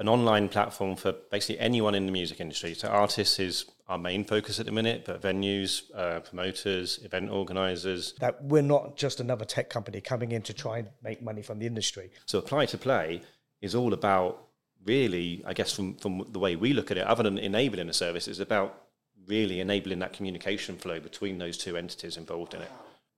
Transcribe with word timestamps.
an 0.00 0.08
online 0.08 0.48
platform 0.48 0.96
for 0.96 1.12
basically 1.30 1.60
anyone 1.60 1.94
in 1.94 2.06
the 2.06 2.12
music 2.12 2.40
industry. 2.40 2.72
So 2.72 2.88
artists 2.88 3.38
is 3.38 3.66
our 3.86 3.98
main 3.98 4.24
focus 4.24 4.58
at 4.58 4.64
the 4.64 4.72
minute, 4.72 5.04
but 5.04 5.20
venues, 5.20 5.82
uh, 5.94 6.20
promoters, 6.20 6.98
event 7.04 7.30
organizers. 7.30 8.14
That 8.18 8.42
we're 8.42 8.62
not 8.62 8.96
just 8.96 9.20
another 9.20 9.44
tech 9.44 9.68
company 9.68 10.00
coming 10.00 10.32
in 10.32 10.40
to 10.42 10.54
try 10.54 10.78
and 10.78 10.88
make 11.02 11.22
money 11.22 11.42
from 11.42 11.58
the 11.58 11.66
industry. 11.66 12.10
So 12.24 12.38
apply 12.38 12.66
to 12.66 12.78
play 12.78 13.20
is 13.60 13.74
all 13.74 13.92
about 13.92 14.48
really, 14.86 15.44
I 15.46 15.52
guess, 15.52 15.74
from 15.76 15.94
from 15.96 16.26
the 16.32 16.38
way 16.38 16.56
we 16.56 16.72
look 16.72 16.90
at 16.90 16.96
it, 16.96 17.06
other 17.06 17.22
than 17.22 17.36
enabling 17.36 17.90
a 17.90 17.92
service, 17.92 18.26
is 18.26 18.40
about 18.40 18.82
really 19.26 19.60
enabling 19.60 19.98
that 19.98 20.14
communication 20.14 20.78
flow 20.78 20.98
between 20.98 21.36
those 21.36 21.58
two 21.58 21.76
entities 21.76 22.16
involved 22.16 22.54
in 22.54 22.62
it. 22.62 22.70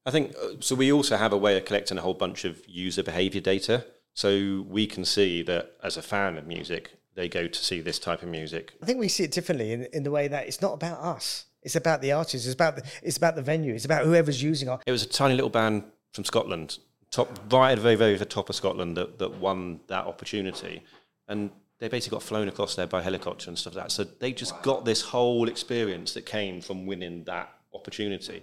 I 0.04 0.10
think 0.10 0.34
uh, 0.42 0.54
so. 0.58 0.74
We 0.74 0.92
also 0.92 1.16
have 1.16 1.32
a 1.32 1.36
way 1.36 1.56
of 1.56 1.64
collecting 1.64 1.96
a 1.96 2.00
whole 2.00 2.14
bunch 2.14 2.44
of 2.44 2.60
user 2.66 3.04
behavior 3.04 3.40
data. 3.40 3.84
So 4.14 4.64
we 4.68 4.86
can 4.86 5.04
see 5.04 5.42
that 5.42 5.72
as 5.82 5.96
a 5.96 6.02
fan 6.02 6.36
of 6.36 6.46
music, 6.46 6.98
they 7.14 7.28
go 7.28 7.46
to 7.46 7.64
see 7.64 7.80
this 7.80 7.98
type 7.98 8.22
of 8.22 8.28
music. 8.28 8.72
I 8.82 8.86
think 8.86 8.98
we 8.98 9.08
see 9.08 9.24
it 9.24 9.32
differently 9.32 9.72
in, 9.72 9.86
in 9.92 10.02
the 10.02 10.10
way 10.10 10.28
that 10.28 10.46
it's 10.46 10.60
not 10.60 10.74
about 10.74 10.98
us. 10.98 11.46
It's 11.62 11.76
about 11.76 12.02
the 12.02 12.12
artist. 12.12 12.44
It's 12.44 12.54
about 12.54 12.76
the, 12.76 12.82
it's 13.02 13.16
about 13.16 13.36
the 13.36 13.42
venue. 13.42 13.74
It's 13.74 13.84
about 13.84 14.04
whoever's 14.04 14.42
using 14.42 14.68
our. 14.68 14.80
It 14.86 14.92
was 14.92 15.02
a 15.02 15.08
tiny 15.08 15.34
little 15.34 15.50
band 15.50 15.84
from 16.12 16.24
Scotland, 16.24 16.78
top 17.10 17.38
right 17.50 17.72
at 17.72 17.76
the 17.76 17.82
very 17.82 17.94
very 17.94 18.16
the 18.16 18.24
top 18.24 18.48
of 18.48 18.56
Scotland 18.56 18.96
that, 18.96 19.18
that 19.18 19.34
won 19.34 19.80
that 19.86 20.06
opportunity, 20.06 20.82
and 21.28 21.50
they 21.78 21.88
basically 21.88 22.16
got 22.16 22.22
flown 22.22 22.48
across 22.48 22.74
there 22.74 22.86
by 22.86 23.02
helicopter 23.02 23.48
and 23.48 23.58
stuff 23.58 23.74
like 23.74 23.84
that. 23.84 23.92
So 23.92 24.04
they 24.04 24.32
just 24.32 24.60
got 24.62 24.84
this 24.84 25.02
whole 25.02 25.48
experience 25.48 26.14
that 26.14 26.26
came 26.26 26.60
from 26.60 26.86
winning 26.86 27.24
that 27.24 27.50
opportunity. 27.74 28.42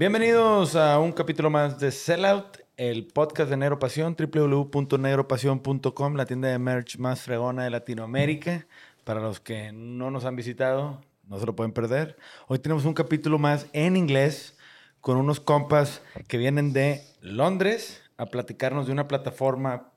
Bienvenidos 0.00 0.76
a 0.76 0.98
un 0.98 1.12
capítulo 1.12 1.50
más 1.50 1.78
de 1.78 1.90
Sellout, 1.90 2.56
el 2.78 3.06
podcast 3.08 3.50
de 3.50 3.58
Negro 3.58 3.78
Pasión, 3.78 4.16
www.negropasión.com, 4.18 6.14
la 6.14 6.24
tienda 6.24 6.48
de 6.48 6.58
merch 6.58 6.96
más 6.96 7.20
fregona 7.20 7.64
de 7.64 7.70
Latinoamérica. 7.70 8.66
Para 9.04 9.20
los 9.20 9.40
que 9.40 9.72
no 9.72 10.10
nos 10.10 10.24
han 10.24 10.36
visitado, 10.36 11.02
no 11.28 11.38
se 11.38 11.44
lo 11.44 11.54
pueden 11.54 11.72
perder. 11.72 12.16
Hoy 12.48 12.58
tenemos 12.60 12.86
un 12.86 12.94
capítulo 12.94 13.38
más 13.38 13.66
en 13.74 13.94
inglés 13.94 14.56
con 15.02 15.18
unos 15.18 15.38
compas 15.38 16.00
que 16.28 16.38
vienen 16.38 16.72
de 16.72 17.02
Londres 17.20 18.02
a 18.16 18.24
platicarnos 18.24 18.86
de 18.86 18.92
una 18.94 19.06
plataforma 19.06 19.92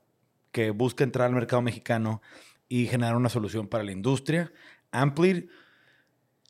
que 0.52 0.68
busca 0.70 1.02
entrar 1.02 1.28
al 1.28 1.34
mercado 1.34 1.62
mexicano 1.62 2.20
y 2.68 2.88
generar 2.88 3.16
una 3.16 3.30
solución 3.30 3.68
para 3.68 3.82
la 3.82 3.92
industria. 3.92 4.52
Amplir. 4.90 5.48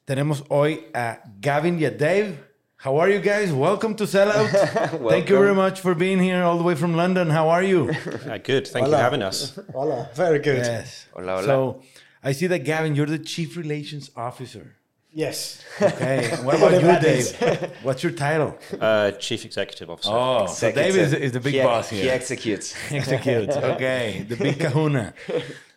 Tenemos 0.05 0.45
hoy 0.49 0.87
a 0.93 1.23
Gavin 1.39 1.79
y 1.79 1.85
a 1.85 1.93
Dave. 1.93 2.54
How 2.85 2.99
are 2.99 3.09
you 3.09 3.19
guys? 3.19 3.51
Welcome 3.51 3.95
to 3.95 4.05
Sellout. 4.05 4.51
Thank 5.09 5.31
you 5.31 5.39
very 5.39 5.55
much 5.55 5.81
for 5.81 5.95
being 5.95 6.19
here 6.21 6.43
all 6.43 6.59
the 6.59 6.63
way 6.63 6.75
from 6.75 6.95
London. 6.95 7.31
How 7.31 7.49
are 7.49 7.63
you? 7.63 7.91
Uh, 8.29 8.37
good, 8.37 8.69
thank 8.69 8.85
you 8.85 8.93
for 8.93 8.99
having 8.99 9.23
us. 9.23 9.59
Hola, 9.73 10.11
very 10.15 10.39
good. 10.39 10.59
yes. 10.59 11.07
Hola, 11.15 11.37
hola. 11.37 11.45
So 11.45 11.83
I 12.23 12.33
see 12.33 12.47
that 12.47 12.59
Gavin, 12.59 12.95
you're 12.95 13.07
the 13.07 13.19
chief 13.19 13.57
relations 13.57 14.11
officer. 14.15 14.77
Yes. 15.11 15.63
Okay. 15.81 16.29
What 16.43 16.57
about 16.57 16.73
you, 16.73 17.01
Dave? 17.01 17.73
What's 17.83 18.03
your 18.03 18.13
title? 18.13 18.59
Uh, 18.79 19.13
Chief 19.13 19.47
Executive 19.47 19.89
Officer. 19.89 20.11
Oh, 20.13 20.47
so 20.47 20.71
Dave 20.71 20.95
is, 20.97 21.15
is 21.15 21.33
the 21.33 21.41
big 21.41 21.55
he, 21.55 21.63
boss 21.63 21.89
here. 21.89 22.03
He 22.03 22.11
executes. 22.11 22.75
Executes. 22.91 23.57
Okay. 23.57 24.27
The 24.29 24.37
big 24.37 24.61
kahuna. 24.61 25.15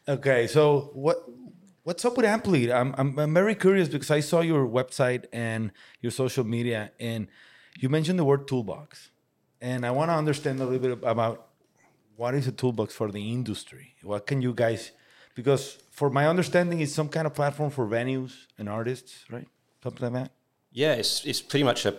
Okay. 0.09 0.47
So 0.47 0.92
what 0.94 1.17
what's 1.88 2.03
up 2.03 2.17
with 2.17 2.25
Amplead? 2.25 2.69
I'm, 2.69 2.93
I'm 2.97 3.17
I'm 3.17 3.33
very 3.33 3.55
curious 3.55 3.88
because 3.88 4.11
I 4.11 4.19
saw 4.19 4.41
your 4.41 4.67
website 4.67 5.23
and 5.31 5.71
your 6.02 6.11
social 6.11 6.43
media 6.43 6.91
and 6.99 7.27
you 7.80 7.87
mentioned 7.87 8.20
the 8.20 8.25
word 8.25 8.45
toolbox. 8.45 9.11
And 9.61 9.86
I 9.86 9.92
want 9.92 10.09
to 10.11 10.15
understand 10.15 10.59
a 10.59 10.65
little 10.65 10.86
bit 10.87 11.09
about 11.15 11.48
what 12.17 12.36
is 12.36 12.45
a 12.45 12.52
toolbox 12.52 12.93
for 12.93 13.09
the 13.09 13.31
industry? 13.31 13.95
What 14.03 14.27
can 14.27 14.42
you 14.42 14.53
guys 14.53 14.92
because 15.33 15.77
for 15.92 16.09
my 16.09 16.27
understanding 16.27 16.81
it's 16.81 16.93
some 16.93 17.08
kind 17.08 17.25
of 17.25 17.33
platform 17.33 17.70
for 17.71 17.87
venues 17.87 18.33
and 18.58 18.67
artists, 18.67 19.23
right? 19.31 19.48
Something 19.81 20.04
like 20.11 20.23
that. 20.23 20.31
Yeah, 20.73 20.93
it's 21.02 21.23
it's 21.23 21.42
pretty 21.42 21.64
much 21.64 21.86
a, 21.86 21.93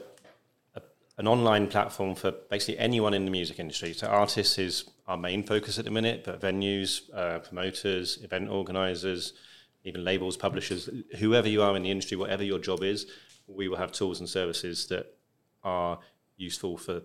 a 0.74 0.82
an 1.16 1.26
online 1.26 1.66
platform 1.66 2.14
for 2.14 2.30
basically 2.50 2.78
anyone 2.78 3.14
in 3.14 3.24
the 3.24 3.30
music 3.30 3.58
industry. 3.58 3.94
So 3.94 4.06
artists 4.06 4.58
is 4.58 4.84
our 5.06 5.16
main 5.16 5.42
focus 5.44 5.78
at 5.78 5.86
the 5.86 5.90
minute, 5.90 6.24
but 6.26 6.42
venues, 6.42 6.90
uh, 7.14 7.38
promoters, 7.38 8.18
event 8.22 8.50
organisers, 8.50 9.32
even 9.84 10.04
labels, 10.04 10.36
publishers, 10.36 10.88
whoever 11.18 11.48
you 11.48 11.62
are 11.62 11.76
in 11.76 11.82
the 11.82 11.90
industry, 11.90 12.16
whatever 12.16 12.44
your 12.44 12.58
job 12.58 12.82
is, 12.82 13.06
we 13.46 13.68
will 13.68 13.76
have 13.76 13.92
tools 13.92 14.20
and 14.20 14.28
services 14.28 14.86
that 14.88 15.14
are 15.64 15.98
useful 16.36 16.76
for 16.76 17.02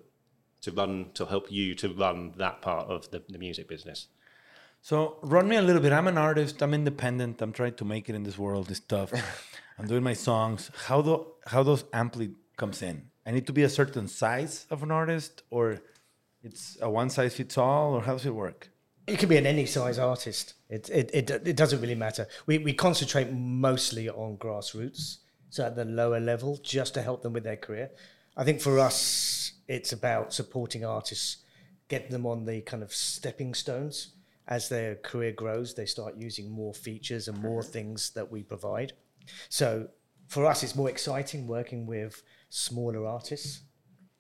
to 0.62 0.72
run 0.72 1.12
to 1.14 1.26
help 1.26 1.52
you 1.52 1.76
to 1.76 1.90
run 1.90 2.34
that 2.38 2.62
part 2.62 2.88
of 2.88 3.10
the, 3.12 3.22
the 3.30 3.38
music 3.38 3.68
business. 3.68 4.08
So 4.82 5.18
run 5.22 5.48
me 5.48 5.58
a 5.58 5.62
little 5.62 5.82
bit. 5.82 5.92
I'm 5.92 6.08
an 6.08 6.18
artist. 6.18 6.62
I'm 6.62 6.74
independent. 6.74 7.42
I'm 7.42 7.54
trying 7.54 7.76
to 7.76 7.86
make 7.86 8.10
it 8.10 8.16
in 8.16 8.24
this 8.24 8.38
world. 8.38 8.68
This 8.68 8.78
stuff. 8.78 9.12
I'm 9.80 9.88
doing 9.88 10.04
my 10.04 10.14
songs. 10.14 10.72
How 10.88 11.02
do 11.02 11.26
how 11.46 11.64
does 11.64 11.84
Amplead 11.94 12.34
comes 12.58 12.82
in? 12.82 13.10
I 13.26 13.32
need 13.32 13.48
to 13.48 13.54
be 13.54 13.64
a 13.64 13.70
certain 13.70 14.08
size 14.08 14.68
of 14.70 14.84
an 14.84 14.92
artist, 14.92 15.44
or 15.50 15.80
it's 16.44 16.78
a 16.82 16.90
one 16.90 17.10
size 17.10 17.36
fits 17.36 17.58
all, 17.58 17.94
or 17.94 18.02
how 18.02 18.14
does 18.14 18.26
it 18.26 18.36
work? 18.36 18.70
You 19.08 19.18
can 19.18 19.28
be 19.28 19.38
an 19.38 19.46
any 19.46 19.66
size 19.66 20.00
artist. 20.00 20.54
It, 20.70 20.90
it, 20.90 21.12
it, 21.14 21.30
it 21.30 21.56
doesn't 21.58 21.82
really 21.82 21.96
matter. 21.96 22.28
We, 22.46 22.58
we 22.58 22.74
concentrate 22.74 23.32
mostly 23.32 24.10
on 24.10 24.38
grassroots, 24.38 25.18
so 25.50 25.66
at 25.66 25.76
the 25.76 25.86
lower 25.86 26.20
level, 26.20 26.58
just 26.64 26.94
to 26.94 27.02
help 27.02 27.22
them 27.22 27.34
with 27.34 27.44
their 27.44 27.58
career. 27.58 27.92
I 28.38 28.44
think 28.44 28.62
for 28.62 28.80
us, 28.80 29.54
it's 29.68 29.92
about 29.92 30.34
supporting 30.34 30.86
artists, 30.86 31.38
getting 31.90 32.12
them 32.12 32.26
on 32.26 32.46
the 32.46 32.62
kind 32.62 32.82
of 32.82 32.94
stepping 32.94 33.54
stones. 33.54 34.16
As 34.48 34.70
their 34.70 34.96
career 34.96 35.32
grows, 35.32 35.74
they 35.74 35.86
start 35.86 36.16
using 36.18 36.50
more 36.50 36.74
features 36.74 37.28
and 37.28 37.38
more 37.38 37.64
things 37.64 38.12
that 38.12 38.32
we 38.32 38.44
provide. 38.44 38.94
So 39.50 39.90
for 40.28 40.46
us, 40.46 40.64
it's 40.64 40.76
more 40.76 40.90
exciting 40.90 41.48
working 41.48 41.86
with 41.86 42.24
smaller 42.50 43.06
artists 43.06 43.62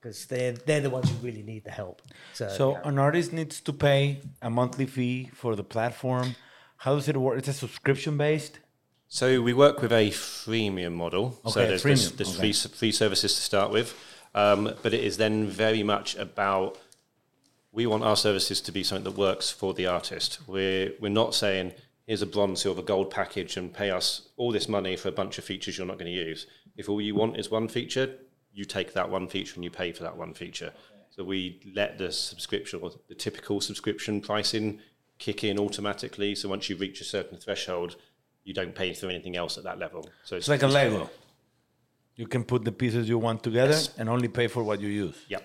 because 0.03 0.25
they're, 0.25 0.51
they're 0.51 0.81
the 0.81 0.89
ones 0.89 1.09
who 1.09 1.15
really 1.25 1.43
need 1.43 1.63
the 1.63 1.71
help. 1.71 2.01
So, 2.33 2.49
So 2.49 2.71
yeah. 2.73 2.81
an 2.89 2.99
artist 2.99 3.31
needs 3.31 3.61
to 3.61 3.71
pay 3.71 4.19
a 4.41 4.49
monthly 4.49 4.85
fee 4.85 5.29
for 5.33 5.55
the 5.55 5.63
platform. 5.63 6.35
How 6.77 6.95
does 6.95 7.07
it 7.07 7.15
work? 7.15 7.37
It's 7.37 7.47
a 7.47 7.53
subscription 7.53 8.17
based. 8.17 8.59
So 9.07 9.41
we 9.41 9.53
work 9.53 9.81
with 9.81 9.93
a 9.93 10.09
freemium 10.09 10.93
model. 10.93 11.39
so 11.47 11.61
Okay, 11.61 11.69
there's, 11.69 11.83
there's, 11.83 12.11
freemium, 12.11 12.17
there's 12.17 12.29
okay. 12.31 12.51
free, 12.51 12.53
free 12.53 12.91
services 12.91 13.33
to 13.35 13.41
start 13.41 13.71
with, 13.71 13.95
um, 14.35 14.73
but 14.81 14.93
it 14.93 15.03
is 15.03 15.15
then 15.17 15.47
very 15.47 15.83
much 15.83 16.15
about 16.17 16.77
we 17.71 17.85
want 17.85 18.03
our 18.03 18.17
services 18.17 18.59
to 18.61 18.71
be 18.71 18.83
something 18.83 19.05
that 19.05 19.17
works 19.17 19.51
for 19.51 19.73
the 19.73 19.87
artist. 19.87 20.39
We're 20.47 20.91
we're 20.99 21.09
not 21.09 21.33
saying 21.33 21.73
here's 22.05 22.21
a 22.21 22.25
bronze, 22.25 22.61
silver, 22.61 22.81
gold 22.81 23.09
package 23.09 23.55
and 23.55 23.73
pay 23.73 23.89
us 23.89 24.29
all 24.35 24.51
this 24.51 24.67
money 24.67 24.95
for 24.95 25.07
a 25.07 25.11
bunch 25.11 25.37
of 25.37 25.43
features 25.43 25.77
you're 25.77 25.87
not 25.87 25.97
going 25.97 26.11
to 26.11 26.27
use. 26.29 26.45
If 26.75 26.89
all 26.89 26.99
you 26.99 27.15
want 27.15 27.37
is 27.37 27.49
one 27.49 27.67
feature, 27.67 28.15
you 28.53 28.65
take 28.65 28.93
that 28.93 29.09
one 29.09 29.27
feature 29.27 29.55
and 29.55 29.63
you 29.63 29.71
pay 29.71 29.91
for 29.91 30.03
that 30.03 30.15
one 30.15 30.33
feature. 30.33 30.71
So 31.09 31.23
we 31.23 31.59
let 31.75 31.97
the 31.97 32.11
subscription 32.11 32.79
or 32.81 32.91
the 33.07 33.15
typical 33.15 33.61
subscription 33.61 34.21
pricing 34.21 34.79
kick 35.19 35.43
in 35.43 35.59
automatically. 35.59 36.35
So 36.35 36.49
once 36.49 36.69
you 36.69 36.75
reach 36.75 37.01
a 37.01 37.03
certain 37.03 37.37
threshold, 37.37 37.95
you 38.43 38.53
don't 38.53 38.75
pay 38.75 38.93
for 38.93 39.09
anything 39.09 39.35
else 39.35 39.57
at 39.57 39.63
that 39.63 39.79
level. 39.79 40.09
So 40.23 40.35
It's 40.35 40.47
like 40.47 40.63
a 40.63 40.67
Lego. 40.67 41.09
You 42.15 42.27
can 42.27 42.43
put 42.43 42.63
the 42.63 42.71
pieces 42.71 43.09
you 43.09 43.17
want 43.17 43.41
together 43.43 43.79
and 43.97 44.07
only 44.09 44.27
pay 44.27 44.47
for 44.47 44.63
what 44.63 44.79
you 44.81 44.89
use. 44.89 45.15
Yeah. 45.29 45.39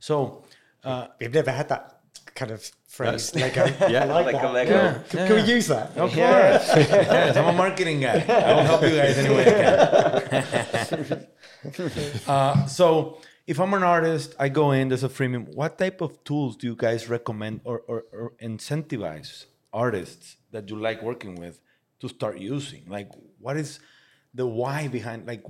So 0.00 0.44
uh, 0.84 1.08
We've 1.20 1.32
never 1.34 1.50
had 1.50 1.68
that 1.70 2.00
kind 2.34 2.50
of 2.52 2.70
phrase. 2.88 3.34
Lego. 3.34 3.64
Yeah. 3.88 4.04
I 4.04 4.06
like, 4.06 4.26
Like 4.26 4.34
that. 4.34 4.44
a 4.44 4.52
Lego. 4.52 4.72
Yeah. 4.74 4.98
Can, 5.08 5.26
can 5.28 5.36
we 5.36 5.42
use 5.42 5.66
that? 5.68 5.88
Of 5.96 6.10
course. 6.12 6.16
yes, 6.16 7.36
I'm 7.36 7.48
a 7.48 7.52
marketing 7.52 8.00
guy. 8.00 8.24
I 8.28 8.54
will 8.54 8.62
help 8.64 8.82
you 8.82 8.90
guys 8.90 9.18
any 9.18 9.34
way 9.34 9.46
I 9.46 10.40
can. 10.42 11.26
uh, 12.26 12.66
so, 12.66 13.18
if 13.46 13.60
I'm 13.60 13.74
an 13.74 13.82
artist, 13.82 14.34
I 14.38 14.48
go 14.48 14.72
in, 14.72 14.88
there's 14.88 15.04
a 15.04 15.08
freemium. 15.08 15.54
What 15.54 15.78
type 15.78 16.00
of 16.00 16.22
tools 16.24 16.56
do 16.56 16.66
you 16.66 16.76
guys 16.76 17.08
recommend 17.08 17.60
or, 17.64 17.82
or, 17.86 18.04
or 18.12 18.32
incentivize 18.42 19.46
artists 19.72 20.36
that 20.50 20.68
you 20.68 20.76
like 20.76 21.02
working 21.02 21.36
with 21.36 21.60
to 22.00 22.08
start 22.08 22.38
using? 22.38 22.84
Like, 22.88 23.10
what 23.38 23.56
is 23.56 23.78
the 24.34 24.46
why 24.46 24.88
behind, 24.88 25.26
like, 25.26 25.44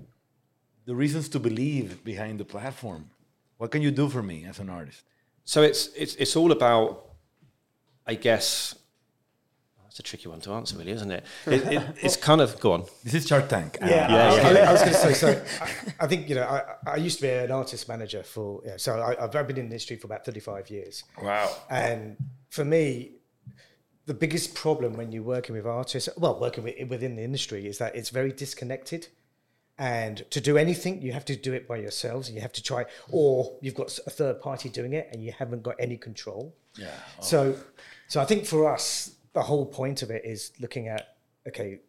the 0.85 0.95
reasons 0.95 1.29
to 1.31 1.41
believe 1.41 2.05
behind 2.05 2.39
the 2.39 2.45
platform? 2.45 3.11
What 3.59 3.71
can 3.71 3.83
you 3.83 3.91
do 3.91 4.09
for 4.09 4.23
me 4.23 4.45
as 4.45 4.59
an 4.59 4.69
artist? 4.69 5.03
So 5.45 5.63
it's 5.63 5.89
it's 5.97 6.17
it's 6.17 6.37
all 6.37 6.53
about, 6.53 7.05
I 8.07 8.15
guess. 8.15 8.75
That's 9.97 10.01
a 10.01 10.11
tricky 10.11 10.29
one 10.29 10.41
to 10.41 10.53
answer, 10.53 10.77
really, 10.77 10.93
isn't 10.93 11.11
it? 11.11 11.25
it, 11.47 11.73
it 11.73 11.83
it's 12.03 12.17
kind 12.19 12.43
of 12.43 12.61
go 12.61 12.73
on. 12.73 12.85
This 13.03 13.15
is 13.15 13.27
Shark 13.27 13.49
Tank. 13.49 13.79
Yeah, 13.81 13.89
Yeah, 13.89 14.47
I, 14.47 14.53
yeah. 14.53 14.69
I 14.69 14.73
was 14.73 14.81
going 14.83 14.93
to 14.93 14.99
say. 14.99 15.13
So, 15.15 15.29
I, 15.63 16.05
I 16.05 16.07
think 16.07 16.29
you 16.29 16.35
know, 16.35 16.43
I, 16.43 16.91
I 16.93 16.97
used 16.97 17.17
to 17.17 17.23
be 17.23 17.31
an 17.31 17.51
artist 17.51 17.89
manager 17.89 18.23
for. 18.23 18.61
Yeah, 18.67 18.75
so 18.77 19.01
I, 19.01 19.25
I've 19.25 19.33
been 19.33 19.49
in 19.49 19.55
the 19.55 19.61
industry 19.63 19.97
for 19.97 20.07
about 20.07 20.27
thirty-five 20.27 20.69
years, 20.69 21.05
Wow. 21.23 21.51
and 21.71 22.19
for 22.51 22.63
me, 22.63 23.13
the 24.05 24.13
biggest 24.13 24.55
problem 24.55 24.99
when 24.99 25.13
you're 25.13 25.23
working 25.23 25.57
with 25.57 25.65
artists, 25.67 26.11
well, 26.19 26.39
working 26.39 26.65
with, 26.65 26.75
within 26.91 27.17
the 27.17 27.23
industry, 27.23 27.67
is 27.67 27.79
that 27.79 27.97
it's 27.97 28.11
very 28.11 28.33
disconnected. 28.33 29.09
And 29.79 30.25
to 30.31 30.41
do 30.43 30.59
anything, 30.59 31.01
you 31.03 31.13
have 31.13 31.25
to 31.27 31.37
do 31.37 31.53
it 31.55 31.67
by 31.67 31.77
yourselves. 31.77 32.31
You 32.31 32.41
have 32.43 32.53
to 32.53 32.63
try, 32.63 32.85
or 33.11 33.57
you've 33.63 33.75
got 33.75 33.99
a 34.07 34.11
third 34.11 34.41
party 34.43 34.69
doing 34.69 34.93
it, 34.93 35.09
and 35.13 35.23
you 35.25 35.33
haven't 35.33 35.63
got 35.63 35.77
any 35.79 35.97
control. 35.97 36.55
Yeah. 36.79 36.89
So, 37.21 37.57
so 38.09 38.21
I 38.21 38.25
think 38.27 38.47
for 38.47 38.73
us, 38.73 39.16
the 39.37 39.43
whole 39.43 39.67
point 39.67 40.01
of 40.03 40.11
it 40.11 40.23
is 40.25 40.41
looking 40.59 40.89
at 40.89 41.03
okay, 41.47 41.81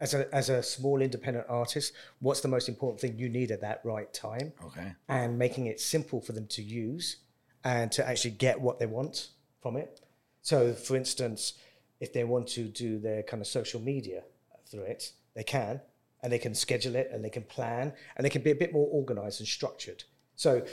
as 0.00 0.14
a 0.14 0.32
as 0.32 0.48
a 0.48 0.62
small 0.62 1.02
independent 1.02 1.46
artist, 1.48 1.92
what's 2.20 2.40
the 2.40 2.52
most 2.56 2.68
important 2.68 3.00
thing 3.00 3.18
you 3.18 3.28
need 3.28 3.50
at 3.50 3.60
that 3.60 3.80
right 3.84 4.10
time, 4.14 4.52
Okay. 4.68 4.92
and 5.08 5.36
making 5.36 5.66
it 5.66 5.80
simple 5.80 6.20
for 6.20 6.32
them 6.32 6.46
to 6.46 6.62
use 6.62 7.16
and 7.64 7.90
to 7.96 8.06
actually 8.08 8.30
get 8.46 8.60
what 8.60 8.78
they 8.78 8.86
want 8.86 9.30
from 9.60 9.76
it. 9.76 10.00
So, 10.42 10.72
for 10.74 10.94
instance, 10.96 11.54
if 11.98 12.12
they 12.12 12.22
want 12.22 12.46
to 12.58 12.62
do 12.84 13.00
their 13.00 13.22
kind 13.24 13.40
of 13.40 13.48
social 13.48 13.80
media 13.80 14.22
through 14.70 14.86
it, 14.94 15.12
they 15.34 15.44
can, 15.44 15.80
and 16.22 16.32
they 16.32 16.38
can 16.38 16.54
schedule 16.54 16.94
it, 16.94 17.10
and 17.12 17.24
they 17.24 17.30
can 17.30 17.42
plan, 17.56 17.92
and 18.16 18.24
they 18.24 18.30
can 18.30 18.42
be 18.42 18.52
a 18.52 18.60
bit 18.62 18.72
more 18.72 18.88
organized 19.00 19.40
and 19.40 19.48
structured. 19.48 20.04
So, 20.36 20.64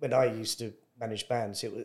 when 0.00 0.12
I 0.12 0.24
used 0.42 0.58
to 0.58 0.72
manage 0.98 1.28
bands, 1.28 1.62
it 1.62 1.72
was 1.76 1.84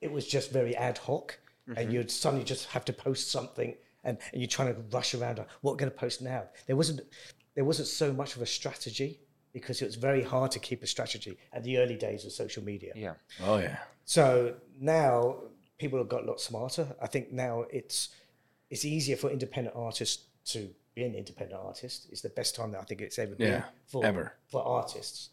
it 0.00 0.10
was 0.12 0.26
just 0.26 0.50
very 0.52 0.74
ad 0.76 0.98
hoc, 0.98 1.38
and 1.68 1.76
mm-hmm. 1.76 1.90
you'd 1.90 2.10
suddenly 2.10 2.44
just 2.44 2.66
have 2.68 2.84
to 2.86 2.92
post 2.92 3.30
something, 3.30 3.74
and, 4.04 4.18
and 4.32 4.40
you're 4.40 4.48
trying 4.48 4.74
to 4.74 4.80
rush 4.90 5.14
around. 5.14 5.38
What 5.60 5.72
we're 5.72 5.76
going 5.76 5.90
to 5.90 5.96
post 5.96 6.22
now? 6.22 6.44
There 6.66 6.76
wasn't 6.76 7.00
there 7.54 7.64
wasn't 7.64 7.88
so 7.88 8.12
much 8.12 8.36
of 8.36 8.42
a 8.42 8.46
strategy 8.46 9.20
because 9.52 9.82
it 9.82 9.86
was 9.86 9.96
very 9.96 10.22
hard 10.22 10.50
to 10.52 10.58
keep 10.58 10.82
a 10.82 10.86
strategy 10.86 11.38
at 11.52 11.64
the 11.64 11.78
early 11.78 11.96
days 11.96 12.24
of 12.24 12.32
social 12.32 12.62
media. 12.62 12.92
Yeah. 12.94 13.14
Oh 13.44 13.58
yeah. 13.58 13.78
So 14.04 14.54
now 14.80 15.36
people 15.78 15.98
have 15.98 16.08
got 16.08 16.22
a 16.22 16.26
lot 16.26 16.40
smarter. 16.40 16.94
I 17.02 17.06
think 17.06 17.32
now 17.32 17.64
it's 17.70 18.10
it's 18.70 18.84
easier 18.84 19.16
for 19.16 19.30
independent 19.30 19.74
artists 19.76 20.24
to 20.46 20.70
be 20.94 21.04
an 21.04 21.14
independent 21.14 21.60
artist. 21.60 22.08
It's 22.10 22.20
the 22.20 22.28
best 22.28 22.54
time 22.54 22.72
that 22.72 22.80
I 22.80 22.84
think 22.84 23.00
it's 23.00 23.18
ever 23.18 23.34
been 23.34 23.48
Yeah, 23.48 23.64
for 23.86 24.04
ever. 24.04 24.34
for 24.48 24.62
artists. 24.62 25.30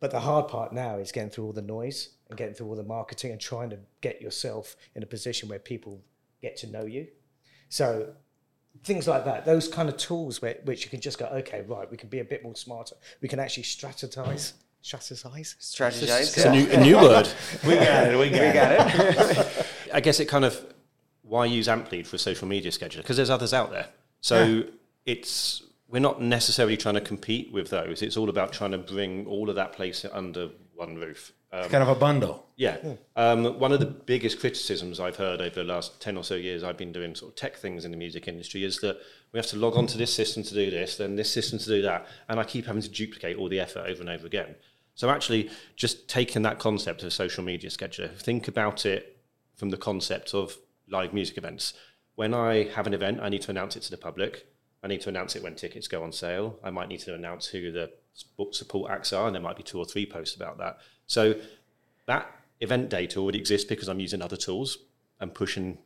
But 0.00 0.10
the 0.10 0.20
hard 0.20 0.48
part 0.48 0.72
now 0.72 0.98
is 0.98 1.12
getting 1.12 1.30
through 1.30 1.46
all 1.46 1.52
the 1.52 1.62
noise 1.62 2.10
and 2.34 2.38
getting 2.38 2.54
through 2.54 2.66
all 2.66 2.76
the 2.76 2.82
marketing 2.82 3.30
and 3.30 3.40
trying 3.40 3.70
to 3.70 3.78
get 4.00 4.20
yourself 4.20 4.76
in 4.96 5.02
a 5.02 5.06
position 5.06 5.48
where 5.48 5.60
people 5.60 6.00
get 6.42 6.56
to 6.58 6.66
know 6.66 6.84
you. 6.84 7.06
So 7.68 8.08
things 8.82 9.06
like 9.06 9.24
that, 9.24 9.44
those 9.44 9.68
kind 9.68 9.88
of 9.88 9.96
tools 9.96 10.42
where, 10.42 10.56
which 10.64 10.84
you 10.84 10.90
can 10.90 11.00
just 11.00 11.18
go, 11.18 11.26
okay, 11.26 11.64
right, 11.68 11.88
we 11.90 11.96
can 11.96 12.08
be 12.08 12.18
a 12.18 12.24
bit 12.24 12.42
more 12.42 12.56
smarter. 12.56 12.96
We 13.20 13.28
can 13.28 13.38
actually 13.38 13.62
strategize, 13.62 14.54
strategize. 14.82 15.56
Strategize. 15.60 16.20
It's 16.20 16.44
a 16.44 16.50
new, 16.50 16.68
a 16.70 16.76
new 16.80 16.96
word. 16.96 17.28
We 17.66 17.76
got 17.76 18.08
it. 18.08 18.18
We 18.18 18.30
got 18.30 18.40
We 18.40 18.46
it. 18.48 18.54
got 18.54 19.30
it. 19.36 19.66
I 19.94 20.00
guess 20.00 20.18
it 20.20 20.26
kind 20.26 20.44
of 20.44 20.60
why 21.22 21.46
use 21.46 21.68
Amplead 21.68 22.06
for 22.06 22.16
a 22.16 22.18
social 22.18 22.48
media 22.48 22.70
scheduler 22.70 22.98
because 22.98 23.16
there's 23.16 23.30
others 23.30 23.54
out 23.54 23.70
there. 23.70 23.88
So 24.20 24.64
it's 25.06 25.62
we're 25.88 26.00
not 26.00 26.20
necessarily 26.20 26.76
trying 26.76 26.96
to 26.96 27.00
compete 27.00 27.52
with 27.52 27.70
those. 27.70 28.02
It's 28.02 28.16
all 28.16 28.28
about 28.28 28.52
trying 28.52 28.72
to 28.72 28.78
bring 28.78 29.26
all 29.26 29.48
of 29.48 29.56
that 29.56 29.72
place 29.72 30.04
under 30.12 30.50
one 30.74 30.96
roof. 30.96 31.32
Um, 31.54 31.60
It's 31.60 31.70
kind 31.70 31.82
of 31.82 31.88
a 31.88 31.94
bundle. 31.94 32.46
yeah. 32.56 32.76
Um, 33.16 33.58
one 33.60 33.72
of 33.72 33.78
the 33.78 33.86
biggest 33.86 34.40
criticisms 34.40 34.98
I've 34.98 35.16
heard 35.16 35.40
over 35.40 35.54
the 35.54 35.64
last 35.64 36.00
10 36.00 36.16
or 36.16 36.24
so 36.24 36.34
years 36.34 36.64
I've 36.64 36.76
been 36.76 36.90
doing 36.92 37.14
sort 37.14 37.30
of 37.32 37.36
tech 37.36 37.56
things 37.56 37.84
in 37.84 37.90
the 37.92 37.96
music 37.96 38.26
industry 38.26 38.64
is 38.64 38.80
that 38.80 38.98
we 39.32 39.38
have 39.38 39.46
to 39.48 39.56
log 39.56 39.76
on 39.76 39.86
to 39.88 39.98
this 39.98 40.12
system 40.12 40.42
to 40.42 40.54
do 40.54 40.70
this, 40.70 40.96
then 40.96 41.14
this 41.16 41.32
system 41.32 41.58
to 41.60 41.66
do 41.66 41.82
that. 41.82 42.06
And 42.28 42.40
I 42.40 42.44
keep 42.44 42.66
having 42.66 42.82
to 42.82 42.88
duplicate 42.88 43.36
all 43.36 43.48
the 43.48 43.60
effort 43.60 43.84
over 43.88 44.00
and 44.00 44.10
over 44.10 44.26
again. 44.26 44.56
So 44.96 45.10
actually, 45.10 45.50
just 45.76 46.08
taking 46.08 46.42
that 46.42 46.58
concept 46.58 47.02
of 47.04 47.12
social 47.12 47.44
media 47.44 47.70
scheduler, 47.70 48.16
think 48.16 48.48
about 48.48 48.84
it 48.86 49.16
from 49.56 49.70
the 49.70 49.76
concept 49.76 50.34
of 50.34 50.56
live 50.88 51.12
music 51.14 51.36
events. 51.38 51.74
When 52.16 52.34
I 52.34 52.64
have 52.74 52.86
an 52.86 52.94
event, 52.94 53.20
I 53.20 53.28
need 53.28 53.42
to 53.42 53.50
announce 53.50 53.76
it 53.76 53.82
to 53.84 53.90
the 53.90 53.96
public. 53.96 54.46
I 54.82 54.86
need 54.86 55.00
to 55.02 55.08
announce 55.08 55.34
it 55.34 55.42
when 55.42 55.54
tickets 55.54 55.88
go 55.88 56.02
on 56.02 56.12
sale. 56.12 56.58
I 56.62 56.70
might 56.70 56.88
need 56.88 57.00
to 57.00 57.14
announce 57.14 57.46
who 57.46 57.72
the 57.72 57.90
sp- 58.14 58.52
support 58.52 58.90
acts 58.90 59.12
are, 59.12 59.26
and 59.26 59.34
there 59.34 59.42
might 59.42 59.56
be 59.56 59.62
two 59.64 59.78
or 59.78 59.84
three 59.84 60.06
posts 60.06 60.36
about 60.36 60.58
that. 60.58 60.78
So 61.06 61.34
that 62.06 62.30
event 62.60 62.88
data 62.88 63.18
already 63.18 63.38
exists 63.38 63.68
because 63.68 63.88
I'm 63.88 64.00
using 64.00 64.22
other 64.22 64.36
tools 64.36 64.78
and 65.20 65.34
pushing 65.34 65.78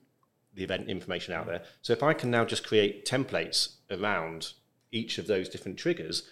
the 0.55 0.65
event 0.65 0.89
information 0.89 1.35
out 1.35 1.47
there. 1.47 1.63
So 1.83 1.93
if 1.93 2.03
I 2.03 2.15
can 2.15 2.31
now 2.31 2.45
just 2.45 2.67
create 2.67 3.07
templates 3.07 3.75
around 3.91 4.53
each 4.91 5.19
of 5.19 5.27
those 5.27 5.49
different 5.49 5.79
triggers, 5.79 6.29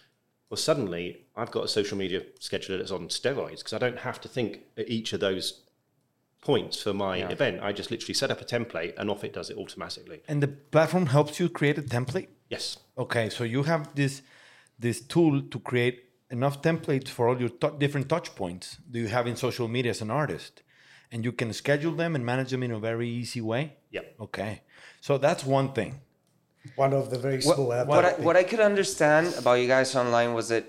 well, 0.51 0.57
suddenly 0.57 1.27
I've 1.37 1.51
got 1.51 1.65
a 1.65 1.69
social 1.69 1.99
media 1.99 2.23
scheduler 2.41 2.79
that's 2.79 2.91
on 2.91 3.09
steroids 3.09 3.59
because 3.59 3.73
I 3.73 3.79
don't 3.79 3.99
have 3.99 4.21
to 4.23 4.29
think 4.29 4.61
at 4.77 4.89
each 4.89 5.13
of 5.13 5.21
those 5.21 5.63
points 6.41 6.81
for 6.81 6.95
my 6.95 7.17
event. 7.19 7.61
I 7.61 7.73
just 7.73 7.91
literally 7.91 8.15
set 8.15 8.31
up 8.31 8.41
a 8.41 8.45
template 8.45 8.95
and 8.97 9.11
off 9.11 9.25
it 9.25 9.33
does 9.33 9.51
it 9.51 9.57
automatically. 9.57 10.23
And 10.29 10.43
the 10.43 10.49
platform 10.49 11.07
helps 11.07 11.41
you 11.41 11.49
create 11.49 11.79
a 11.79 11.83
template. 11.83 12.29
Yes. 12.49 12.79
Okay, 12.97 13.29
so 13.29 13.43
you 13.43 13.65
have 13.65 13.95
this 13.95 14.23
this 14.79 15.01
tool 15.01 15.43
to 15.43 15.59
create 15.59 16.06
enough 16.31 16.63
templates 16.63 17.09
for 17.09 17.29
all 17.29 17.39
your 17.41 17.49
tou- 17.49 17.77
different 17.79 18.09
touch 18.09 18.35
points 18.35 18.79
do 18.91 18.99
you 18.99 19.09
have 19.09 19.27
in 19.27 19.37
social 19.37 19.69
media 19.69 19.91
as 19.91 20.01
an 20.03 20.11
artist, 20.11 20.63
and 21.13 21.25
you 21.25 21.33
can 21.33 21.53
schedule 21.53 21.93
them 21.93 22.15
and 22.15 22.25
manage 22.25 22.51
them 22.51 22.63
in 22.63 22.73
a 22.73 22.79
very 22.79 23.09
easy 23.09 23.41
way. 23.41 23.75
yeah 23.91 24.03
Okay, 24.21 24.63
so 25.01 25.19
that's 25.19 25.45
one 25.45 25.73
thing. 25.73 26.01
One 26.75 26.93
of 26.93 27.11
the 27.11 27.19
very 27.19 27.41
small. 27.43 27.69
what, 27.69 27.87
what, 27.87 28.05
I, 28.05 28.13
what 28.15 28.37
I 28.37 28.43
could 28.43 28.59
understand 28.61 29.35
about 29.39 29.55
you 29.55 29.69
guys 29.69 29.95
online 29.95 30.35
was 30.35 30.49
that 30.49 30.65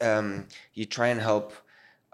um, 0.00 0.46
you 0.72 0.86
try 0.86 1.08
and 1.08 1.20
help 1.20 1.52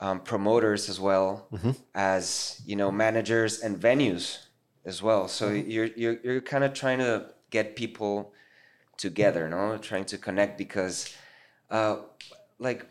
um, 0.00 0.20
promoters 0.20 0.88
as 0.88 0.98
well 1.00 1.48
as 1.94 2.60
you 2.66 2.76
know 2.76 2.90
managers 2.90 3.60
and 3.60 3.78
venues 3.78 4.38
as 4.84 5.02
well. 5.02 5.28
So 5.28 5.50
you're 5.50 5.90
you're 5.96 6.18
you're 6.24 6.40
kind 6.40 6.64
of 6.64 6.72
trying 6.72 6.98
to 6.98 7.26
get 7.50 7.76
people 7.76 8.32
together, 8.96 9.48
no, 9.48 9.78
trying 9.78 10.04
to 10.06 10.18
connect 10.18 10.58
because, 10.58 11.14
uh, 11.70 11.96
like, 12.58 12.86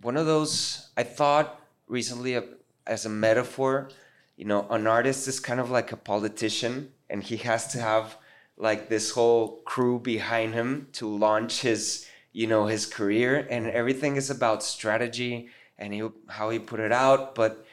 one 0.00 0.16
of 0.16 0.26
those 0.26 0.90
I 0.96 1.04
thought 1.04 1.60
recently 1.86 2.38
as 2.86 3.06
a 3.06 3.08
metaphor, 3.08 3.88
you 4.36 4.44
know, 4.44 4.66
an 4.70 4.86
artist 4.86 5.28
is 5.28 5.38
kind 5.38 5.60
of 5.60 5.70
like 5.70 5.92
a 5.92 5.96
politician, 5.96 6.92
and 7.08 7.22
he 7.22 7.36
has 7.38 7.68
to 7.68 7.78
have 7.78 8.16
like 8.56 8.88
this 8.88 9.12
whole 9.12 9.62
crew 9.64 9.98
behind 9.98 10.54
him 10.54 10.88
to 10.92 11.08
launch 11.08 11.62
his 11.62 12.06
you 12.32 12.46
know 12.46 12.66
his 12.66 12.86
career. 12.86 13.46
And 13.50 13.66
everything 13.66 14.16
is 14.16 14.30
about 14.30 14.62
strategy 14.62 15.48
and 15.78 15.92
he, 15.92 16.08
how 16.28 16.50
he 16.50 16.58
put 16.58 16.80
it 16.80 16.92
out. 16.92 17.34
But 17.34 17.64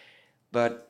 but 0.52 0.90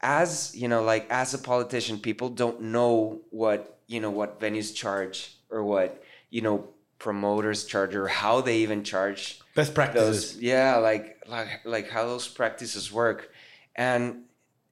as 0.00 0.54
you 0.56 0.68
know 0.68 0.82
like 0.82 1.06
as 1.10 1.34
a 1.34 1.38
politician 1.38 1.98
people 1.98 2.30
don't 2.30 2.60
know 2.60 3.20
what 3.30 3.78
you 3.86 4.00
know 4.00 4.10
what 4.10 4.40
venues 4.40 4.74
charge 4.74 5.36
or 5.50 5.62
what 5.62 6.02
you 6.30 6.40
know 6.40 6.68
promoters 7.00 7.64
charge 7.64 7.96
or 7.96 8.06
how 8.06 8.40
they 8.40 8.58
even 8.58 8.84
charge 8.84 9.40
Best 9.56 9.74
practices. 9.74 10.34
those 10.34 10.42
yeah 10.42 10.76
like 10.76 11.06
like 11.26 11.48
like 11.64 11.90
how 11.90 12.04
those 12.06 12.28
practices 12.28 12.92
work. 12.92 13.32
And 13.74 14.02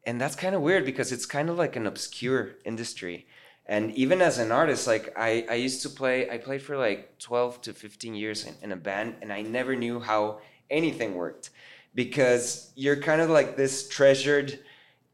and 0.07 0.21
that's 0.21 0.37
kind 0.37 0.55
of 0.55 0.63
weird 0.63 0.85
because 0.85 1.11
it's 1.11 1.27
kind 1.27 1.51
of 1.51 1.59
like 1.59 1.75
an 1.75 1.87
obscure 1.87 2.55
industry. 2.65 3.27
And 3.67 3.93
even 3.97 4.23
as 4.23 4.39
an 4.39 4.53
artist 4.53 4.87
like 4.87 5.13
i 5.17 5.45
i 5.51 5.55
used 5.55 5.83
to 5.83 5.91
play 5.91 6.31
i 6.31 6.39
played 6.39 6.63
for 6.63 6.77
like 6.79 7.19
12 7.19 7.61
to 7.63 7.73
15 7.75 8.15
years 8.15 8.47
in, 8.47 8.55
in 8.63 8.73
a 8.73 8.77
band 8.77 9.17
and 9.21 9.31
i 9.31 9.43
never 9.43 9.77
knew 9.77 10.01
how 10.01 10.41
anything 10.71 11.15
worked 11.15 11.51
because 11.95 12.73
you're 12.77 12.97
kind 12.97 13.21
of 13.21 13.29
like 13.29 13.57
this 13.57 13.89
treasured 13.89 14.59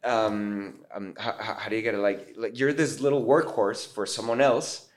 um, 0.04 0.84
um 0.94 1.14
how, 1.18 1.32
how 1.38 1.54
how 1.54 1.68
do 1.70 1.76
you 1.76 1.82
get 1.82 1.94
it? 1.94 1.98
Like 1.98 2.34
like 2.36 2.58
you're 2.58 2.72
this 2.72 3.00
little 3.00 3.24
workhorse 3.24 3.82
for 3.94 4.04
someone 4.06 4.40
else 4.40 4.88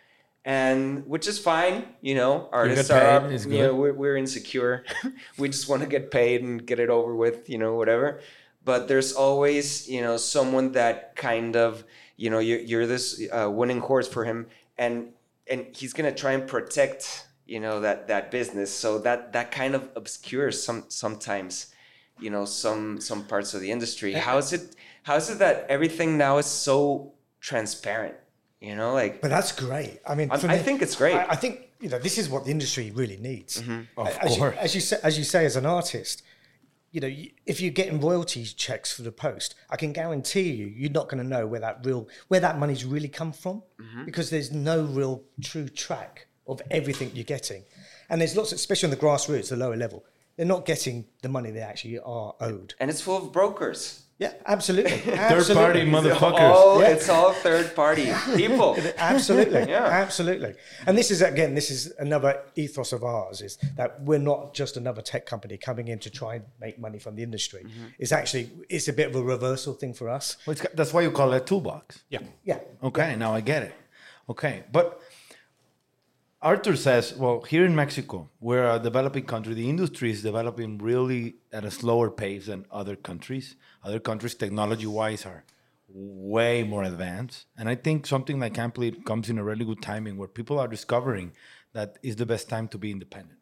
and 0.47 1.05
which 1.05 1.27
is 1.27 1.37
fine 1.37 1.83
you 1.99 2.15
know 2.15 2.47
artists 2.53 2.89
are 2.89 3.29
you 3.29 3.63
know, 3.63 3.75
we're, 3.75 3.93
we're 3.93 4.17
insecure. 4.17 4.85
We 5.37 5.49
just 5.49 5.67
want 5.67 5.83
to 5.83 5.89
get 5.89 6.09
paid 6.09 6.41
and 6.41 6.65
get 6.65 6.79
it 6.79 6.89
over 6.89 7.13
with 7.15 7.49
you 7.49 7.57
know 7.57 7.75
whatever. 7.75 8.21
But 8.63 8.87
there's 8.87 9.11
always 9.11 9.87
you 9.89 10.01
know 10.01 10.15
someone 10.15 10.71
that 10.71 11.15
kind 11.17 11.57
of 11.57 11.83
you 12.15 12.29
know 12.29 12.39
you're, 12.39 12.59
you're 12.59 12.87
this 12.87 13.21
uh, 13.31 13.51
winning 13.51 13.81
horse 13.81 14.07
for 14.07 14.23
him 14.23 14.47
and 14.77 15.11
and 15.51 15.67
he's 15.75 15.91
gonna 15.91 16.15
try 16.15 16.31
and 16.31 16.47
protect 16.47 17.27
you 17.45 17.59
know 17.59 17.81
that 17.81 18.07
that 18.07 18.31
business. 18.31 18.71
So 18.71 18.99
that 18.99 19.33
that 19.33 19.51
kind 19.51 19.75
of 19.75 19.89
obscures 19.97 20.63
some 20.63 20.85
sometimes 20.87 21.73
you 22.19 22.29
know 22.29 22.45
some 22.45 23.01
some 23.01 23.25
parts 23.25 23.53
of 23.53 23.59
the 23.59 23.69
industry. 23.69 24.13
How 24.13 24.37
is 24.37 24.53
it 24.53 24.75
how 25.03 25.17
is 25.17 25.29
it 25.29 25.39
that 25.39 25.65
everything 25.67 26.17
now 26.17 26.37
is 26.37 26.45
so 26.45 27.13
transparent 27.41 28.15
you 28.61 28.75
know 28.75 28.93
like 28.93 29.21
But 29.21 29.29
that's 29.29 29.51
great. 29.51 29.99
I 30.05 30.15
mean, 30.15 30.31
I'm- 30.31 30.39
for 30.39 30.47
I 30.47 30.57
think 30.57 30.81
it's 30.81 30.95
great. 30.95 31.15
I, 31.15 31.27
I 31.29 31.35
think 31.35 31.69
you 31.79 31.89
know 31.89 31.99
this 31.99 32.17
is 32.17 32.29
what 32.29 32.45
the 32.45 32.51
industry 32.51 32.91
really 32.91 33.17
needs. 33.17 33.61
Mm-hmm. 33.61 33.99
Of 33.99 34.07
as 34.07 34.37
course. 34.37 34.55
You, 34.55 34.59
as 34.59 34.75
you 34.75 34.81
say, 34.81 34.97
as 35.03 35.17
you 35.17 35.23
say, 35.23 35.45
as 35.45 35.55
an 35.55 35.65
artist, 35.65 36.23
you 36.91 37.01
know, 37.01 37.13
if 37.45 37.61
you're 37.61 37.71
getting 37.71 37.99
royalty 37.99 38.43
checks 38.45 38.91
for 38.91 39.03
the 39.03 39.11
post, 39.11 39.55
I 39.69 39.75
can 39.75 39.93
guarantee 39.93 40.51
you, 40.51 40.67
you're 40.67 40.91
not 40.91 41.09
going 41.09 41.21
to 41.21 41.27
know 41.27 41.45
where 41.45 41.59
that 41.59 41.85
real 41.85 42.07
where 42.29 42.39
that 42.39 42.57
money's 42.57 42.85
really 42.85 43.09
come 43.09 43.31
from 43.31 43.63
mm-hmm. 43.79 44.05
because 44.05 44.29
there's 44.29 44.51
no 44.51 44.83
real 44.83 45.23
true 45.41 45.69
track 45.69 46.27
of 46.47 46.61
everything 46.71 47.11
you're 47.13 47.25
getting, 47.25 47.63
and 48.09 48.21
there's 48.21 48.35
lots, 48.35 48.51
especially 48.53 48.87
on 48.87 48.91
the 48.91 48.97
grassroots, 48.97 49.49
the 49.49 49.57
lower 49.57 49.75
level, 49.75 50.05
they're 50.37 50.45
not 50.45 50.65
getting 50.65 51.05
the 51.21 51.29
money 51.29 51.51
they 51.51 51.59
actually 51.59 51.99
are 51.99 52.33
owed. 52.39 52.73
and 52.79 52.89
it's 52.89 53.01
full 53.01 53.17
of 53.17 53.31
brokers 53.33 54.03
Yeah, 54.19 54.33
absolutely. 54.47 54.97
Third 54.97 55.47
party 55.53 55.81
motherfuckers. 55.85 56.39
All, 56.39 56.81
Yeah. 56.81 56.87
It's 56.89 57.07
all 57.07 57.33
third 57.33 57.75
party 57.75 58.11
people. 58.35 58.75
Absolutely, 58.97 59.59
Yeah. 59.69 59.85
absolutely. 59.85 60.55
And 60.87 60.97
this 60.97 61.11
is 61.11 61.21
again, 61.21 61.53
this 61.53 61.69
is 61.69 61.93
another 61.99 62.41
ethos 62.55 62.93
of 62.93 63.03
ours: 63.03 63.41
is 63.41 63.57
that 63.75 64.01
we're 64.01 64.17
not 64.33 64.55
just 64.55 64.75
another 64.75 65.03
tech 65.03 65.27
company 65.27 65.55
coming 65.57 65.87
in 65.89 65.99
to 65.99 66.09
try 66.09 66.35
and 66.35 66.45
make 66.59 66.79
money 66.79 66.97
from 66.97 67.15
the 67.15 67.21
industry. 67.21 67.61
Mm-hmm. 67.63 67.85
It's 67.99 68.11
actually 68.11 68.49
it's 68.69 68.87
a 68.87 68.93
bit 68.93 69.09
of 69.09 69.15
a 69.15 69.21
reversal 69.21 69.73
thing 69.75 69.93
for 69.93 70.09
us. 70.09 70.37
Well, 70.47 70.53
it's- 70.55 70.71
that's 70.73 70.93
why 70.93 71.01
you 71.01 71.11
call 71.11 71.31
it 71.33 71.37
a 71.43 71.45
toolbox. 71.45 71.99
Yeah. 72.09 72.19
Yeah, 72.43 72.59
Okay, 72.83 73.15
now 73.15 73.35
I 73.35 73.41
get 73.41 73.61
it. 73.63 73.73
Okay, 74.29 74.63
but 74.71 74.99
Arthur 76.47 76.77
says, 76.77 77.13
well, 77.13 77.41
here 77.41 77.65
in 77.65 77.75
Mexico, 77.75 78.29
we're 78.39 78.71
a 78.71 78.79
developing 78.79 79.25
country. 79.25 79.53
The 79.53 79.69
industry 79.69 80.11
is 80.11 80.23
developing 80.23 80.77
really 80.77 81.35
at 81.51 81.65
a 81.65 81.69
slower 81.69 82.09
pace 82.09 82.45
than 82.45 82.65
other 82.71 82.95
countries. 82.95 83.57
Other 83.83 83.99
countries, 83.99 84.33
technology-wise, 84.33 85.25
are 85.25 85.43
way 85.89 86.63
more 86.63 86.83
advanced. 86.83 87.47
And 87.57 87.67
I 87.67 87.75
think 87.75 88.07
something 88.07 88.39
like 88.39 88.53
Amplead 88.53 89.03
comes 89.03 89.29
in 89.29 89.37
a 89.37 89.43
really 89.43 89.65
good 89.65 89.81
timing 89.81 90.15
where 90.15 90.29
people 90.29 90.57
are 90.57 90.69
discovering 90.69 91.33
that 91.73 91.97
is 92.01 92.15
the 92.15 92.25
best 92.25 92.47
time 92.47 92.69
to 92.69 92.77
be 92.77 92.91
independent. 92.91 93.39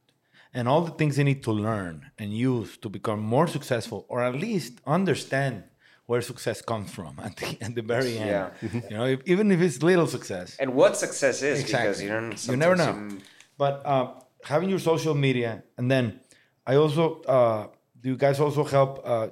And 0.51 0.67
all 0.67 0.81
the 0.81 0.97
things 0.97 1.17
they 1.17 1.23
need 1.23 1.43
to 1.43 1.51
learn 1.51 2.09
and 2.17 2.33
use 2.33 2.75
to 2.77 2.89
become 2.89 3.19
more 3.19 3.45
successful, 3.45 4.07
or 4.09 4.23
at 4.23 4.33
least 4.33 4.81
understand 4.87 5.65
where 6.05 6.21
success 6.21 6.61
comes 6.61 6.91
from 6.91 7.19
at 7.23 7.35
the, 7.37 7.57
at 7.61 7.75
the 7.75 7.81
very 7.81 8.17
end. 8.17 8.29
Yeah. 8.29 8.69
You 8.89 8.97
know, 8.97 9.05
if, 9.05 9.21
even 9.25 9.51
if 9.51 9.61
it's 9.61 9.81
little 9.81 10.07
success. 10.07 10.55
And 10.59 10.73
what 10.73 10.97
success 10.97 11.41
is 11.41 11.63
because 11.63 12.01
you 12.01 12.09
don't. 12.09 12.47
You 12.47 12.57
never 12.57 12.75
know. 12.75 12.85
sometimes 12.85 13.23
But 13.57 13.85
uh, 13.85 14.13
having 14.43 14.69
your 14.69 14.79
social 14.79 15.15
media, 15.15 15.63
and 15.77 15.89
then 15.89 16.19
I 16.67 16.75
also 16.75 17.21
uh, 17.23 17.67
do 18.05 18.09
you 18.09 18.17
guys 18.17 18.39
also 18.39 18.63
help 18.63 19.01
uh, 19.03 19.29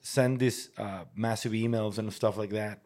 send 0.00 0.40
these 0.40 0.70
uh, 0.78 1.04
massive 1.14 1.52
emails 1.52 1.98
and 1.98 2.12
stuff 2.12 2.36
like 2.36 2.50
that? 2.50 2.80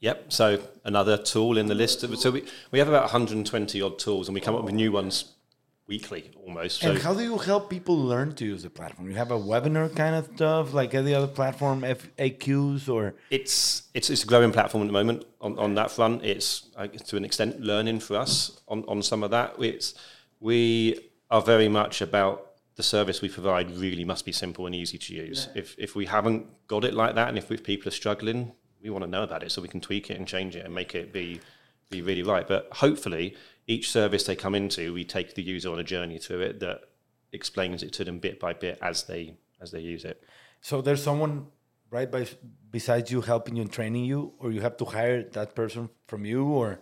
Yep. 0.00 0.32
So 0.32 0.60
another 0.84 1.16
tool 1.18 1.58
in 1.58 1.66
the 1.66 1.74
list. 1.74 2.00
So 2.18 2.30
we, 2.30 2.44
we 2.70 2.78
have 2.78 2.88
about 2.88 3.02
120 3.02 3.82
odd 3.82 3.98
tools, 3.98 4.28
and 4.28 4.34
we 4.36 4.40
come 4.40 4.54
up 4.54 4.62
with 4.62 4.74
new 4.74 4.92
ones 4.92 5.34
weekly 5.88 6.30
almost. 6.44 6.80
So 6.80 6.90
and 6.90 6.98
how 7.00 7.14
do 7.14 7.22
you 7.22 7.38
help 7.38 7.70
people 7.70 7.96
learn 7.96 8.34
to 8.34 8.44
use 8.44 8.62
the 8.62 8.70
platform? 8.70 9.08
You 9.08 9.16
have 9.16 9.30
a 9.30 9.38
webinar 9.38 9.94
kind 9.96 10.14
of 10.14 10.26
stuff 10.36 10.74
like 10.74 10.94
any 10.94 11.14
other 11.14 11.26
platform, 11.26 11.80
FAQs 11.80 12.88
or 12.88 13.14
it's 13.30 13.84
it's 13.94 14.10
it's 14.10 14.22
a 14.22 14.26
growing 14.26 14.52
platform 14.52 14.82
at 14.84 14.86
the 14.86 14.92
moment 14.92 15.24
on, 15.40 15.58
on 15.58 15.74
that 15.74 15.90
front. 15.90 16.24
It's 16.24 16.68
to 17.06 17.16
an 17.16 17.24
extent 17.24 17.60
learning 17.60 18.00
for 18.00 18.16
us 18.16 18.60
on, 18.68 18.84
on 18.86 19.02
some 19.02 19.22
of 19.24 19.30
that. 19.32 19.54
It's 19.58 19.94
we 20.40 21.00
are 21.30 21.42
very 21.42 21.68
much 21.68 22.00
about 22.00 22.44
the 22.76 22.82
service 22.82 23.20
we 23.20 23.28
provide 23.28 23.70
really 23.76 24.04
must 24.04 24.24
be 24.24 24.32
simple 24.32 24.66
and 24.66 24.74
easy 24.74 24.98
to 24.98 25.14
use. 25.14 25.48
If 25.54 25.74
if 25.78 25.96
we 25.96 26.06
haven't 26.06 26.46
got 26.68 26.84
it 26.84 26.94
like 26.94 27.14
that, 27.16 27.28
and 27.28 27.38
if, 27.38 27.50
if 27.50 27.64
people 27.64 27.88
are 27.88 27.96
struggling, 28.02 28.52
we 28.82 28.90
want 28.90 29.04
to 29.04 29.10
know 29.10 29.22
about 29.22 29.42
it 29.42 29.50
so 29.50 29.62
we 29.62 29.68
can 29.68 29.80
tweak 29.80 30.10
it 30.10 30.18
and 30.18 30.28
change 30.28 30.54
it 30.54 30.64
and 30.64 30.74
make 30.74 30.94
it 30.94 31.12
be 31.12 31.40
be 31.90 32.02
really 32.02 32.22
right. 32.22 32.46
But 32.46 32.68
hopefully, 32.72 33.36
each 33.66 33.90
service 33.90 34.24
they 34.24 34.36
come 34.36 34.54
into, 34.54 34.92
we 34.92 35.04
take 35.04 35.34
the 35.34 35.42
user 35.42 35.70
on 35.70 35.78
a 35.78 35.84
journey 35.84 36.18
through 36.18 36.40
it 36.40 36.60
that 36.60 36.80
explains 37.32 37.82
it 37.82 37.92
to 37.94 38.04
them 38.04 38.18
bit 38.18 38.40
by 38.40 38.52
bit 38.54 38.78
as 38.82 39.04
they 39.04 39.34
as 39.60 39.70
they 39.72 39.80
use 39.80 40.04
it. 40.04 40.22
so 40.60 40.80
there's 40.80 41.02
someone 41.02 41.46
right 41.90 42.10
by 42.12 42.24
besides 42.70 43.10
you 43.10 43.20
helping 43.20 43.56
you 43.56 43.62
and 43.62 43.72
training 43.72 44.04
you, 44.04 44.32
or 44.38 44.52
you 44.52 44.60
have 44.60 44.76
to 44.76 44.84
hire 44.84 45.22
that 45.32 45.54
person 45.54 45.88
from 46.06 46.24
you, 46.24 46.44
or 46.44 46.80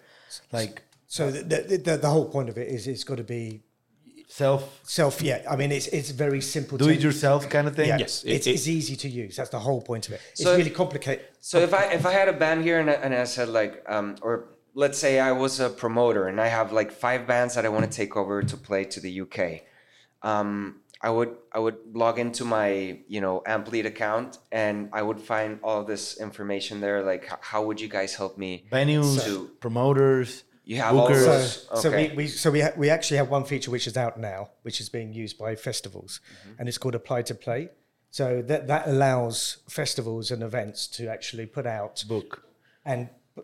like 0.53 0.83
So 1.07 1.31
the, 1.31 1.43
the, 1.43 1.77
the, 1.79 1.97
the 1.97 2.09
whole 2.11 2.29
point 2.29 2.49
of 2.49 2.59
it 2.59 2.69
is 2.69 2.87
it's 2.87 3.05
got 3.05 3.17
to 3.19 3.25
be 3.25 3.63
self 4.29 4.81
self. 4.83 5.23
Yeah, 5.23 5.43
I 5.51 5.57
mean 5.57 5.73
it's 5.73 5.87
it's 5.89 6.11
very 6.11 6.41
simple. 6.41 6.77
do 6.79 6.87
to- 6.87 6.93
it 6.93 7.01
yourself 7.01 7.49
kind 7.49 7.67
of 7.69 7.75
thing. 7.77 7.89
Yeah, 7.89 7.99
Yes, 7.99 8.25
it- 8.25 8.33
it's, 8.33 8.47
it- 8.47 8.55
it's 8.55 8.69
easy 8.69 8.97
to 8.97 9.09
use. 9.09 9.37
That's 9.37 9.51
the 9.51 9.61
whole 9.61 9.81
point 9.83 10.07
of 10.09 10.15
it. 10.15 10.21
It's 10.33 10.43
So- 10.43 10.57
really 10.57 10.71
complicated. 10.83 11.25
So 11.41 11.59
if 11.61 11.73
I 11.75 11.85
if 11.93 12.05
I 12.07 12.13
had 12.13 12.29
a 12.29 12.33
band 12.33 12.63
here 12.65 12.79
and 12.81 12.91
I, 12.91 12.95
and 12.95 13.15
I 13.15 13.25
said 13.25 13.49
like 13.49 13.83
um 13.89 14.17
or 14.23 14.49
let's 14.83 14.99
say 15.05 15.13
I 15.31 15.33
was 15.33 15.59
a 15.59 15.69
promoter 15.83 16.23
and 16.31 16.39
I 16.47 16.49
have 16.59 16.69
like 16.81 16.91
five 16.93 17.23
bands 17.33 17.55
that 17.55 17.65
I 17.69 17.71
want 17.77 17.85
to 17.91 17.95
take 18.01 18.13
over 18.21 18.37
to 18.53 18.57
play 18.69 18.83
to 18.95 18.99
the 19.07 19.13
UK, 19.25 19.39
um 20.31 20.81
I 21.09 21.11
would 21.17 21.33
I 21.57 21.59
would 21.65 21.79
log 22.03 22.17
into 22.25 22.45
my 22.45 22.69
you 23.15 23.21
know 23.25 23.35
Amplead 23.55 23.87
account 23.93 24.31
and 24.51 24.77
I 24.93 25.03
would 25.09 25.21
find 25.33 25.51
all 25.67 25.81
this 25.93 26.05
information 26.27 26.75
there. 26.85 26.99
Like 27.13 27.25
how 27.51 27.61
would 27.67 27.79
you 27.85 27.89
guys 27.99 28.15
help 28.23 28.33
me? 28.45 28.51
Venues, 28.73 29.21
So- 29.21 29.45
promoters, 29.65 30.31
You 30.73 30.77
have 30.83 30.95
all 30.97 31.09
bookers. 31.09 31.25
So, 31.25 31.33
those. 31.33 31.83
so 31.83 31.89
okay. 31.91 32.09
we, 32.11 32.15
we 32.17 32.25
so 32.43 32.47
we 32.57 32.61
ha- 32.67 32.77
we 32.83 32.87
actually 32.97 33.19
have 33.23 33.31
one 33.39 33.45
feature 33.45 33.71
which 33.77 33.87
is 33.87 33.97
out 34.05 34.15
now, 34.33 34.41
which 34.67 34.79
is 34.83 34.89
being 34.99 35.11
used 35.25 35.37
by 35.45 35.51
festivals, 35.69 36.13
and 36.59 36.63
it's 36.69 36.79
called 36.83 36.95
Apply 37.03 37.21
to 37.31 37.35
Play. 37.47 37.63
So 38.11 38.27
that 38.51 38.63
that 38.73 38.83
allows 38.89 39.37
festivals 39.81 40.31
and 40.33 40.41
events 40.51 40.79
to 40.97 41.03
actually 41.17 41.47
put 41.59 41.67
out 41.79 41.95
book. 42.09 42.31
and 42.93 43.01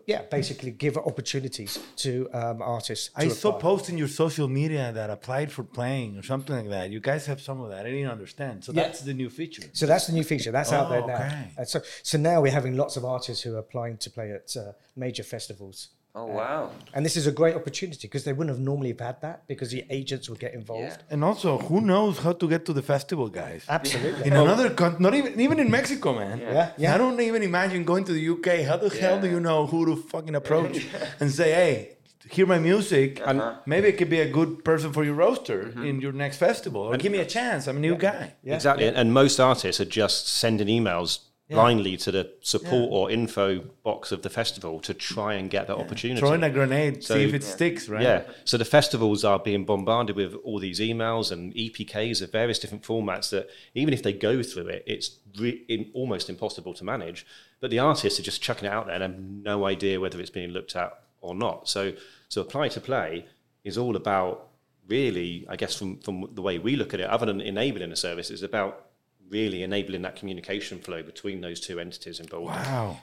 yeah, 0.07 0.23
basically 0.23 0.71
give 0.71 0.97
opportunities 0.97 1.77
to 1.97 2.27
um, 2.33 2.61
artists. 2.61 3.09
To 3.09 3.21
I 3.21 3.27
saw 3.29 3.51
posts 3.53 3.89
in 3.89 3.97
your 3.97 4.07
social 4.07 4.47
media 4.47 4.91
that 4.93 5.09
applied 5.09 5.51
for 5.51 5.63
playing 5.63 6.17
or 6.17 6.23
something 6.23 6.55
like 6.55 6.69
that. 6.69 6.89
You 6.89 6.99
guys 6.99 7.25
have 7.27 7.41
some 7.41 7.61
of 7.61 7.69
that. 7.69 7.85
I 7.85 7.89
didn't 7.91 8.09
understand. 8.11 8.63
So 8.63 8.71
Yeah. 8.73 8.83
that's 8.83 9.01
the 9.01 9.13
new 9.13 9.29
feature. 9.29 9.63
So 9.73 9.85
that's 9.85 10.07
the 10.07 10.13
new 10.13 10.23
feature. 10.23 10.51
That's 10.51 10.71
out 10.71 10.89
there 10.89 11.03
Oh, 11.03 11.07
now. 11.07 11.15
okay. 11.15 11.51
And 11.57 11.67
so 11.67 11.81
so 12.03 12.17
now 12.17 12.41
we're 12.41 12.51
having 12.51 12.75
lots 12.75 12.97
of 12.97 13.05
artists 13.05 13.43
who 13.43 13.55
are 13.55 13.59
applying 13.59 13.97
to 13.97 14.09
play 14.09 14.31
at 14.31 14.55
uh, 14.57 14.71
major 14.95 15.23
festivals. 15.23 15.89
Oh 16.15 16.29
um, 16.29 16.33
wow. 16.33 16.71
And 16.93 17.05
this 17.05 17.15
is 17.15 17.27
a 17.27 17.31
great 17.31 17.55
opportunity 17.55 18.07
because 18.07 18.23
they 18.23 18.33
wouldn't 18.33 18.55
have 18.55 18.63
normally 18.63 18.89
have 18.89 18.99
had 18.99 19.21
that 19.21 19.47
because 19.47 19.71
the 19.71 19.83
agents 19.89 20.29
would 20.29 20.39
get 20.39 20.53
involved. 20.53 20.97
Yeah. 20.99 21.13
And 21.13 21.23
also, 21.23 21.57
who 21.57 21.81
knows 21.81 22.19
how 22.19 22.33
to 22.33 22.47
get 22.47 22.65
to 22.65 22.73
the 22.73 22.81
festival, 22.81 23.29
guys? 23.29 23.65
Absolutely. 23.67 24.27
In 24.27 24.33
another 24.33 24.69
country, 24.69 25.01
not 25.01 25.13
even 25.13 25.39
even 25.39 25.59
in 25.59 25.69
Mexico, 25.69 26.13
man. 26.13 26.39
Yeah, 26.39 26.71
yeah. 26.77 26.95
I 26.95 26.97
don't 26.97 27.19
even 27.19 27.43
imagine 27.43 27.83
going 27.83 28.03
to 28.05 28.13
the 28.13 28.29
UK. 28.29 28.65
How 28.67 28.77
the 28.77 28.89
hell 28.89 29.19
do 29.19 29.27
you 29.27 29.39
know 29.39 29.65
who 29.65 29.85
to 29.87 29.95
fucking 29.95 30.35
approach 30.35 30.85
and 31.19 31.31
say, 31.31 31.51
"Hey, 31.51 31.97
hear 32.29 32.45
my 32.45 32.59
music, 32.59 33.19
uh-huh. 33.19 33.29
and 33.29 33.41
maybe 33.65 33.87
I 33.89 33.91
could 33.93 34.09
be 34.09 34.21
a 34.21 34.29
good 34.29 34.63
person 34.63 34.93
for 34.93 35.03
your 35.03 35.15
roster 35.15 35.63
mm-hmm. 35.63 35.85
in 35.85 36.01
your 36.01 36.11
next 36.11 36.37
festival, 36.37 36.81
or 36.81 36.97
give 36.97 37.11
me 37.11 37.19
a 37.19 37.25
chance. 37.25 37.67
I'm 37.67 37.77
a 37.77 37.79
new 37.79 37.95
guy." 37.95 38.33
Yeah. 38.43 38.55
Exactly. 38.55 38.87
And 38.87 39.13
most 39.13 39.39
artists 39.39 39.81
are 39.81 39.85
just 40.01 40.27
sending 40.27 40.67
emails 40.67 41.19
blindly 41.49 41.97
to 41.97 42.11
the 42.11 42.31
support 42.41 42.89
or 42.91 43.11
info 43.11 43.59
box 43.83 44.11
of 44.11 44.21
the 44.21 44.29
festival 44.29 44.79
to 44.79 44.93
try 44.93 45.33
and 45.35 45.49
get 45.49 45.67
that 45.67 45.75
opportunity. 45.75 46.19
Throwing 46.19 46.43
a 46.43 46.49
grenade, 46.49 47.03
So- 47.03 47.15
see 47.15 47.23
if 47.23 47.33
it 47.33 47.43
sticks, 47.43 47.89
right? 47.89 48.01
Yeah. 48.01 48.23
So 48.45 48.57
the 48.57 48.65
festivals 48.65 49.23
are 49.23 49.37
being 49.39 49.65
bombarded 49.65 50.15
with 50.15 50.33
all 50.43 50.59
these 50.59 50.79
emails 50.79 51.31
and 51.31 51.53
EPKs 51.53 52.21
of 52.21 52.31
various 52.31 52.59
different 52.59 52.83
formats 52.83 53.29
that 53.31 53.49
even 53.75 53.93
if 53.93 54.01
they 54.01 54.13
go 54.13 54.41
through 54.41 54.67
it, 54.67 54.83
it's 54.87 55.17
re- 55.37 55.63
in, 55.67 55.91
almost 55.93 56.29
impossible 56.29 56.73
to 56.75 56.83
manage. 56.83 57.25
But 57.59 57.71
the 57.71 57.79
artists 57.79 58.19
are 58.19 58.23
just 58.23 58.41
chucking 58.41 58.65
it 58.65 58.71
out 58.71 58.87
there 58.87 58.95
and 58.95 59.03
have 59.03 59.19
no 59.19 59.65
idea 59.65 59.99
whether 59.99 60.19
it's 60.19 60.29
being 60.29 60.49
looked 60.51 60.75
at 60.75 60.91
or 61.21 61.35
not. 61.35 61.67
So 61.69 61.93
so 62.29 62.41
apply 62.41 62.69
to 62.69 62.81
play 62.81 63.25
is 63.63 63.77
all 63.77 63.95
about 63.95 64.49
really, 64.87 65.45
I 65.47 65.55
guess 65.55 65.75
from 65.77 65.97
from 65.99 66.29
the 66.33 66.41
way 66.41 66.57
we 66.57 66.75
look 66.75 66.93
at 66.93 66.99
it, 66.99 67.05
other 67.09 67.25
than 67.25 67.41
enabling 67.41 67.91
a 67.91 67.95
service, 67.95 68.29
it's 68.31 68.41
about 68.41 68.85
really 69.29 69.63
enabling 69.63 70.01
that 70.03 70.15
communication 70.15 70.79
flow 70.79 71.01
between 71.03 71.41
those 71.41 71.59
two 71.59 71.79
entities 71.79 72.19
involved. 72.19 72.47
Wow. 72.47 72.97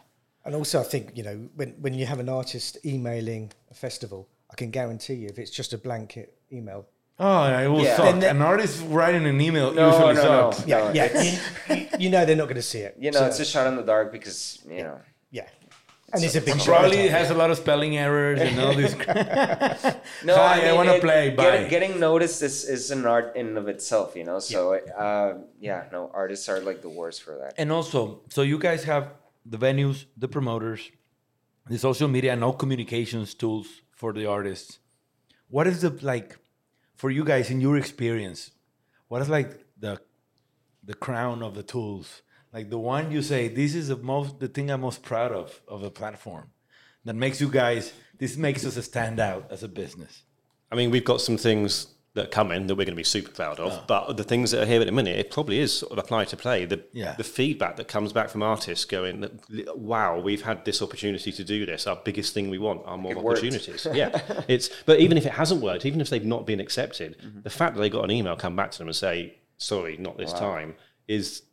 And 0.45 0.55
also, 0.55 0.81
I 0.81 0.85
think 0.85 1.13
you 1.17 1.23
know 1.23 1.49
when 1.55 1.71
when 1.81 1.95
you 1.95 2.07
have 2.07 2.19
an 2.21 2.29
artist 2.29 2.79
emailing 2.85 3.53
a 3.71 3.75
festival, 3.75 4.29
I 4.51 4.55
can 4.57 4.71
guarantee 4.71 5.15
you 5.15 5.29
if 5.29 5.39
it's 5.39 5.51
just 5.51 5.73
a 5.73 5.79
blanket 5.79 6.35
email. 6.53 6.87
Oh, 7.19 7.45
it 7.45 7.69
will 7.69 7.83
Yeah. 7.83 7.97
suck. 7.97 8.19
Then 8.19 8.37
An 8.37 8.43
artist 8.43 8.83
writing 8.89 9.27
an 9.27 9.39
email 9.41 9.73
No, 9.75 9.91
usually 9.91 10.15
no, 10.15 10.23
no. 10.23 10.51
sucks. 10.53 10.67
Yeah, 10.67 10.91
yeah, 10.95 11.23
you, 11.23 11.39
you- 11.77 11.89
you 11.99 12.11
know 12.11 12.25
they're 12.25 12.35
not 12.37 12.45
going 12.49 12.57
to 12.57 12.63
see 12.63 12.79
it. 12.79 12.97
You 12.99 13.11
know, 13.11 13.19
So, 13.19 13.27
it's 13.27 13.41
a 13.41 13.45
shot 13.45 13.67
in 13.67 13.77
the 13.77 13.83
dark 13.83 14.11
because 14.11 14.59
you 14.67 14.83
know. 14.85 14.99
Yeah, 16.11 16.17
and 16.17 16.25
it's 16.25 16.35
a 16.35 16.41
big 16.41 16.59
Probably 16.59 16.97
show. 16.97 17.03
it 17.05 17.11
has 17.13 17.31
a 17.31 17.35
lot 17.35 17.51
of 17.51 17.57
spelling 17.57 17.97
errors 17.97 18.41
and 18.41 18.59
all 18.61 18.75
this. 18.75 18.95
No, 20.25 20.35
Hi, 20.37 20.61
I 20.61 20.65
mean, 20.67 20.75
wanna 20.77 20.99
play, 21.01 21.29
get- 21.31 21.37
bye. 21.37 21.65
getting 21.69 21.99
noticed 21.99 22.43
is, 22.43 22.69
is 22.69 22.91
an 22.91 23.07
art 23.07 23.37
in 23.37 23.57
of 23.57 23.69
itself, 23.69 24.15
you 24.17 24.25
know. 24.25 24.39
So 24.39 24.75
uh, 24.75 25.39
yeah, 25.61 25.85
no, 25.93 26.11
artists 26.13 26.49
are 26.49 26.61
like 26.61 26.83
the 26.83 26.89
worst 26.91 27.23
for 27.23 27.39
that. 27.39 27.55
And 27.57 27.73
also, 27.73 28.21
so 28.29 28.43
you 28.43 28.59
guys 28.59 28.85
have 28.85 29.15
the 29.47 29.57
venues, 29.59 30.05
the 30.17 30.29
promoters, 30.29 30.91
the 31.67 31.79
social 31.79 32.09
media, 32.09 32.33
and 32.35 32.45
all 32.45 32.53
communications 32.53 33.35
tools 33.35 33.67
for 33.93 34.13
the 34.13 34.27
artists. 34.27 34.79
What 35.49 35.67
is 35.67 35.81
the 35.81 35.91
like 36.03 36.39
for 36.97 37.11
you 37.11 37.25
guys 37.25 37.51
in 37.51 37.61
your 37.61 37.77
experience? 37.79 38.51
What 39.09 39.23
is 39.23 39.29
like 39.29 39.65
the 39.79 40.01
the 40.85 40.95
crown 40.95 41.43
of 41.43 41.55
the 41.55 41.63
tools? 41.63 42.23
Like 42.53 42.69
the 42.71 42.79
one 42.79 43.11
you 43.13 43.23
say, 43.23 43.49
this 43.49 43.75
is 43.75 43.89
the 43.89 43.97
most 43.97 44.41
the 44.41 44.49
thing 44.49 44.71
I'm 44.71 44.81
most 44.81 45.03
proud 45.03 45.33
of 45.33 45.61
of 45.69 45.81
the 45.83 45.91
platform 45.91 46.51
that 47.05 47.15
makes 47.15 47.41
you 47.41 47.49
guys. 47.49 47.93
This 48.19 48.37
makes 48.37 48.67
us 48.67 48.83
stand 48.85 49.19
out 49.21 49.47
as 49.51 49.63
a 49.63 49.69
business. 49.69 50.23
I 50.71 50.75
mean, 50.77 50.91
we've 50.91 51.05
got 51.05 51.21
some 51.21 51.39
things 51.39 51.95
that 52.15 52.31
come 52.33 52.51
in 52.51 52.67
that 52.67 52.75
we're 52.75 52.85
going 52.85 52.97
to 52.97 52.97
be 52.97 53.05
super 53.05 53.31
proud 53.31 53.61
of, 53.61 53.73
Oh. 53.73 53.85
but 53.87 54.17
the 54.17 54.25
things 54.25 54.51
that 54.51 54.61
are 54.63 54.67
here 54.67 54.81
at 54.81 54.87
the 54.87 54.93
minute, 54.93 55.17
it 55.17 55.31
probably 55.31 55.61
is 55.61 55.79
sort 55.79 55.93
of 55.93 55.99
apply 55.99 56.25
to 56.27 56.37
play. 56.37 56.65
The 56.65 56.83
Yeah. 56.93 57.15
the 57.17 57.23
feedback 57.25 57.77
that 57.77 57.87
comes 57.89 58.13
back 58.13 58.29
from 58.31 58.43
artists 58.43 58.85
going, 58.85 59.21
that, 59.21 59.79
"Wow, 59.79 60.19
we've 60.21 60.43
had 60.43 60.65
this 60.65 60.83
opportunity 60.83 61.31
to 61.33 61.45
do 61.45 61.65
this. 61.65 61.87
Our 61.87 61.97
biggest 62.05 62.35
thing 62.35 62.51
we 62.51 62.59
want 62.59 62.83
are 62.85 62.99
more 62.99 63.13
It 63.13 63.19
opportunities." 63.19 63.87
yeah, 63.95 64.21
it's. 64.49 64.69
But 64.87 64.99
even 64.99 65.17
if 65.17 65.25
it 65.25 65.33
hasn't 65.33 65.63
worked, 65.63 65.87
even 65.87 66.01
if 66.01 66.11
they've 66.11 66.25
not 66.37 66.47
been 66.47 66.59
accepted, 66.61 67.17
Mm-hmm. 67.19 67.43
the 67.43 67.51
fact 67.51 67.77
that 67.77 67.81
they 67.81 67.89
got 67.89 68.05
an 68.05 68.11
email 68.11 68.35
come 68.37 68.57
back 68.57 68.73
to 68.73 68.79
them 68.79 68.89
and 68.89 68.97
say, 68.97 69.39
"Sorry, 69.57 69.97
not 69.97 70.19
this 70.19 70.33
time," 70.33 70.75
is 71.07 71.29
is 71.29 71.31
Massive. 71.33 71.50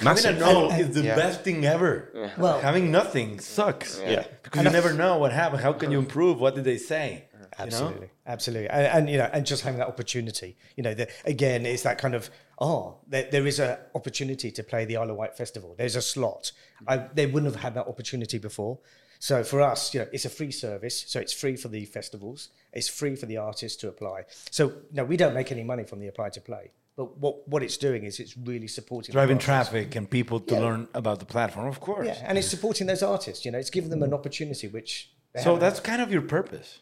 Having 0.00 0.26
a 0.26 0.32
no 0.38 0.70
is 0.70 0.94
the 0.94 1.02
Yeah. 1.02 1.16
best 1.16 1.42
thing 1.42 1.64
ever. 1.64 2.30
Well- 2.38 2.60
having 2.60 2.90
nothing 2.90 3.40
sucks. 3.40 4.00
Yeah. 4.00 4.24
Because 4.42 4.64
you 4.64 4.70
never 4.70 4.92
know 4.92 5.18
what 5.18 5.32
happened. 5.32 5.62
How 5.62 5.72
can 5.72 5.90
you 5.90 5.98
uh-huh. 5.98 6.06
improve? 6.06 6.40
What 6.40 6.54
did 6.54 6.64
they 6.64 6.78
say? 6.78 7.24
You 7.32 7.40
know? 7.40 7.46
Absolutely, 7.58 8.10
absolutely, 8.26 8.68
and, 8.70 8.86
and 8.86 9.10
you 9.10 9.18
know, 9.18 9.28
and 9.32 9.44
just 9.44 9.62
having 9.64 9.78
that 9.80 9.88
opportunity, 9.88 10.56
you 10.76 10.82
know, 10.82 10.94
the, 10.94 11.08
again, 11.26 11.66
it's 11.66 11.82
that 11.82 11.98
kind 11.98 12.14
of 12.14 12.30
oh, 12.60 12.98
there, 13.08 13.28
there 13.30 13.46
is 13.46 13.58
an 13.58 13.76
opportunity 13.94 14.50
to 14.50 14.62
play 14.62 14.84
the 14.84 14.96
Isle 14.96 15.10
of 15.10 15.16
Wight 15.16 15.36
festival. 15.36 15.74
There's 15.76 15.96
a 15.96 16.02
slot. 16.02 16.52
I, 16.86 16.98
they 16.98 17.26
wouldn't 17.26 17.52
have 17.52 17.62
had 17.62 17.74
that 17.74 17.86
opportunity 17.86 18.38
before. 18.38 18.78
So 19.18 19.44
for 19.44 19.60
us, 19.60 19.92
you 19.92 20.00
know, 20.00 20.06
it's 20.12 20.24
a 20.24 20.30
free 20.30 20.50
service, 20.50 21.04
so 21.06 21.20
it's 21.20 21.32
free 21.32 21.56
for 21.56 21.68
the 21.68 21.84
festivals. 21.84 22.48
It's 22.72 22.88
free 22.88 23.16
for 23.16 23.26
the 23.26 23.36
artists 23.36 23.76
to 23.80 23.88
apply. 23.88 24.24
So 24.50 24.72
no, 24.92 25.04
we 25.04 25.16
don't 25.16 25.34
make 25.34 25.52
any 25.52 25.62
money 25.62 25.84
from 25.84 26.00
the 26.00 26.08
apply 26.08 26.30
to 26.30 26.40
play. 26.40 26.70
But 26.96 27.16
what 27.18 27.48
what 27.48 27.62
it's 27.62 27.76
doing 27.78 28.04
is 28.04 28.20
it's 28.20 28.36
really 28.36 28.68
supporting 28.68 29.12
Driving 29.12 29.38
traffic 29.38 29.96
and 29.96 30.08
people 30.08 30.38
to 30.40 30.54
Yeah. 30.54 30.60
learn 30.60 30.88
about 30.94 31.18
the 31.18 31.24
platform, 31.24 31.66
of 31.66 31.78
course. 31.80 32.06
Yeah, 32.06 32.26
and 32.28 32.36
it's 32.38 32.48
supporting 32.48 32.86
those 32.86 33.02
artists. 33.02 33.44
You 33.44 33.52
know, 33.52 33.58
it's 33.58 33.70
giving 33.70 33.90
them 33.90 34.02
an 34.02 34.12
opportunity 34.12 34.68
which. 34.68 35.10
they 35.32 35.40
So 35.40 35.44
haven't 35.54 35.60
that's 35.60 35.80
kind 35.80 36.02
of 36.02 36.08
your 36.12 36.22
purpose 36.22 36.80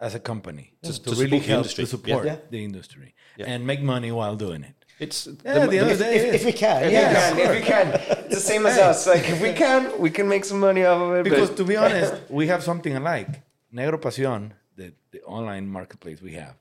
as 0.00 0.14
a 0.14 0.20
company 0.20 0.72
to, 0.82 0.92
to 1.02 1.10
really 1.22 1.38
help 1.40 1.58
industry. 1.64 1.84
to 1.84 1.90
support 1.90 2.24
Yeah. 2.26 2.36
the 2.50 2.64
industry 2.64 3.14
and 3.50 3.66
make 3.66 3.80
money 3.82 4.10
while 4.10 4.34
doing 4.46 4.62
it. 4.70 4.74
It's 4.98 5.26
Yeah, 5.26 5.64
at 5.64 5.70
the 5.70 5.78
end 5.78 5.90
of 5.94 5.98
day, 5.98 6.16
if, 6.16 6.22
it 6.28 6.34
if 6.38 6.44
we 6.50 6.52
can, 6.52 6.78
If 6.84 6.92
yeah. 6.92 7.08
we 7.08 7.14
can, 7.14 7.38
if 7.46 7.50
we 7.58 7.62
can, 7.72 7.86
it's 8.26 8.34
the 8.40 8.46
same 8.52 8.62
as 8.66 8.76
us. 8.78 9.06
Like 9.06 9.24
if 9.34 9.40
we 9.46 9.52
can, 9.52 9.80
we 10.04 10.10
can 10.10 10.26
make 10.34 10.44
some 10.50 10.60
money 10.68 10.84
off 10.90 11.00
of 11.02 11.10
it. 11.18 11.24
Because 11.24 11.48
but 11.50 11.56
to 11.60 11.64
be 11.64 11.76
honest, 11.76 12.12
we 12.38 12.44
have 12.52 12.62
something 12.70 12.94
alike. 12.96 13.32
Negro 13.74 13.98
Pasión, 14.06 14.42
the, 14.76 14.92
the 15.12 15.20
online 15.22 15.66
marketplace 15.78 16.20
we 16.28 16.32
have, 16.42 16.54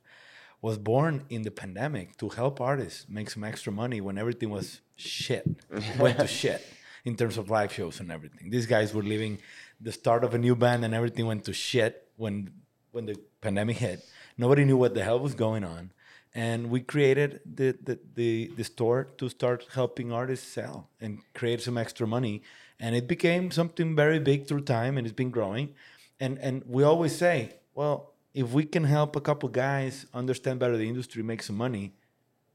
was 0.62 0.78
born 0.78 1.24
in 1.30 1.44
the 1.44 1.52
pandemic 1.52 2.18
to 2.18 2.30
help 2.30 2.60
artists 2.60 3.06
make 3.10 3.30
some 3.30 3.44
extra 3.44 3.72
money 3.72 4.02
when 4.02 4.18
everything 4.18 4.50
was 4.50 4.82
shit, 4.96 5.46
went 6.00 6.20
to 6.20 6.28
shit 6.28 6.66
in 7.06 7.16
terms 7.16 7.38
of 7.38 7.50
live 7.50 7.72
shows 7.72 8.00
and 8.00 8.12
everything. 8.12 8.50
These 8.50 8.66
guys 8.66 8.94
were 8.94 9.04
living 9.04 9.40
the 9.80 9.92
start 9.92 10.24
of 10.24 10.34
a 10.34 10.38
new 10.38 10.56
band 10.56 10.84
and 10.84 10.94
everything 10.94 11.26
went 11.26 11.46
to 11.46 11.54
shit 11.54 12.10
when 12.18 12.52
when 12.92 13.06
the 13.06 13.16
pandemic 13.42 13.78
hit. 13.78 14.04
Nobody 14.38 14.66
knew 14.66 14.78
what 14.78 14.94
the 14.94 15.04
hell 15.04 15.20
was 15.20 15.36
going 15.36 15.64
on. 15.64 15.92
And 16.34 16.70
we 16.70 16.82
created 16.82 17.42
the, 17.46 17.78
the, 17.84 18.00
the, 18.14 18.52
the 18.56 18.64
store 18.64 19.08
to 19.18 19.30
start 19.30 19.66
helping 19.74 20.12
artists 20.12 20.48
sell 20.48 20.90
and 21.02 21.20
create 21.34 21.62
some 21.62 21.78
extra 21.78 22.06
money. 22.08 22.44
And 22.80 22.96
it 22.96 23.08
became 23.08 23.52
something 23.52 23.96
very 23.96 24.20
big 24.20 24.48
through 24.48 24.62
time 24.62 24.98
and 24.98 25.08
it's 25.08 25.16
been 25.16 25.32
growing. 25.32 25.74
And, 26.20 26.38
and 26.40 26.64
we 26.68 26.84
always 26.84 27.16
say, 27.16 27.56
well, 27.74 28.09
if 28.34 28.52
we 28.54 28.64
can 28.66 28.84
help 28.84 29.16
a 29.16 29.22
couple 29.22 29.50
guys 29.50 30.06
understand 30.14 30.60
better 30.60 30.78
the 30.78 30.88
industry, 30.88 31.24
make 31.24 31.42
some 31.44 31.58
money, 31.58 31.94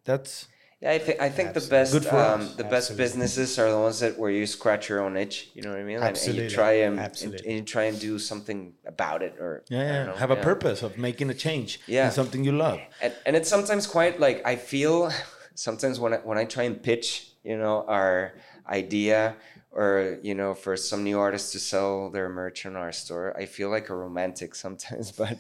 that's 0.05 0.49
yeah, 0.81 0.91
I 0.91 0.99
think 0.99 1.21
I 1.21 1.31
think 1.31 1.55
the 1.55 1.61
best 1.63 1.93
Good 1.93 2.05
for 2.05 2.19
um, 2.19 2.51
the 2.57 2.65
best 2.65 2.97
businesses 2.97 3.59
are 3.59 3.71
the 3.71 3.79
ones 3.79 4.01
that 4.01 4.19
where 4.19 4.31
you 4.31 4.45
scratch 4.47 4.89
your 4.91 5.01
own 5.01 5.17
itch. 5.17 5.49
You 5.55 5.63
know 5.63 5.71
what 5.71 5.79
I 5.79 5.83
mean? 5.83 5.97
And- 5.97 6.05
And, 6.05 6.17
Absolutely. 6.17 6.45
you 6.45 6.51
try 6.51 6.73
and, 6.73 6.99
and, 6.99 7.01
Absolutely. 7.01 7.47
and 7.49 7.57
you 7.59 7.63
try 7.65 7.85
and 7.85 7.99
do 7.99 8.19
something 8.19 8.75
about 8.87 9.23
it, 9.23 9.35
or 9.41 9.65
yeah, 9.71 9.79
yeah. 9.83 10.05
know, 10.05 10.13
have 10.15 10.31
a 10.31 10.37
purpose 10.37 10.83
of 10.83 10.99
making 10.99 11.31
a 11.31 11.35
change 11.35 11.81
Yeah. 11.87 12.07
in 12.07 12.13
something 12.13 12.45
you 12.45 12.53
love. 12.53 12.81
and, 13.01 13.15
and 13.25 13.35
it's 13.37 13.49
sometimes 13.49 13.87
quite 13.87 14.21
like 14.21 14.45
I 14.47 14.57
feel 14.57 15.11
sometimes 15.55 15.99
when 15.99 16.13
I, 16.15 16.17
when 16.19 16.37
I 16.39 16.45
try 16.45 16.65
and 16.65 16.81
pitch, 16.83 17.29
you 17.43 17.57
know, 17.57 17.85
our 17.89 18.35
idea 18.69 19.37
or 19.75 20.19
you 20.23 20.35
know 20.35 20.55
for 20.55 20.77
some 20.77 21.05
new 21.05 21.19
artists 21.19 21.53
to 21.53 21.59
sell 21.59 22.11
their 22.11 22.29
merch 22.29 22.65
in 22.65 22.77
our 22.77 22.93
store, 22.93 23.37
I 23.37 23.47
feel 23.47 23.71
like 23.71 23.89
a 23.89 23.97
romantic 23.97 24.55
sometimes, 24.65 25.13
but 25.13 25.39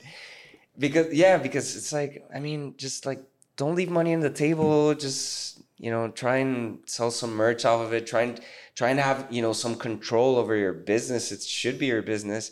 because 0.79 1.13
yeah, 1.13 1.39
because 1.39 1.77
it's 1.77 1.93
like 1.93 2.27
I 2.35 2.41
mean, 2.41 2.75
just 2.77 3.07
like 3.07 3.23
don't 3.57 3.77
leave 3.77 3.91
money 3.91 4.15
on 4.15 4.21
the 4.21 4.31
table, 4.31 4.95
just 4.95 5.63
you 5.79 5.91
know, 5.91 6.09
try 6.09 6.37
and 6.37 6.79
sell 6.87 7.11
some 7.11 7.35
merch 7.35 7.65
off 7.65 7.81
of 7.81 7.93
it, 7.93 8.07
try 8.07 8.23
and 8.23 8.41
try 8.75 8.91
and 8.91 9.01
have 9.01 9.27
you 9.31 9.43
know 9.43 9.53
some 9.53 9.77
control 9.77 10.37
over 10.37 10.57
your 10.57 10.73
business. 10.73 11.33
It 11.33 11.43
should 11.43 11.79
be 11.79 11.87
your 11.87 12.03
business. 12.03 12.51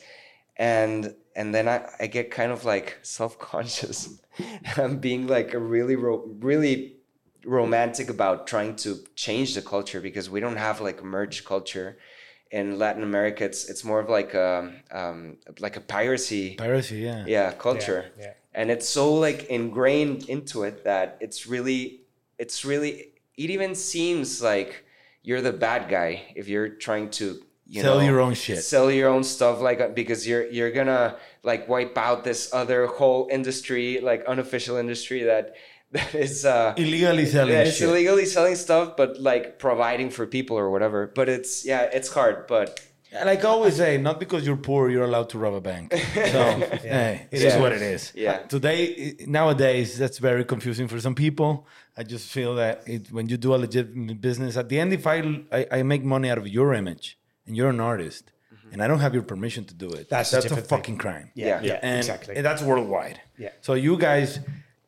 And 0.56 1.14
and 1.34 1.54
then 1.54 1.68
I, 1.68 1.88
I 1.98 2.06
get 2.06 2.30
kind 2.30 2.52
of 2.52 2.64
like 2.64 2.98
self-conscious. 3.02 4.20
I'm 4.76 4.98
being 4.98 5.26
like 5.26 5.54
a 5.54 5.58
really 5.58 5.96
really 5.96 6.96
romantic 7.44 8.08
about 8.08 8.46
trying 8.46 8.76
to 8.76 8.98
change 9.14 9.54
the 9.54 9.62
culture 9.62 10.00
because 10.00 10.30
we 10.30 10.40
don't 10.40 10.56
have 10.56 10.80
like 10.80 11.00
a 11.00 11.04
merch 11.04 11.44
culture 11.44 11.98
in 12.50 12.78
latin 12.78 13.02
america 13.02 13.44
it's 13.44 13.68
it's 13.68 13.82
more 13.84 14.00
of 14.00 14.08
like 14.08 14.34
a 14.34 14.72
um, 14.90 15.36
like 15.58 15.76
a 15.76 15.80
piracy 15.80 16.54
Piracy, 16.56 16.98
yeah. 16.98 17.24
yeah 17.26 17.52
culture 17.52 18.10
yeah. 18.18 18.32
and 18.54 18.70
it's 18.70 18.88
so 18.88 19.14
like 19.14 19.44
ingrained 19.44 20.28
into 20.28 20.62
it 20.64 20.84
that 20.84 21.16
it's 21.20 21.46
really 21.46 22.02
it's 22.38 22.64
really 22.64 23.12
it 23.36 23.50
even 23.50 23.74
seems 23.74 24.42
like 24.42 24.84
you're 25.22 25.40
the 25.40 25.52
bad 25.52 25.88
guy 25.88 26.22
if 26.36 26.48
you're 26.48 26.68
trying 26.68 27.10
to 27.10 27.42
you 27.72 27.80
Sell 27.80 28.00
know, 28.00 28.04
your 28.04 28.20
own 28.20 28.34
shit. 28.34 28.62
sell 28.62 28.90
your 28.90 29.08
own 29.08 29.24
stuff 29.24 29.62
like 29.62 29.80
uh, 29.80 29.88
because 29.88 30.28
you're 30.28 30.46
you're 30.50 30.72
gonna 30.72 31.16
like 31.42 31.68
wipe 31.68 31.96
out 31.96 32.22
this 32.22 32.52
other 32.52 32.86
whole 32.86 33.28
industry 33.30 33.98
like 34.00 34.24
unofficial 34.26 34.76
industry 34.76 35.22
that 35.22 35.54
that 35.92 36.14
is 36.14 36.44
uh 36.44 36.74
Illegally 36.76 37.26
selling 37.26 37.52
yeah, 37.54 37.62
it's 37.68 37.76
shit. 37.76 37.88
illegally 37.88 38.26
selling 38.26 38.56
stuff 38.56 38.96
but 38.96 39.10
like 39.20 39.58
providing 39.58 40.08
for 40.10 40.26
people 40.26 40.56
or 40.58 40.70
whatever 40.70 41.00
but 41.14 41.28
it's 41.28 41.64
yeah 41.64 41.82
it's 41.98 42.08
hard 42.12 42.46
but 42.46 42.68
Like 43.30 43.44
I 43.44 43.48
always 43.56 43.76
say, 43.76 43.98
not 44.08 44.16
because 44.24 44.42
you're 44.46 44.62
poor, 44.70 44.82
you're 44.92 45.04
allowed 45.10 45.28
to 45.32 45.38
rob 45.44 45.54
a 45.54 45.60
bank. 45.60 45.86
So, 46.34 46.42
hey, 46.96 47.26
it 47.34 47.40
is 47.48 47.52
Yeah. 47.54 47.60
what 47.62 47.72
it 47.78 47.82
is. 47.94 48.02
Yeah. 48.26 48.36
Today, 48.54 48.80
nowadays, 49.38 49.88
that's 50.02 50.18
very 50.30 50.44
confusing 50.54 50.86
for 50.92 50.98
some 51.06 51.14
people. 51.24 51.50
I 52.00 52.02
just 52.14 52.26
feel 52.36 52.52
that 52.62 52.74
it, 52.94 53.02
when 53.16 53.24
you 53.30 53.36
do 53.46 53.50
a 53.56 53.58
legitimate 53.66 54.18
business, 54.28 54.56
at 54.62 54.66
the 54.70 54.78
end, 54.82 54.90
if 55.00 55.04
I, 55.14 55.16
I, 55.58 55.60
I 55.76 55.82
make 55.92 56.02
money 56.14 56.28
out 56.32 56.38
of 56.42 56.46
your 56.58 56.68
image 56.82 57.06
and 57.46 57.52
you're 57.56 57.72
an 57.78 57.80
artist 57.92 58.24
and 58.72 58.78
I 58.82 58.86
don't 58.88 59.02
have 59.06 59.12
your 59.18 59.26
permission 59.32 59.62
to 59.70 59.74
do 59.84 59.88
it, 59.98 60.04
That's 60.08 60.32
a 60.32 60.36
that's 60.36 60.46
a 60.46 60.48
different 60.48 60.68
thing. 60.68 60.78
fucking 60.78 60.98
crime. 61.04 61.26
Yeah, 61.34 61.46
Yeah. 61.46 61.60
yeah, 61.68 61.78
And, 61.90 61.98
exactly. 61.98 62.32
and 62.36 62.44
that's 62.48 62.62
worldwide. 62.70 63.18
Yeah. 63.44 63.50
So 63.66 63.72
you 63.86 63.94
guys 64.08 64.28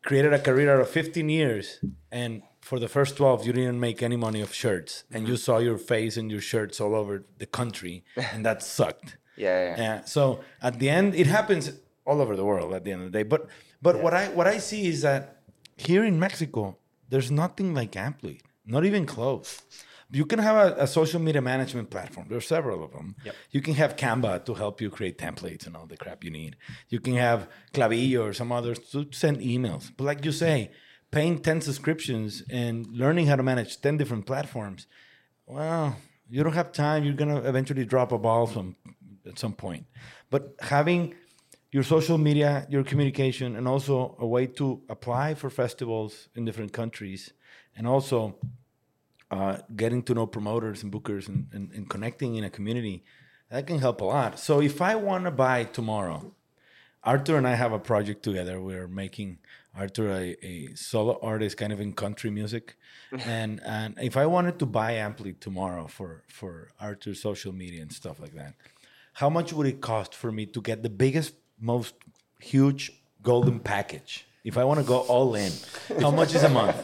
created 0.05 0.33
a 0.33 0.39
career 0.39 0.75
out 0.75 0.81
of 0.81 0.89
15 0.89 1.29
years, 1.29 1.81
and 2.13 2.43
for 2.61 2.79
the 2.79 2.89
first 2.89 3.17
12, 3.17 3.47
you 3.47 3.53
didn't 3.53 3.81
make 3.81 4.03
any 4.03 4.17
money 4.17 4.41
of 4.41 4.53
shirts, 4.55 5.05
and 5.11 5.29
you 5.29 5.37
saw 5.37 5.59
your 5.59 5.79
face 5.79 6.17
and 6.17 6.31
your 6.31 6.41
shirts 6.41 6.81
all 6.81 6.95
over 6.95 7.25
the 7.39 7.47
country, 7.47 8.05
and 8.33 8.45
that 8.45 8.63
sucked. 8.77 9.17
yeah 9.37 9.59
yeah, 9.69 9.77
Yeah. 9.77 10.05
So 10.05 10.41
at 10.63 10.79
the 10.79 10.89
end, 10.89 11.15
it 11.15 11.27
happens 11.27 11.73
all 12.07 12.21
over 12.21 12.37
the 12.37 12.45
world. 12.45 12.73
At 12.75 12.85
the 12.85 12.93
end 12.93 13.03
of 13.03 13.13
the 13.13 13.19
day, 13.19 13.23
but 13.35 13.49
but 13.83 13.95
what 14.03 14.15
I 14.15 14.29
what 14.29 14.47
I 14.47 14.59
see 14.59 14.87
is 14.87 15.03
that 15.03 15.23
here 15.77 16.05
in 16.05 16.19
Mexico, 16.19 16.77
there's 17.11 17.31
nothing 17.31 17.75
like 17.75 17.93
Amplead, 17.93 18.41
not 18.67 18.85
even 18.85 19.05
close. 19.07 19.61
You 20.11 20.27
can 20.27 20.39
have 20.39 20.57
a, 20.57 20.83
a 20.83 20.87
social 20.87 21.21
media 21.21 21.43
management 21.43 21.91
platform. 21.91 22.27
There 22.29 22.39
are 22.39 22.43
several 22.43 22.85
of 22.85 22.93
them. 22.93 23.17
Yep. 23.25 23.35
You 23.51 23.61
can 23.61 23.75
have 23.75 23.97
Canva 23.97 24.45
to 24.45 24.55
help 24.55 24.81
you 24.81 24.91
create 24.91 25.19
templates 25.19 25.67
and 25.67 25.77
all 25.77 25.87
the 25.87 25.97
crap 25.97 26.25
you 26.25 26.31
need. 26.31 26.57
You 26.89 27.01
can 27.01 27.17
have 27.17 27.49
Klaviyo 27.73 28.23
or 28.23 28.33
some 28.33 28.53
others 28.53 28.79
to 28.91 29.07
send 29.13 29.39
emails. 29.39 29.91
But 29.97 30.05
like 30.05 30.25
you 30.25 30.33
say, 30.33 30.71
paying 31.11 31.39
10 31.39 31.61
subscriptions 31.63 32.43
and 32.51 32.87
learning 32.89 33.27
how 33.27 33.37
to 33.37 33.43
manage 33.43 33.81
10 33.81 33.97
different 33.97 34.27
platforms, 34.27 34.87
well, 35.47 35.97
you 36.29 36.43
don't 36.43 36.55
have 36.55 36.73
time. 36.73 37.05
You're 37.05 37.15
going 37.15 37.35
to 37.35 37.49
eventually 37.49 37.85
drop 37.85 38.13
a 38.13 38.19
ball 38.19 38.47
some, 38.47 38.77
at 39.27 39.39
some 39.39 39.53
point. 39.53 39.87
But 40.31 40.55
having 40.61 41.15
your 41.71 41.83
social 41.83 42.19
media, 42.19 42.67
your 42.71 42.85
communication, 42.85 43.57
and 43.57 43.67
also 43.67 44.17
a 44.21 44.27
way 44.27 44.47
to 44.47 44.83
apply 44.89 45.35
for 45.35 45.51
festivals 45.51 46.29
in 46.37 46.45
different 46.45 46.73
countries, 46.73 47.33
and 47.77 47.87
also 47.87 48.37
uh, 49.35 49.59
getting 49.75 50.03
to 50.05 50.15
know 50.15 50.27
promoters 50.27 50.83
and 50.83 50.93
bookers 50.93 51.29
and, 51.29 51.49
and, 51.53 51.73
and 51.73 51.91
connecting 51.91 52.37
in 52.37 52.45
a 52.45 52.51
community, 52.51 53.03
that 53.51 53.67
can 53.67 53.79
help 53.79 54.01
a 54.01 54.05
lot. 54.05 54.39
So 54.39 54.61
if 54.61 54.81
I 54.81 54.95
want 54.95 55.25
to 55.25 55.31
buy 55.31 55.65
tomorrow, 55.65 56.33
Arthur 57.03 57.37
and 57.37 57.47
I 57.47 57.55
have 57.55 57.73
a 57.73 57.79
project 57.79 58.23
together. 58.23 58.61
We're 58.61 58.89
making 58.89 59.39
Arthur 59.77 60.09
a, 60.11 60.37
a 60.43 60.75
solo 60.75 61.19
artist, 61.21 61.57
kind 61.57 61.73
of 61.73 61.81
in 61.81 61.93
country 61.93 62.31
music, 62.31 62.77
and 63.27 63.61
and 63.65 63.99
if 64.01 64.17
I 64.17 64.27
wanted 64.27 64.59
to 64.61 64.67
buy 64.67 64.93
Amplead 64.95 65.41
tomorrow 65.41 65.87
for 65.87 66.23
for 66.29 66.71
Arthur's 66.81 67.21
social 67.21 67.53
media 67.53 67.83
and 67.83 67.93
stuff 67.93 68.21
like 68.21 68.35
that, 68.35 68.55
how 69.15 69.29
much 69.29 69.53
would 69.53 69.67
it 69.67 69.81
cost 69.81 70.15
for 70.15 70.31
me 70.33 70.47
to 70.47 70.61
get 70.63 70.83
the 70.83 70.91
biggest, 70.91 71.35
most 71.61 71.95
huge 72.41 72.93
golden 73.23 73.59
package? 73.61 74.27
If 74.45 74.59
I 74.59 74.65
want 74.65 74.79
to 74.79 74.85
go 74.85 74.99
all 74.99 75.35
in, 75.37 75.51
how 76.01 76.11
much 76.11 76.35
is 76.35 76.43
a 76.43 76.51
month? 76.51 76.77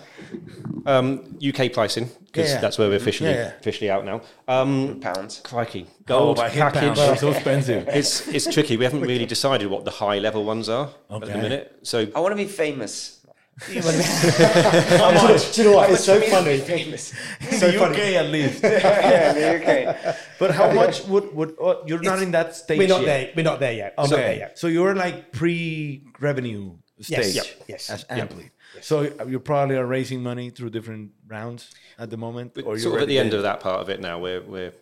Um, 0.87 1.37
UK 1.47 1.71
pricing 1.71 2.09
because 2.25 2.49
Yeah, 2.49 2.55
yeah. 2.55 2.61
that's 2.63 2.79
where 2.79 2.89
we're 2.89 2.97
officially 2.97 3.29
Yeah, 3.31 3.37
yeah. 3.37 3.59
officially 3.61 3.91
out 3.91 4.07
now. 4.07 4.23
Um, 4.49 4.99
pounds 5.01 5.41
crikey, 5.45 5.87
gold 6.07 6.39
oh, 6.39 6.43
I 6.43 6.49
package. 6.49 6.97
pounds. 6.97 7.21
So 7.21 7.31
expensive. 7.31 7.87
It's 7.89 8.27
it's 8.29 8.47
tricky. 8.53 8.79
We 8.79 8.85
haven't 8.85 9.03
really 9.03 9.27
decided 9.27 9.69
what 9.69 9.85
the 9.85 9.91
high 9.91 10.19
level 10.21 10.45
ones 10.45 10.71
are 10.71 10.89
at 11.11 11.21
the 11.21 11.37
minute. 11.37 11.81
So 11.83 12.07
i 12.15 12.21
want 12.21 12.33
to 12.33 12.37
be 12.37 12.47
famous 12.47 13.21
How 13.61 15.13
much? 15.13 15.53
Do 15.55 15.63
you 15.63 15.69
know 15.71 15.77
what? 15.77 15.91
It's 15.91 16.05
so 16.05 16.15
How 16.15 16.21
much 16.21 16.31
funny. 16.31 16.59
famous 16.61 17.13
in 17.53 17.61
the 17.61 17.85
UK 17.85 17.99
at 18.17 18.27
least. 18.31 18.63
yeah 18.63 19.31
in 19.31 19.37
the 19.37 19.47
UK. 19.61 20.17
But 20.39 20.53
how 20.53 20.73
much 20.73 21.05
would 21.05 21.35
would 21.35 21.57
oh, 21.61 21.83
you're 21.87 22.01
not 22.01 22.23
in 22.23 22.31
that 22.31 22.57
stage 22.57 22.79
We're 22.79 22.89
not 22.89 23.03
yet? 23.03 23.07
there. 23.07 23.33
We're 23.37 23.51
not 23.51 23.61
there 23.61 23.73
yet. 23.75 23.95
We're 23.99 24.05
not 24.05 24.11
there 24.11 24.29
Okay, 24.31 24.39
yet. 24.39 24.59
so 24.59 24.67
you're 24.67 24.95
like 24.95 25.33
pre-revenue 25.33 26.79
stage 27.05 27.35
Yep. 27.35 27.47
Yes. 27.69 27.91
as 27.91 28.05
Amplead. 28.05 28.51
So 28.83 29.11
uh, 29.21 29.25
you 29.27 29.41
probably 29.41 29.77
are 29.77 29.87
raising 29.87 30.23
money 30.23 30.51
through 30.51 30.71
different 30.71 31.11
rounds 31.27 31.71
at 31.99 32.11
the 32.11 32.17
moment, 32.17 32.55
But 32.55 32.65
or 32.65 32.79
sort 32.79 32.97
of 32.97 33.03
at 33.03 33.09
the 33.09 33.19
end 33.19 33.35
of 33.35 33.43
that 33.43 33.61
part 33.61 33.81
of 33.81 33.89
it 33.89 34.01
now, 34.01 34.19
we're 34.19 34.43
we're 34.43 34.73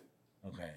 Okay, 0.47 0.71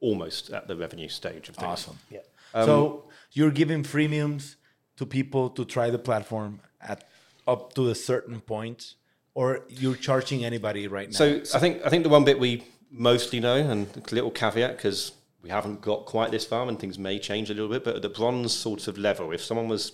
almost 0.00 0.50
at 0.50 0.68
the 0.68 0.76
revenue 0.76 1.08
stage 1.08 1.48
of 1.48 1.56
things. 1.56 1.66
awesome. 1.66 1.98
Yeah. 2.10 2.20
so 2.52 2.86
um, 2.86 3.12
you're 3.32 3.50
giving 3.50 3.82
freemiums 3.82 4.56
to 4.96 5.06
people 5.06 5.50
to 5.50 5.64
try 5.64 5.90
the 5.90 5.98
platform 5.98 6.60
at 6.80 7.08
up 7.46 7.72
to 7.74 7.88
a 7.90 7.94
certain 7.94 8.40
point, 8.40 8.94
or 9.34 9.62
you're 9.68 9.96
charging 9.96 10.44
anybody 10.44 10.86
right 10.86 11.08
now. 11.10 11.16
So 11.16 11.40
I 11.54 11.58
think 11.58 11.84
I 11.84 11.88
think 11.88 12.02
the 12.04 12.08
one 12.10 12.24
bit 12.24 12.38
we 12.38 12.62
mostly 12.90 13.40
know, 13.40 13.56
and 13.56 13.86
a 14.10 14.14
little 14.14 14.30
caveat 14.30 14.76
because 14.76 15.12
we 15.42 15.48
haven't 15.50 15.80
got 15.80 16.04
quite 16.06 16.30
this 16.30 16.44
far, 16.44 16.68
and 16.68 16.78
things 16.78 16.98
may 16.98 17.18
change 17.18 17.50
a 17.50 17.54
little 17.54 17.68
bit. 17.70 17.82
But 17.84 17.96
at 17.96 18.02
the 18.02 18.08
bronze 18.10 18.52
sort 18.52 18.86
of 18.88 18.98
level, 18.98 19.32
if 19.32 19.42
someone 19.42 19.68
was 19.68 19.92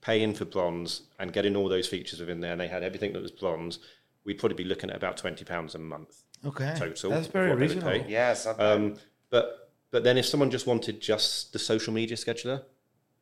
paying 0.00 0.34
for 0.34 0.44
bronze 0.44 1.02
and 1.18 1.32
getting 1.32 1.56
all 1.56 1.68
those 1.68 1.86
features 1.86 2.20
within 2.20 2.40
there, 2.40 2.52
and 2.52 2.60
they 2.60 2.68
had 2.68 2.82
everything 2.82 3.12
that 3.12 3.22
was 3.22 3.30
bronze, 3.30 3.78
we'd 4.24 4.38
probably 4.38 4.56
be 4.56 4.64
looking 4.64 4.90
at 4.90 4.96
about 4.96 5.16
twenty 5.16 5.44
pounds 5.44 5.74
a 5.74 5.78
month 5.78 6.22
okay, 6.44 6.74
total. 6.78 7.10
that's 7.10 7.26
very 7.26 7.50
what 7.50 7.58
they 7.58 7.66
would 7.66 7.74
reasonable. 7.76 8.04
pay. 8.04 8.10
Yeah, 8.10 8.32
it's 8.32 8.46
not 8.46 8.58
bad. 8.58 8.72
Um, 8.76 8.94
but 9.30 9.70
but 9.90 10.04
then 10.04 10.18
if 10.18 10.26
someone 10.26 10.50
just 10.50 10.66
wanted 10.66 11.00
just 11.00 11.52
the 11.52 11.58
social 11.58 11.92
media 11.92 12.16
scheduler, 12.16 12.62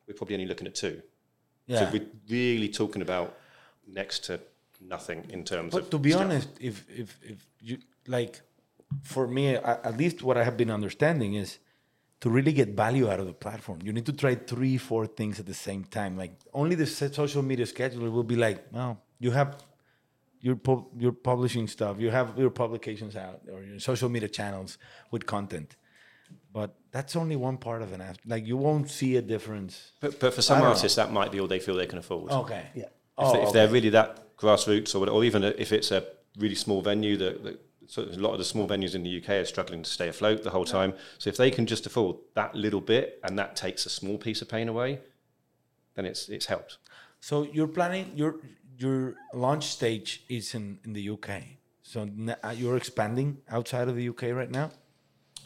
we're 0.07 0.13
probably 0.13 0.35
only 0.35 0.47
looking 0.47 0.67
at 0.67 0.75
two. 0.75 1.01
Yeah. 1.67 1.79
So 1.79 1.89
we're 1.93 2.07
really 2.29 2.69
talking 2.69 3.01
about 3.01 3.37
next 3.87 4.23
to 4.25 4.39
nothing 4.81 5.25
in 5.29 5.43
terms 5.43 5.71
But 5.73 5.77
of. 5.83 5.83
But 5.85 5.91
to 5.97 5.99
be 5.99 6.11
stuff. 6.11 6.23
honest, 6.23 6.49
if 6.59 6.85
if 6.89 7.19
if 7.23 7.45
you 7.61 7.79
like, 8.07 8.41
for 9.03 9.27
me, 9.27 9.55
at 9.55 9.97
least 9.97 10.23
what 10.23 10.37
I 10.37 10.43
have 10.43 10.57
been 10.57 10.71
understanding 10.71 11.33
is 11.35 11.59
to 12.21 12.29
really 12.29 12.51
get 12.51 12.69
value 12.69 13.09
out 13.09 13.19
of 13.19 13.27
the 13.27 13.33
platform, 13.33 13.79
you 13.83 13.93
need 13.93 14.05
to 14.05 14.13
try 14.13 14.35
three, 14.35 14.77
four 14.77 15.07
things 15.07 15.39
at 15.39 15.45
the 15.45 15.53
same 15.53 15.83
time. 15.85 16.17
Like 16.17 16.33
only 16.53 16.75
the 16.75 16.85
se- 16.85 17.13
social 17.13 17.41
media 17.41 17.65
scheduler 17.65 18.11
will 18.11 18.23
be 18.23 18.35
like, 18.35 18.65
well, 18.71 19.01
you 19.19 19.31
have 19.31 19.55
you're 20.41 20.55
pu- 20.55 20.87
you're 20.97 21.11
publishing 21.31 21.67
stuff, 21.67 21.99
you 21.99 22.09
have 22.11 22.37
your 22.37 22.49
publications 22.49 23.15
out 23.15 23.41
or 23.51 23.61
your 23.63 23.79
social 23.79 24.09
media 24.09 24.29
channels 24.29 24.77
with 25.11 25.25
content, 25.25 25.75
but 26.53 26.75
that's 26.91 27.15
only 27.15 27.35
one 27.35 27.57
part 27.57 27.81
of 27.81 27.93
an 27.93 28.01
app. 28.01 28.17
Like 28.25 28.45
you 28.45 28.57
won't 28.57 28.89
see 28.89 29.15
a 29.17 29.21
difference. 29.21 29.91
But, 29.99 30.19
but 30.19 30.33
for 30.33 30.41
some 30.41 30.61
artists, 30.61 30.95
that 30.95 31.11
might 31.11 31.31
be 31.31 31.39
all 31.39 31.47
they 31.47 31.59
feel 31.59 31.75
they 31.75 31.87
can 31.87 31.99
afford. 31.99 32.31
Okay. 32.31 32.65
Yeah. 32.75 32.83
If, 32.83 32.89
Oh, 33.17 33.33
they, 33.33 33.39
if 33.39 33.45
oh, 33.45 33.49
okay. 33.49 33.53
they're 33.59 33.67
really 33.67 33.89
that 33.89 34.37
grassroots, 34.37 34.95
or, 34.95 35.09
or 35.09 35.23
even 35.25 35.43
if 35.43 35.73
it's 35.73 35.91
a 35.91 36.05
really 36.37 36.55
small 36.55 36.81
venue, 36.81 37.17
that, 37.17 37.43
that 37.43 37.59
so 37.89 38.03
a 38.03 38.21
lot 38.21 38.33
of 38.33 38.37
the 38.37 38.45
small 38.45 38.67
venues 38.67 38.93
in 38.93 39.01
the 39.01 39.17
UK 39.17 39.29
are 39.29 39.45
struggling 39.45 39.81
to 39.81 39.89
stay 39.89 40.07
afloat 40.07 40.43
the 40.43 40.51
whole 40.51 40.63
time. 40.63 40.93
So 41.17 41.27
if 41.27 41.37
they 41.37 41.49
can 41.49 41.65
just 41.65 41.87
afford 41.87 42.17
that 42.35 42.53
little 42.53 42.81
bit, 42.81 43.19
and 43.23 43.37
that 43.39 43.55
takes 43.55 43.87
a 43.87 43.89
small 43.89 44.19
piece 44.19 44.43
of 44.43 44.47
pain 44.47 44.69
away, 44.69 44.99
then 45.95 46.05
it's 46.05 46.29
it's 46.29 46.45
helped. 46.45 46.77
So 47.19 47.43
you're 47.51 47.67
planning 47.67 48.11
your 48.15 48.35
your 48.77 49.15
launch 49.33 49.65
stage 49.65 50.23
is 50.29 50.53
in, 50.53 50.77
in 50.85 50.93
the 50.93 51.09
UK. 51.09 51.41
So 51.81 52.07
uh, 52.43 52.49
you're 52.51 52.77
expanding 52.77 53.39
outside 53.49 53.87
of 53.87 53.95
the 53.95 54.07
UK 54.07 54.23
right 54.33 54.51
now. 54.51 54.69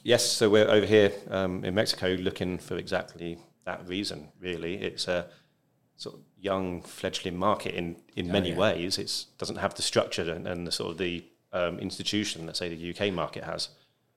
Yes, 0.03 0.29
so 0.29 0.49
we're 0.49 0.69
over 0.69 0.85
here 0.85 1.13
um, 1.29 1.63
in 1.63 1.73
Mexico 1.73 2.09
looking 2.19 2.57
for 2.57 2.75
exactly 2.75 3.37
that 3.63 3.87
reason. 3.87 4.27
Really, 4.41 4.75
it's 4.75 5.07
a 5.07 5.27
sort 5.95 6.15
of 6.15 6.21
young 6.37 6.81
fledgling 6.81 7.37
market 7.37 7.73
in 7.73 7.95
in 8.17 8.29
many 8.29 8.49
yeah. 8.49 8.57
ways. 8.57 8.97
It 8.97 9.25
doesn't 9.37 9.59
have 9.59 9.75
the 9.75 9.81
structure 9.81 10.29
and, 10.29 10.45
and 10.45 10.67
the 10.67 10.73
sort 10.73 10.91
of 10.91 10.97
the 10.97 11.23
um, 11.53 11.79
institution 11.79 12.45
that 12.47 12.57
say 12.57 12.69
the 12.69 12.89
UK 12.91 13.13
market 13.13 13.43
has. 13.43 13.69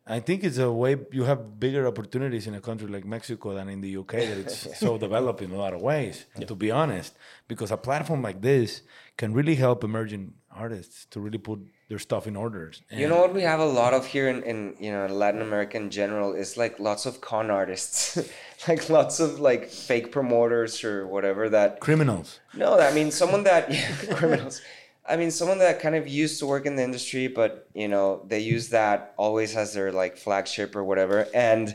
I 0.08 0.20
think 0.20 0.44
it's 0.44 0.58
a 0.58 0.70
way 0.70 0.96
you 1.10 1.24
have 1.24 1.58
bigger 1.58 1.86
opportunities 1.86 2.46
in 2.46 2.54
a 2.54 2.60
country 2.60 2.86
like 2.86 3.04
Mexico 3.04 3.54
than 3.54 3.68
in 3.68 3.80
the 3.80 3.96
UK. 3.96 4.12
That 4.12 4.38
it's 4.38 4.78
so 4.84 4.98
developed 4.98 5.42
in 5.42 5.50
a 5.50 5.56
lot 5.56 5.74
of 5.74 5.82
ways. 5.82 6.26
To 6.46 6.54
be 6.54 6.70
honest, 6.70 7.16
because 7.48 7.72
a 7.72 7.76
platform 7.76 8.22
like 8.22 8.40
this 8.40 8.82
can 9.16 9.32
really 9.32 9.56
help 9.56 9.82
emerging 9.82 10.34
artists 10.52 11.06
to 11.06 11.20
really 11.20 11.38
put 11.38 11.60
their 11.88 11.98
stuff 11.98 12.26
in 12.26 12.36
orders. 12.36 12.82
You 12.90 13.08
know 13.08 13.16
what 13.16 13.34
we 13.34 13.42
have 13.42 13.60
a 13.60 13.66
lot 13.66 13.94
of 13.94 14.06
here 14.06 14.28
in, 14.28 14.42
in 14.44 14.76
you 14.78 14.92
know 14.92 15.06
Latin 15.06 15.42
America 15.42 15.76
in 15.76 15.90
general 15.90 16.34
is 16.34 16.56
like 16.56 16.78
lots 16.78 17.04
of 17.04 17.20
con 17.20 17.50
artists, 17.50 18.16
like 18.68 18.88
lots 18.88 19.18
of 19.18 19.40
like 19.40 19.68
fake 19.68 20.12
promoters 20.12 20.84
or 20.84 21.06
whatever 21.06 21.48
that 21.48 21.80
criminals. 21.80 22.40
No, 22.54 22.78
I 22.78 22.92
mean 22.92 23.10
someone 23.10 23.42
that 23.44 23.72
yeah, 23.72 23.90
criminals. 24.14 24.62
I 25.08 25.16
mean 25.16 25.30
someone 25.30 25.58
that 25.58 25.80
kind 25.80 25.94
of 25.94 26.06
used 26.08 26.38
to 26.40 26.46
work 26.46 26.66
in 26.66 26.76
the 26.76 26.82
industry, 26.82 27.28
but 27.28 27.68
you 27.74 27.88
know 27.88 28.22
they 28.26 28.40
use 28.40 28.68
that 28.70 29.14
always 29.16 29.56
as 29.56 29.72
their 29.74 29.92
like 29.92 30.16
flagship 30.16 30.74
or 30.76 30.84
whatever. 30.84 31.26
And 31.34 31.74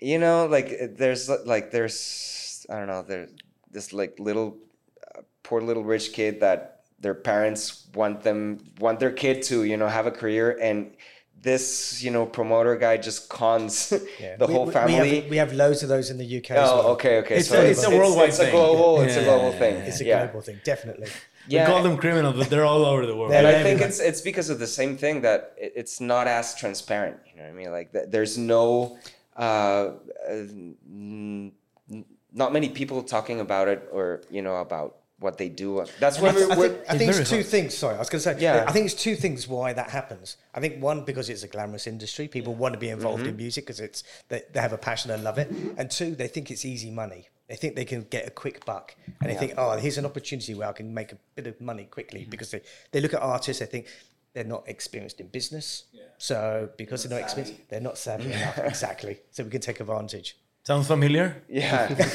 you 0.00 0.18
know, 0.18 0.46
like 0.46 0.96
there's 0.96 1.28
like 1.28 1.70
there's 1.70 2.66
I 2.70 2.78
don't 2.78 2.86
know 2.86 3.02
there's 3.02 3.30
this 3.70 3.92
like 3.92 4.18
little 4.18 4.56
uh, 5.14 5.22
poor 5.42 5.60
little 5.60 5.84
rich 5.84 6.12
kid 6.12 6.40
that 6.40 6.82
their 7.00 7.14
parents 7.14 7.86
want 7.94 8.22
them 8.22 8.58
want 8.78 9.00
their 9.00 9.12
kid 9.12 9.42
to 9.44 9.64
you 9.64 9.76
know 9.76 9.88
have 9.88 10.06
a 10.06 10.10
career 10.10 10.56
and 10.60 10.92
this 11.42 12.02
you 12.02 12.10
know 12.10 12.26
promoter 12.26 12.76
guy 12.76 12.98
just 12.98 13.28
cons 13.30 13.92
Yeah. 14.20 14.36
the 14.36 14.46
We- 14.46 14.52
whole 14.54 14.70
family. 14.70 15.00
We 15.00 15.16
have, 15.20 15.30
we 15.30 15.36
have 15.38 15.52
loads 15.54 15.82
of 15.82 15.88
those 15.88 16.10
in 16.10 16.18
the 16.18 16.36
UK. 16.38 16.50
Oh, 16.50 16.54
well. 16.54 16.86
okay, 16.88 17.18
okay. 17.18 17.36
It's 17.36 17.50
a- 17.50 17.66
it's 17.70 17.82
a 17.84 17.90
worldwide 17.90 18.28
It's, 18.28 18.38
a 18.38 18.44
thing. 18.44 18.52
global. 18.52 19.00
It's 19.00 19.16
a 19.16 19.20
Yeah. 19.20 19.24
global 19.24 19.52
thing. 19.52 19.76
It's 19.76 20.00
a 20.00 20.04
yeah. 20.04 20.24
global 20.26 20.42
thing, 20.42 20.60
definitely. 20.64 21.08
We 21.48 21.58
call 21.64 21.82
them 21.82 21.96
criminals, 21.96 22.36
but 22.36 22.50
they're 22.50 22.64
all 22.64 22.84
over 22.84 23.06
the 23.06 23.16
world. 23.16 23.32
and 23.38 23.46
I 23.46 23.62
think 23.62 23.80
it's 23.80 23.98
it's 24.00 24.20
because 24.20 24.50
of 24.50 24.58
the 24.58 24.66
same 24.66 24.96
thing 24.96 25.22
that 25.22 25.54
it's 25.56 26.00
not 26.00 26.26
as 26.26 26.54
transparent. 26.54 27.18
You 27.28 27.36
know 27.36 27.44
what 27.44 27.50
I 27.50 27.54
mean? 27.54 27.70
Like 27.72 27.92
there's 27.92 28.36
no, 28.38 28.98
uh, 29.36 29.40
uh, 29.40 29.92
n- 30.28 31.52
n- 31.90 32.04
not 32.32 32.52
many 32.52 32.68
people 32.68 33.02
talking 33.02 33.40
about 33.40 33.68
it 33.68 33.88
or 33.92 34.22
you 34.30 34.42
know 34.42 34.56
about 34.56 34.96
what 35.18 35.36
they 35.36 35.48
do. 35.50 35.84
That's 35.98 36.18
I, 36.18 36.22
why 36.22 36.28
I 36.28 36.32
think, 36.32 36.50
I 36.88 36.96
think 36.98 37.10
very 37.10 37.20
it's 37.22 37.30
two 37.30 37.36
hard. 37.36 37.46
things. 37.46 37.76
Sorry, 37.76 37.94
I 37.94 37.98
was 37.98 38.08
going 38.08 38.22
to 38.22 38.34
say. 38.34 38.40
Yeah. 38.40 38.64
I 38.66 38.72
think 38.72 38.86
it's 38.86 38.94
two 38.94 39.16
things 39.16 39.46
why 39.46 39.72
that 39.74 39.90
happens. 39.90 40.36
I 40.54 40.60
think 40.60 40.82
one 40.82 41.04
because 41.04 41.28
it's 41.28 41.42
a 41.42 41.48
glamorous 41.48 41.86
industry. 41.86 42.26
People 42.28 42.54
want 42.54 42.72
to 42.74 42.78
be 42.80 42.88
involved 42.88 43.20
Mm-hmm. 43.22 43.30
in 43.30 43.36
music 43.36 43.64
because 43.64 43.80
it's 43.80 44.02
they, 44.28 44.42
they 44.52 44.60
have 44.60 44.72
a 44.72 44.78
passion 44.78 45.10
and 45.10 45.22
love 45.24 45.36
it. 45.38 45.50
And 45.76 45.90
two, 45.90 46.14
they 46.14 46.28
think 46.28 46.50
it's 46.50 46.64
easy 46.64 46.90
money. 46.90 47.28
They 47.50 47.56
think 47.56 47.74
they 47.74 47.84
can 47.84 48.06
get 48.08 48.28
a 48.28 48.30
quick 48.30 48.64
buck, 48.64 48.94
and 49.20 49.28
they 49.28 49.34
think, 49.34 49.54
oh, 49.58 49.76
here's 49.76 49.98
an 49.98 50.06
opportunity 50.06 50.54
where 50.54 50.68
I 50.68 50.72
can 50.72 50.94
make 50.94 51.10
a 51.10 51.18
bit 51.34 51.48
of 51.48 51.60
money 51.60 51.84
quickly. 51.84 52.20
Mm-hmm. 52.20 52.30
Because 52.30 52.52
they, 52.52 52.62
they 52.92 53.00
look 53.00 53.12
at 53.12 53.20
artists, 53.20 53.58
they 53.58 53.66
think 53.66 53.88
they're 54.34 54.44
not 54.44 54.62
experienced 54.68 55.18
in 55.20 55.26
business. 55.26 55.86
So 56.18 56.70
because 56.76 57.02
they're 57.02 57.18
not 57.18 57.24
experienced, 57.24 57.60
they're 57.68 57.80
not 57.80 57.98
savvy 57.98 58.32
enough. 58.32 58.56
Exactly. 58.58 59.18
So 59.32 59.42
we 59.42 59.50
can 59.50 59.60
take 59.60 59.80
advantage. 59.80 60.36
Sounds 60.70 60.86
familiar? 60.86 61.42
yeah, 61.48 61.88
kind 61.88 62.00
of 62.00 62.14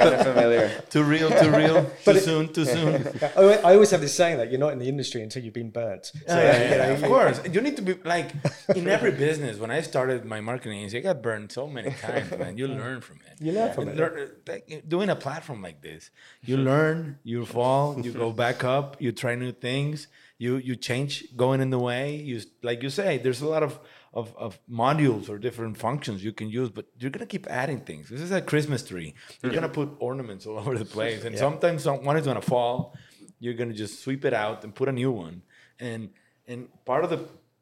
kind 0.00 0.14
of 0.14 0.26
familiar. 0.28 0.70
Too 0.88 1.02
real, 1.02 1.28
too 1.28 1.50
real, 1.50 1.90
too 2.06 2.18
soon, 2.18 2.50
too 2.54 2.64
soon. 2.64 3.06
I 3.36 3.74
always 3.74 3.90
have 3.90 4.00
this 4.00 4.16
saying 4.16 4.38
that 4.38 4.50
you're 4.50 4.58
not 4.66 4.72
in 4.72 4.78
the 4.78 4.88
industry 4.88 5.20
until 5.22 5.42
you've 5.44 5.52
been 5.62 5.68
burnt. 5.68 6.06
So, 6.06 6.12
Yeah, 6.26 6.36
yeah, 6.36 6.62
you 6.62 6.70
know, 6.70 6.86
yeah, 6.86 6.92
of 6.92 7.02
course. 7.02 7.40
You 7.52 7.60
need 7.60 7.76
to 7.76 7.82
be 7.82 7.94
like 8.02 8.30
in 8.74 8.88
every 8.88 9.10
business. 9.10 9.58
When 9.58 9.70
I 9.70 9.82
started 9.82 10.24
my 10.24 10.40
marketing 10.40 10.78
agency, 10.78 10.96
I 10.96 11.00
got 11.02 11.20
burned 11.20 11.52
so 11.52 11.66
many 11.66 11.90
times, 11.90 12.30
man. 12.30 12.56
You 12.56 12.66
learn 12.66 13.02
from 13.02 13.18
it. 13.28 13.34
You 13.44 13.52
learn 13.52 13.74
from 13.74 13.88
it. 13.88 13.96
learn- 13.98 14.30
like, 14.48 14.84
doing 14.88 15.10
a 15.10 15.16
platform 15.26 15.60
like 15.60 15.82
this, 15.82 16.08
you 16.40 16.56
learn, 16.56 17.18
you 17.24 17.44
fall, 17.44 18.00
you 18.00 18.10
go 18.12 18.32
back 18.32 18.64
up, 18.64 18.96
you 19.02 19.12
try 19.12 19.34
new 19.34 19.52
things, 19.52 20.08
you 20.38 20.56
you 20.56 20.76
change 20.76 21.12
going 21.36 21.60
in 21.60 21.68
the 21.68 21.82
way. 21.90 22.16
You 22.16 22.40
like 22.62 22.82
you 22.82 22.88
say, 22.88 23.18
there's 23.18 23.42
a 23.42 23.50
lot 23.56 23.62
of 23.62 23.78
of, 24.12 24.34
of 24.36 24.58
modules 24.68 25.28
or 25.28 25.38
different 25.38 25.76
functions 25.76 26.24
you 26.24 26.32
can 26.32 26.48
use, 26.48 26.68
but 26.68 26.86
you're 26.98 27.10
gonna 27.10 27.26
keep 27.26 27.46
adding 27.48 27.80
things. 27.80 28.08
This 28.08 28.20
is 28.20 28.32
a 28.32 28.42
Christmas 28.42 28.82
tree. 28.82 29.14
You're 29.42 29.52
gonna 29.52 29.68
put 29.68 29.90
ornaments 29.98 30.46
all 30.46 30.58
over 30.62 30.76
the 30.76 30.84
place, 30.84 31.24
and 31.24 31.36
sometimes 31.38 31.84
some, 31.84 32.04
one 32.04 32.16
is 32.16 32.26
gonna 32.26 32.42
fall. 32.42 32.94
You're 33.38 33.54
gonna 33.54 33.74
just 33.74 34.02
sweep 34.02 34.24
it 34.24 34.34
out 34.34 34.64
and 34.64 34.74
put 34.74 34.88
a 34.88 34.92
new 34.92 35.10
one. 35.10 35.42
And 35.78 36.10
and 36.46 36.68
part 36.84 37.04
of 37.04 37.10
the 37.10 37.20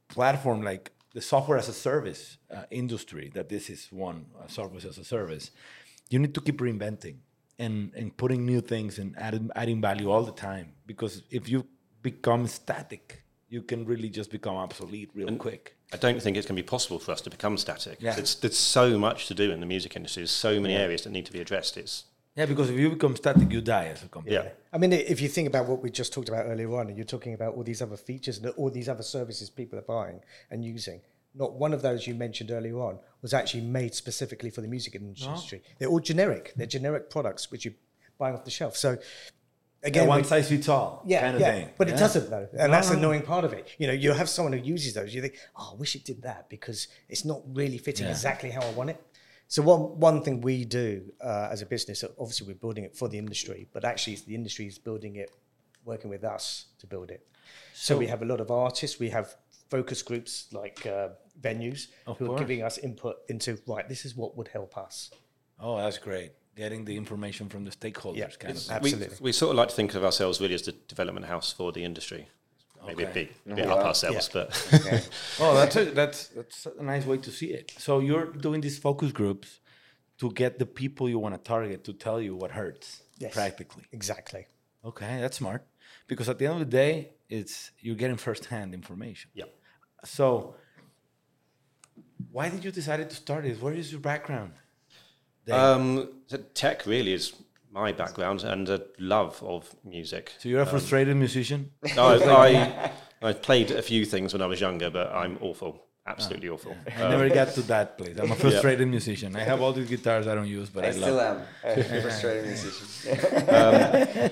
platform, 0.08 0.62
like 0.62 0.92
the 1.12 1.20
software 1.20 1.58
as 1.58 1.68
a 1.68 1.72
service 1.72 2.38
uh, 2.50 2.64
industry, 2.70 3.30
that 3.34 3.48
this 3.48 3.68
is 3.68 3.88
one 3.90 4.26
uh, 4.40 4.46
software 4.46 4.78
as 4.78 4.98
a 4.98 5.04
service, 5.04 5.50
you 6.10 6.18
need 6.18 6.34
to 6.34 6.40
keep 6.40 6.58
reinventing 6.60 7.16
and 7.58 7.92
and 7.94 8.16
putting 8.16 8.46
new 8.46 8.60
things 8.60 8.98
and 8.98 9.14
adding 9.18 9.50
adding 9.54 9.80
value 9.80 10.10
all 10.10 10.22
the 10.22 10.32
time. 10.32 10.72
Because 10.86 11.22
if 11.30 11.48
you 11.48 11.66
become 12.02 12.46
static, 12.46 13.22
you 13.48 13.62
can 13.62 13.84
really 13.84 14.08
just 14.08 14.30
become 14.30 14.56
obsolete 14.56 15.10
real 15.14 15.36
quick. 15.36 15.77
I 15.92 15.96
don't 15.96 16.20
think 16.20 16.36
it's 16.36 16.46
going 16.46 16.56
to 16.56 16.62
be 16.62 16.66
possible 16.66 16.98
for 16.98 17.12
us 17.12 17.20
to 17.22 17.30
become 17.30 17.56
static. 17.56 17.98
Yeah. 18.00 18.16
It's, 18.18 18.34
there's 18.34 18.58
so 18.58 18.98
much 18.98 19.26
to 19.28 19.34
do 19.34 19.50
in 19.50 19.60
the 19.60 19.66
music 19.66 19.96
industry. 19.96 20.22
There's 20.22 20.30
so 20.30 20.60
many 20.60 20.74
areas 20.74 21.02
that 21.04 21.10
need 21.10 21.26
to 21.26 21.32
be 21.32 21.40
addressed. 21.40 21.76
It's 21.78 22.04
Yeah, 22.36 22.46
because 22.46 22.68
if 22.68 22.78
you 22.78 22.90
become 22.90 23.16
static, 23.16 23.50
you 23.50 23.62
die 23.62 23.86
as 23.86 24.02
a 24.02 24.08
company. 24.08 24.34
yeah. 24.34 24.48
I 24.72 24.78
mean, 24.78 24.92
if 24.92 25.20
you 25.22 25.28
think 25.28 25.48
about 25.48 25.66
what 25.66 25.82
we 25.82 25.90
just 25.90 26.12
talked 26.12 26.28
about 26.28 26.44
earlier 26.46 26.70
on, 26.76 26.88
and 26.88 26.96
you're 26.96 27.06
talking 27.06 27.32
about 27.32 27.54
all 27.54 27.62
these 27.62 27.80
other 27.80 27.96
features 27.96 28.36
and 28.38 28.48
all 28.58 28.70
these 28.70 28.88
other 28.88 29.02
services 29.02 29.48
people 29.48 29.78
are 29.78 29.82
buying 29.82 30.20
and 30.50 30.62
using, 30.62 31.00
not 31.34 31.54
one 31.54 31.72
of 31.72 31.80
those 31.80 32.06
you 32.06 32.14
mentioned 32.14 32.50
earlier 32.50 32.78
on 32.80 32.98
was 33.22 33.32
actually 33.32 33.62
made 33.62 33.94
specifically 33.94 34.50
for 34.50 34.60
the 34.60 34.68
music 34.68 34.94
industry. 34.94 35.62
They're 35.78 35.88
all 35.88 36.00
generic. 36.00 36.52
They're 36.56 36.66
generic 36.66 37.08
products 37.10 37.50
which 37.50 37.64
you're 37.64 37.74
buying 38.18 38.34
off 38.34 38.44
the 38.44 38.50
shelf. 38.50 38.76
So, 38.76 38.98
again, 39.82 40.04
Yeah, 40.04 40.08
one 40.08 40.24
size 40.24 40.48
fits 40.48 40.68
all 40.68 41.02
yeah, 41.06 41.20
kind 41.20 41.34
of 41.36 41.40
yeah, 41.40 41.52
thing. 41.52 41.68
but 41.78 41.88
it 41.88 41.96
doesn't 41.96 42.30
though, 42.30 42.48
and 42.58 42.72
that's 42.72 42.88
the 42.88 42.94
No. 42.96 43.00
annoying 43.00 43.22
part 43.22 43.44
of 43.44 43.52
it. 43.52 43.68
You 43.78 43.86
know, 43.86 43.92
you 43.92 44.12
have 44.12 44.28
someone 44.28 44.52
who 44.52 44.58
uses 44.64 44.94
those, 44.94 45.14
you 45.14 45.20
think, 45.22 45.36
"Oh, 45.56 45.70
I 45.72 45.74
wish 45.76 45.94
it 45.96 46.04
did 46.04 46.22
that," 46.22 46.48
because 46.48 46.88
it's 47.08 47.24
not 47.24 47.40
really 47.54 47.78
fitting 47.78 48.06
Yeah. 48.06 48.12
exactly 48.12 48.50
how 48.50 48.62
I 48.62 48.70
want 48.72 48.90
it. 48.90 49.02
So 49.46 49.62
one 49.62 49.98
one 49.98 50.22
thing 50.22 50.40
we 50.42 50.64
do 50.64 51.12
uh, 51.20 51.48
as 51.50 51.62
a 51.62 51.66
business, 51.66 52.04
obviously 52.18 52.46
we're 52.48 52.54
building 52.66 52.84
it 52.84 52.94
for 52.96 53.08
the 53.08 53.18
industry, 53.18 53.66
but 53.72 53.84
actually 53.84 54.12
it's 54.14 54.22
the 54.22 54.34
industry 54.34 54.66
is 54.66 54.78
building 54.78 55.16
it, 55.16 55.30
working 55.84 56.10
with 56.10 56.24
us 56.24 56.66
to 56.80 56.86
build 56.86 57.10
it. 57.10 57.26
So, 57.72 57.96
we 57.96 58.08
have 58.08 58.20
a 58.22 58.26
lot 58.26 58.40
of 58.40 58.50
artists. 58.50 58.98
We 58.98 59.08
have 59.10 59.36
focus 59.70 60.02
groups 60.02 60.52
like 60.52 60.84
uh, 60.86 61.10
venues 61.40 61.86
Of 62.06 62.18
who 62.18 62.26
course. 62.26 62.36
are 62.40 62.44
giving 62.44 62.62
us 62.62 62.76
input 62.78 63.16
into 63.28 63.58
right. 63.66 63.88
This 63.88 64.04
is 64.04 64.14
what 64.16 64.36
would 64.36 64.48
help 64.48 64.76
us. 64.76 65.10
Oh, 65.60 65.78
that's 65.78 65.96
great. 65.98 66.32
Getting 66.62 66.84
the 66.84 66.96
information 66.96 67.48
from 67.48 67.62
the 67.64 67.70
stakeholders, 67.70 68.16
Yeah, 68.16 68.28
kind 68.42 68.56
of. 68.56 68.56
it's- 68.56 68.66
thing. 68.66 68.82
We, 68.82 68.90
Absolutely. 68.92 69.16
we 69.26 69.32
sort 69.32 69.50
of 69.52 69.56
like 69.60 69.68
to 69.72 69.76
think 69.80 69.94
of 69.94 70.02
ourselves 70.08 70.40
really 70.40 70.54
as 70.60 70.62
the 70.62 70.72
development 70.94 71.26
house 71.26 71.48
for 71.58 71.68
the 71.76 71.82
industry. 71.90 72.22
Maybe 72.86 73.04
Okay. 73.04 73.10
a 73.10 73.14
bit, 73.14 73.28
a 73.52 73.54
bit 73.58 73.64
Yeah. 73.66 73.74
up 73.74 73.84
ourselves, 73.90 74.28
but 74.36 74.46
Okay. 74.78 75.00
Oh, 75.42 75.54
that's 75.60 75.76
a, 75.76 75.84
that's 76.00 76.20
that's 76.36 76.66
a 76.80 76.82
nice 76.92 77.04
way 77.10 77.18
to 77.26 77.30
see 77.38 77.50
it. 77.58 77.66
So 77.86 77.92
you're 78.08 78.26
doing 78.46 78.60
these 78.66 78.78
focus 78.86 79.10
groups 79.20 79.48
to 80.20 80.26
get 80.42 80.52
the 80.58 80.66
people 80.66 81.04
you 81.08 81.18
want 81.24 81.34
to 81.38 81.42
target 81.54 81.78
to 81.88 81.92
tell 81.92 82.18
you 82.26 82.34
what 82.40 82.50
hurts, 82.60 82.86
Yes. 83.24 83.32
practically. 83.34 83.84
Exactly. 83.98 84.42
Okay, 84.90 85.12
that's 85.22 85.36
smart. 85.42 85.62
Because 86.10 86.28
at 86.32 86.38
the 86.38 86.46
end 86.48 86.54
of 86.60 86.62
the 86.68 86.76
day, 86.84 86.92
it's 87.28 87.54
you're 87.84 88.00
getting 88.02 88.16
first-hand 88.28 88.70
information. 88.80 89.30
yeah. 89.40 89.44
So, 90.04 90.54
why 92.32 92.48
did 92.48 92.64
you 92.64 92.70
decide 92.80 93.08
to 93.10 93.16
start 93.24 93.42
this? 93.44 93.60
Where 93.64 93.74
is 93.74 93.90
your 93.92 94.00
background? 94.12 94.52
Dave? 95.48 95.56
Um, 95.56 96.08
so 96.26 96.36
tech 96.54 96.84
really 96.84 97.14
is 97.14 97.34
my 97.72 97.90
background 97.92 98.42
and 98.42 98.68
a 98.68 98.82
love 98.98 99.42
of 99.42 99.74
music. 99.84 100.32
so 100.38 100.48
you're 100.48 100.60
a 100.60 100.64
um, 100.64 100.68
frustrated 100.68 101.16
musician. 101.16 101.70
No, 101.96 102.08
I, 102.08 102.12
I, 103.22 103.28
I 103.30 103.32
played 103.32 103.70
a 103.70 103.82
few 103.82 104.04
things 104.04 104.32
when 104.34 104.42
I 104.42 104.46
was 104.46 104.60
younger, 104.60 104.90
but 104.90 105.10
I'm 105.10 105.38
awful, 105.40 105.82
absolutely 106.06 106.50
ah. 106.50 106.54
awful. 106.54 106.76
I 106.98 107.08
never 107.08 107.28
got 107.30 107.48
to 107.54 107.62
that 107.62 107.96
place. 107.96 108.18
I'm 108.18 108.30
a 108.30 108.34
frustrated 108.34 108.88
musician. 108.88 109.34
I 109.36 109.40
have 109.40 109.62
all 109.62 109.72
these 109.72 109.88
guitars 109.88 110.26
I 110.26 110.34
don't 110.34 110.46
use, 110.46 110.68
but 110.68 110.84
I, 110.84 110.88
I 110.88 110.90
still 110.90 111.14
love. 111.14 111.42
am 111.64 111.78
a 111.78 112.02
frustrated 112.02 112.46
musician. 112.52 113.16
Um, 113.48 114.30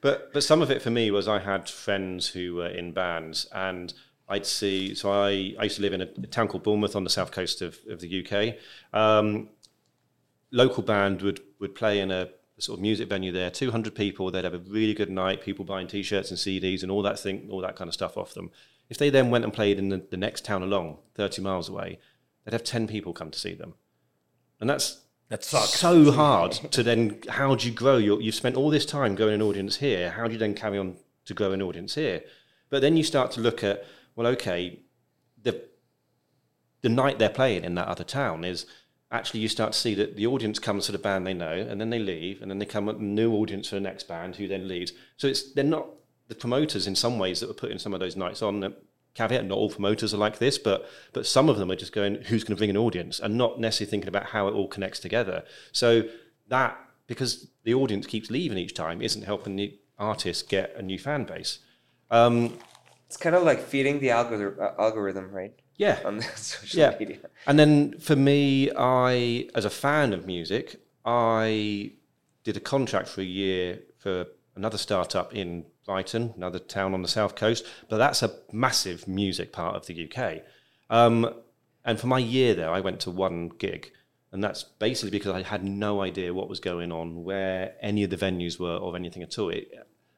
but 0.00 0.32
but 0.32 0.42
some 0.44 0.62
of 0.62 0.70
it 0.70 0.80
for 0.80 0.90
me 0.90 1.10
was 1.10 1.26
I 1.26 1.40
had 1.40 1.68
friends 1.68 2.28
who 2.28 2.54
were 2.56 2.68
in 2.68 2.92
bands, 2.92 3.48
and 3.52 3.92
I'd 4.28 4.46
see. 4.46 4.94
So 4.94 5.12
I, 5.12 5.54
I 5.58 5.64
used 5.64 5.76
to 5.76 5.82
live 5.82 5.92
in 5.92 6.02
a, 6.02 6.08
a 6.22 6.26
town 6.26 6.48
called 6.48 6.62
Bournemouth 6.62 6.94
on 6.94 7.04
the 7.04 7.10
south 7.10 7.32
coast 7.32 7.62
of, 7.62 7.78
of 7.88 8.00
the 8.00 8.24
UK. 8.24 8.56
Um, 8.92 9.48
Local 10.52 10.82
band 10.82 11.22
would 11.22 11.40
would 11.58 11.74
play 11.74 12.00
in 12.00 12.10
a 12.10 12.30
sort 12.58 12.78
of 12.78 12.82
music 12.82 13.08
venue 13.08 13.32
there, 13.32 13.50
200 13.50 13.94
people. 13.94 14.30
They'd 14.30 14.44
have 14.44 14.54
a 14.54 14.58
really 14.58 14.94
good 14.94 15.10
night. 15.10 15.42
People 15.42 15.64
buying 15.64 15.86
T-shirts 15.86 16.30
and 16.30 16.38
CDs 16.38 16.82
and 16.82 16.90
all 16.90 17.02
that 17.02 17.18
thing, 17.18 17.48
all 17.50 17.60
that 17.62 17.76
kind 17.76 17.88
of 17.88 17.94
stuff 17.94 18.16
off 18.16 18.34
them. 18.34 18.50
If 18.88 18.98
they 18.98 19.08
then 19.08 19.30
went 19.30 19.44
and 19.44 19.52
played 19.52 19.78
in 19.78 19.88
the, 19.88 20.04
the 20.10 20.16
next 20.16 20.44
town 20.44 20.62
along, 20.62 20.98
30 21.14 21.42
miles 21.42 21.68
away, 21.68 21.98
they'd 22.44 22.52
have 22.52 22.64
10 22.64 22.86
people 22.86 23.12
come 23.12 23.30
to 23.30 23.38
see 23.38 23.54
them, 23.54 23.74
and 24.60 24.68
that's 24.68 25.00
That 25.28 25.44
sucks. 25.44 25.78
so 25.78 26.10
hard 26.10 26.52
to 26.72 26.82
then 26.82 27.20
how 27.28 27.54
do 27.54 27.68
you 27.68 27.72
grow 27.72 27.96
your 27.98 28.20
you've 28.20 28.34
spent 28.34 28.56
all 28.56 28.68
this 28.68 28.84
time 28.84 29.14
growing 29.14 29.34
an 29.34 29.42
audience 29.42 29.76
here 29.76 30.10
how 30.10 30.26
do 30.26 30.32
you 30.32 30.38
then 30.38 30.54
carry 30.54 30.76
on 30.76 30.96
to 31.26 31.34
grow 31.34 31.52
an 31.52 31.62
audience 31.62 31.94
here 31.94 32.22
but 32.68 32.82
then 32.82 32.96
you 32.96 33.04
start 33.04 33.30
to 33.32 33.40
look 33.40 33.62
at 33.62 33.84
well 34.16 34.26
okay 34.26 34.80
the 35.40 35.62
the 36.82 36.88
night 36.88 37.18
they're 37.20 37.28
playing 37.28 37.62
in 37.64 37.76
that 37.76 37.86
other 37.86 38.02
town 38.04 38.44
is 38.44 38.66
actually 39.10 39.40
you 39.40 39.48
start 39.48 39.72
to 39.72 39.78
see 39.78 39.94
that 39.94 40.16
the 40.16 40.26
audience 40.26 40.58
comes 40.58 40.86
to 40.86 40.92
the 40.92 40.98
band 40.98 41.26
they 41.26 41.34
know 41.34 41.52
and 41.52 41.80
then 41.80 41.90
they 41.90 41.98
leave 41.98 42.40
and 42.40 42.50
then 42.50 42.58
they 42.58 42.66
come 42.66 42.88
a 42.88 42.92
new 42.94 43.32
audience 43.34 43.68
for 43.68 43.74
the 43.74 43.80
next 43.80 44.06
band 44.08 44.36
who 44.36 44.46
then 44.46 44.68
leaves. 44.68 44.92
So 45.16 45.26
it's 45.26 45.52
they're 45.52 45.64
not 45.64 45.88
the 46.28 46.34
promoters 46.34 46.86
in 46.86 46.94
some 46.94 47.18
ways 47.18 47.40
that 47.40 47.48
were 47.48 47.54
putting 47.54 47.78
some 47.78 47.94
of 47.94 48.00
those 48.00 48.16
nights 48.16 48.42
on. 48.42 48.74
Caveat 49.14 49.44
not 49.44 49.58
all 49.58 49.70
promoters 49.70 50.14
are 50.14 50.18
like 50.18 50.38
this 50.38 50.56
but 50.56 50.88
but 51.12 51.26
some 51.26 51.48
of 51.48 51.58
them 51.58 51.70
are 51.70 51.76
just 51.76 51.92
going 51.92 52.22
who's 52.22 52.44
going 52.44 52.56
to 52.56 52.60
bring 52.60 52.70
an 52.70 52.76
audience? 52.76 53.18
and 53.18 53.36
not 53.36 53.58
necessarily 53.58 53.90
thinking 53.90 54.08
about 54.08 54.26
how 54.26 54.46
it 54.46 54.52
all 54.52 54.68
connects 54.68 55.00
together. 55.00 55.42
So 55.72 56.04
that 56.48 56.78
because 57.08 57.48
the 57.64 57.74
audience 57.74 58.06
keeps 58.06 58.30
leaving 58.30 58.56
each 58.56 58.74
time 58.74 59.02
isn't 59.02 59.22
helping 59.22 59.56
the 59.56 59.76
artist 59.98 60.48
get 60.48 60.74
a 60.76 60.82
new 60.82 60.98
fan 60.98 61.24
base. 61.24 61.58
Um, 62.10 62.56
It's 63.06 63.16
kind 63.16 63.34
of 63.34 63.42
like 63.42 63.60
feeding 63.60 63.98
the 63.98 64.12
uh, 64.12 64.74
algorithm 64.78 65.32
right? 65.32 65.52
Yeah 65.80 65.98
On 66.04 66.18
the 66.18 66.22
social 66.36 66.78
yeah. 66.78 66.94
media. 66.98 67.16
And 67.46 67.58
then 67.58 67.98
for 67.98 68.14
me, 68.14 68.70
I, 68.76 69.48
as 69.54 69.64
a 69.64 69.70
fan 69.70 70.12
of 70.12 70.26
music, 70.26 70.76
I 71.06 71.92
did 72.44 72.58
a 72.58 72.60
contract 72.60 73.08
for 73.08 73.22
a 73.22 73.24
year 73.24 73.80
for 73.96 74.26
another 74.54 74.76
startup 74.76 75.34
in 75.34 75.64
Brighton, 75.86 76.34
another 76.36 76.58
town 76.58 76.92
on 76.92 77.00
the 77.00 77.08
south 77.08 77.34
coast. 77.34 77.64
But 77.88 77.96
that's 77.96 78.22
a 78.22 78.30
massive 78.52 79.08
music 79.08 79.54
part 79.54 79.74
of 79.74 79.86
the 79.86 80.06
UK. 80.06 80.42
Um, 80.90 81.32
and 81.82 81.98
for 81.98 82.08
my 82.08 82.18
year 82.18 82.52
there, 82.52 82.70
I 82.70 82.80
went 82.80 83.00
to 83.00 83.10
one 83.10 83.48
gig. 83.48 83.90
And 84.32 84.44
that's 84.44 84.62
basically 84.62 85.18
because 85.18 85.32
I 85.34 85.40
had 85.40 85.64
no 85.64 86.02
idea 86.02 86.34
what 86.34 86.50
was 86.50 86.60
going 86.60 86.92
on, 86.92 87.24
where 87.24 87.72
any 87.80 88.04
of 88.04 88.10
the 88.10 88.18
venues 88.18 88.60
were, 88.60 88.76
or 88.76 88.96
anything 88.96 89.22
at 89.22 89.38
all. 89.38 89.48
It, 89.48 89.72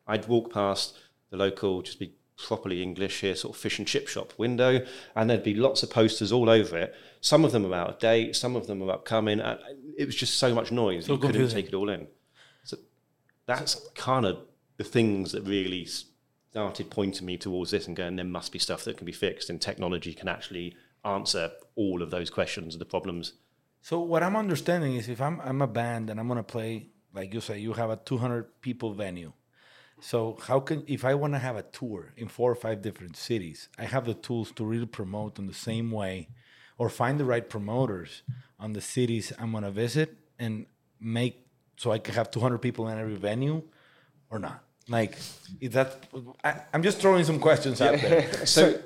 I'd 0.08 0.26
walk 0.26 0.52
past 0.52 0.98
the 1.30 1.36
local, 1.36 1.82
just 1.82 2.00
be 2.00 2.14
properly 2.46 2.82
English 2.82 3.20
here, 3.20 3.34
sort 3.34 3.54
of 3.54 3.60
fish 3.60 3.78
and 3.78 3.86
chip 3.88 4.08
shop 4.08 4.32
window, 4.38 4.84
and 5.14 5.28
there'd 5.28 5.42
be 5.42 5.54
lots 5.54 5.82
of 5.82 5.90
posters 5.90 6.32
all 6.32 6.50
over 6.50 6.76
it. 6.76 6.94
Some 7.20 7.44
of 7.44 7.52
them 7.52 7.68
were 7.68 7.74
out 7.74 7.88
of 7.88 7.98
date, 7.98 8.36
some 8.36 8.56
of 8.56 8.66
them 8.66 8.80
were 8.80 8.92
upcoming. 8.92 9.40
and 9.40 9.58
It 9.96 10.06
was 10.06 10.16
just 10.16 10.38
so 10.38 10.54
much 10.54 10.72
noise, 10.72 11.06
So 11.06 11.14
you 11.14 11.18
couldn't 11.18 11.48
take 11.50 11.68
it 11.68 11.74
all 11.74 11.88
in. 11.88 12.08
So 12.64 12.76
that's 13.46 13.88
kind 13.94 14.26
of 14.26 14.38
the 14.76 14.84
things 14.84 15.32
that 15.32 15.42
really 15.42 15.86
started 16.50 16.90
pointing 16.90 17.26
me 17.26 17.38
towards 17.38 17.70
this 17.70 17.86
and 17.86 17.96
going, 17.96 18.16
there 18.16 18.24
must 18.24 18.52
be 18.52 18.58
stuff 18.58 18.84
that 18.84 18.96
can 18.96 19.06
be 19.06 19.12
fixed, 19.12 19.48
and 19.48 19.60
technology 19.60 20.14
can 20.14 20.28
actually 20.28 20.74
answer 21.04 21.50
all 21.74 22.02
of 22.02 22.10
those 22.10 22.30
questions, 22.30 22.74
and 22.74 22.80
the 22.80 22.84
problems. 22.84 23.34
So 23.80 24.00
what 24.00 24.22
I'm 24.22 24.36
understanding 24.36 24.94
is 24.94 25.08
if 25.08 25.20
I'm 25.20 25.40
I'm 25.40 25.60
a 25.60 25.66
band 25.66 26.08
and 26.08 26.20
I'm 26.20 26.28
gonna 26.28 26.44
play, 26.44 26.90
like 27.12 27.34
you 27.34 27.40
say, 27.40 27.58
you 27.58 27.72
have 27.72 27.90
a 27.90 27.96
200 27.96 28.60
people 28.60 28.92
venue. 28.92 29.32
So 30.02 30.36
how 30.48 30.58
can 30.58 30.82
if 30.88 31.04
I 31.04 31.14
want 31.14 31.32
to 31.34 31.38
have 31.38 31.54
a 31.56 31.62
tour 31.62 32.12
in 32.16 32.26
four 32.26 32.50
or 32.50 32.56
five 32.56 32.82
different 32.82 33.16
cities, 33.16 33.68
I 33.78 33.84
have 33.84 34.04
the 34.04 34.14
tools 34.14 34.50
to 34.56 34.64
really 34.64 34.86
promote 34.86 35.38
in 35.38 35.46
the 35.46 35.54
same 35.54 35.92
way, 35.92 36.28
or 36.76 36.88
find 36.88 37.20
the 37.20 37.24
right 37.24 37.48
promoters 37.48 38.22
on 38.58 38.72
the 38.72 38.80
cities 38.80 39.32
I'm 39.38 39.52
gonna 39.52 39.70
visit 39.70 40.16
and 40.40 40.66
make 41.00 41.46
so 41.76 41.92
I 41.92 41.98
can 41.98 42.14
have 42.14 42.30
200 42.32 42.58
people 42.58 42.88
in 42.88 42.98
every 42.98 43.14
venue, 43.14 43.62
or 44.28 44.38
not. 44.40 44.64
Like, 44.88 45.16
is 45.60 45.70
that 45.72 46.04
I, 46.42 46.62
I'm 46.74 46.82
just 46.82 46.98
throwing 46.98 47.24
some 47.24 47.38
questions 47.38 47.80
out 47.80 48.00
there. 48.00 48.28
So, 48.46 48.72
Do 48.72 48.78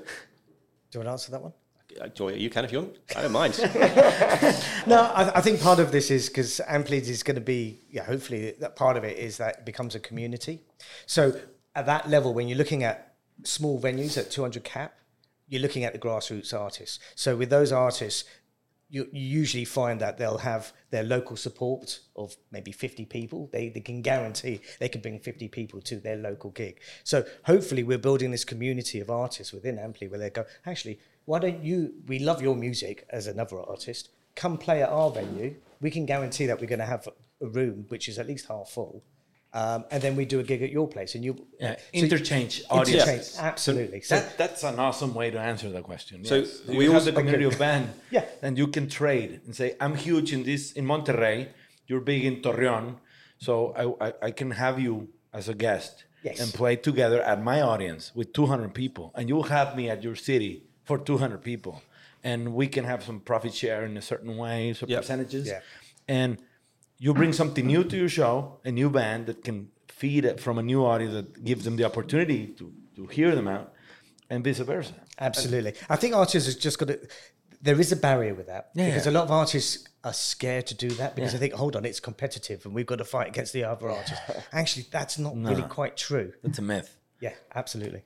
you 0.93 1.01
want 1.01 1.07
to 1.07 1.11
answer 1.13 1.31
that 1.33 1.43
one? 1.43 1.53
Uh, 2.01 2.09
Joy, 2.09 2.35
you 2.35 2.51
can 2.51 2.65
if 2.65 2.73
you 2.73 2.81
want. 2.81 2.99
I 3.17 3.23
don't 3.23 3.33
mind. 3.33 3.55
No, 4.87 5.01
I, 5.01 5.39
I 5.39 5.41
think 5.41 5.61
part 5.61 5.81
of 5.81 5.91
this 5.91 6.13
is 6.13 6.29
because 6.29 6.61
Amplead 6.69 7.09
is 7.09 7.25
going 7.25 7.35
to 7.35 7.41
be, 7.41 7.81
yeah, 7.91 8.05
hopefully 8.05 8.55
that 8.61 8.77
part 8.77 8.97
of 8.97 9.03
it 9.03 9.19
is 9.19 9.39
that 9.39 9.59
it 9.59 9.65
becomes 9.65 9.97
a 9.97 10.01
community. 10.01 10.61
So 11.07 11.41
at 11.75 11.87
that 11.87 12.09
level, 12.09 12.33
when 12.33 12.47
you're 12.47 12.59
looking 12.59 12.85
at 12.85 13.17
small 13.43 13.81
venues 13.81 14.17
at 14.17 14.31
200 14.31 14.63
cap, 14.63 14.95
you're 15.49 15.63
looking 15.63 15.83
at 15.85 15.93
the 15.93 15.99
grassroots 15.99 16.55
artists. 16.55 17.01
So 17.17 17.37
with 17.37 17.51
those 17.51 17.73
artists, 17.73 18.25
you, 18.89 19.09
you 19.13 19.27
usually 19.27 19.65
find 19.65 20.01
that 20.01 20.19
they'll 20.19 20.39
have 20.39 20.73
their 20.91 21.03
local 21.03 21.37
support 21.37 22.01
of 22.15 22.37
maybe 22.53 22.71
50 22.71 23.05
people. 23.07 23.49
They, 23.53 23.69
they 23.69 23.81
can 23.81 24.01
guarantee 24.01 24.61
they 24.79 24.89
can 24.89 25.01
bring 25.01 25.19
50 25.19 25.49
people 25.49 25.81
to 25.83 25.97
their 25.97 26.17
local 26.17 26.51
gig. 26.51 26.81
So 27.03 27.25
hopefully 27.45 27.83
we're 27.83 27.99
building 27.99 28.31
this 28.31 28.45
community 28.45 29.01
of 29.01 29.11
artists 29.11 29.53
within 29.53 29.77
Amplead 29.77 30.11
where 30.11 30.21
they 30.21 30.31
go, 30.31 30.45
actually, 30.65 31.01
why 31.27 31.39
don't 31.41 31.63
you, 31.63 31.93
we 32.07 32.19
love 32.21 32.41
your 32.41 32.57
music 32.57 33.07
as 33.11 33.27
another 33.27 33.61
artist, 33.61 34.09
come 34.35 34.57
play 34.57 34.83
at 34.83 34.89
our 34.89 35.11
venue. 35.11 35.55
We 35.81 35.91
can 35.91 36.07
guarantee 36.07 36.47
that 36.47 36.61
we're 36.61 36.67
going 36.69 36.79
to 36.79 36.87
have 36.87 37.07
a 37.43 37.47
room 37.47 37.85
which 37.89 38.09
is 38.09 38.19
at 38.19 38.27
least 38.27 38.47
half 38.49 38.69
full. 38.71 39.03
Um, 39.53 39.85
and 39.91 40.03
then 40.03 40.17
we 40.17 40.25
do 40.27 40.39
a 40.41 40.43
gig 40.43 40.63
at 40.63 40.71
your 40.71 40.87
place 40.87 41.15
and 41.15 41.25
you 41.25 41.47
Yeah, 41.61 41.77
so- 41.77 41.83
interchange 41.93 42.63
audience. 42.71 43.03
interchange, 43.03 43.27
absolutely. 43.39 44.01
So, 44.03 44.17
That, 44.17 44.37
that's 44.39 44.63
an 44.65 44.79
awesome 44.79 45.15
way 45.15 45.31
to 45.31 45.39
answer 45.39 45.69
the 45.71 45.81
question. 45.83 46.25
So 46.25 46.37
yes. 46.37 46.61
we 46.69 46.79
we 46.79 46.85
have 46.85 46.95
also- 46.95 47.07
the 47.07 47.13
community 47.13 47.45
of 47.53 47.59
band, 47.59 47.89
Yeah. 48.11 48.25
and 48.43 48.59
you 48.59 48.67
can 48.69 48.89
trade 48.89 49.41
and 49.47 49.55
say, 49.57 49.75
"I'm 49.81 49.95
huge 49.95 50.33
in 50.33 50.43
this 50.43 50.73
in 50.73 50.85
Monterrey. 50.85 51.49
You're 51.87 52.01
big 52.13 52.25
in 52.25 52.43
Torreon, 52.43 52.97
so 53.39 53.55
I, 53.83 54.09
I, 54.09 54.13
I 54.29 54.31
can 54.33 54.51
have 54.51 54.79
you 54.79 55.09
as 55.33 55.49
a 55.49 55.55
guest 55.55 56.05
Yes. 56.23 56.41
and 56.41 56.53
play 56.53 56.77
together 56.77 57.23
at 57.23 57.43
my 57.43 57.59
audience 57.63 58.13
with 58.15 58.33
200 58.35 58.75
people, 58.75 59.11
and 59.15 59.29
you'll 59.29 59.51
have 59.59 59.75
me 59.77 59.89
at 59.89 60.03
your 60.03 60.17
city 60.17 60.65
for 60.87 60.97
200 60.99 61.43
people, 61.43 61.83
and 62.25 62.55
we 62.55 62.67
can 62.69 62.85
have 62.85 63.03
some 63.05 63.21
profit 63.21 63.53
share 63.53 63.85
in 63.85 63.97
a 63.97 64.03
certain 64.03 64.37
way, 64.39 64.73
some 64.73 64.89
Yep. 64.89 65.01
percentages, 65.03 65.47
Yeah. 65.49 65.61
and 66.09 66.39
you 66.99 67.13
bring 67.13 67.33
something 67.35 67.67
new 67.67 67.85
to 67.85 67.97
your 67.97 68.09
show, 68.09 68.59
a 68.65 68.71
new 68.73 68.89
band 68.89 69.27
that 69.27 69.45
can 69.45 69.69
feed 69.89 70.25
it 70.25 70.41
from 70.41 70.59
a 70.59 70.63
new 70.63 70.81
audience 70.85 71.13
that 71.13 71.45
gives 71.45 71.65
them 71.65 71.77
the 71.77 71.85
opportunity 71.85 72.47
to, 72.59 72.73
to 72.97 73.07
hear 73.09 73.35
them 73.35 73.49
out, 73.49 73.73
and 74.31 74.43
vice 74.45 74.59
versa. 74.61 74.95
Absolutely. 75.19 75.75
I 75.91 75.97
think 75.97 76.15
artists 76.15 76.49
have 76.53 76.61
just 76.63 76.79
got 76.79 76.89
to. 76.89 76.99
There 77.63 77.81
is 77.81 77.91
a 77.91 77.97
barrier 77.97 78.35
with 78.35 78.47
that 78.47 78.71
Yeah, 78.75 78.87
because 78.91 79.07
yeah. 79.07 79.13
a 79.13 79.15
lot 79.19 79.25
of 79.25 79.31
artists 79.31 79.89
are 80.05 80.13
scared 80.13 80.67
to 80.69 80.75
do 80.75 80.91
that 81.01 81.15
because 81.17 81.33
Yeah. 81.33 81.39
they 81.41 81.47
think, 81.49 81.55
hold 81.59 81.75
on, 81.75 81.85
it's 81.85 82.01
competitive 82.01 82.65
and 82.65 82.75
we've 82.75 82.87
got 82.87 82.99
to 82.99 83.05
fight 83.05 83.29
against 83.29 83.53
the 83.53 83.65
other 83.65 83.91
artists. 83.91 84.21
Actually, 84.53 84.87
that's 84.91 85.19
not 85.19 85.35
really 85.37 85.63
quite 85.63 85.97
true. 85.97 86.33
That's 86.45 86.59
a 86.59 86.63
myth. 86.63 86.97
Yeah, 87.21 87.33
absolutely. 87.55 88.03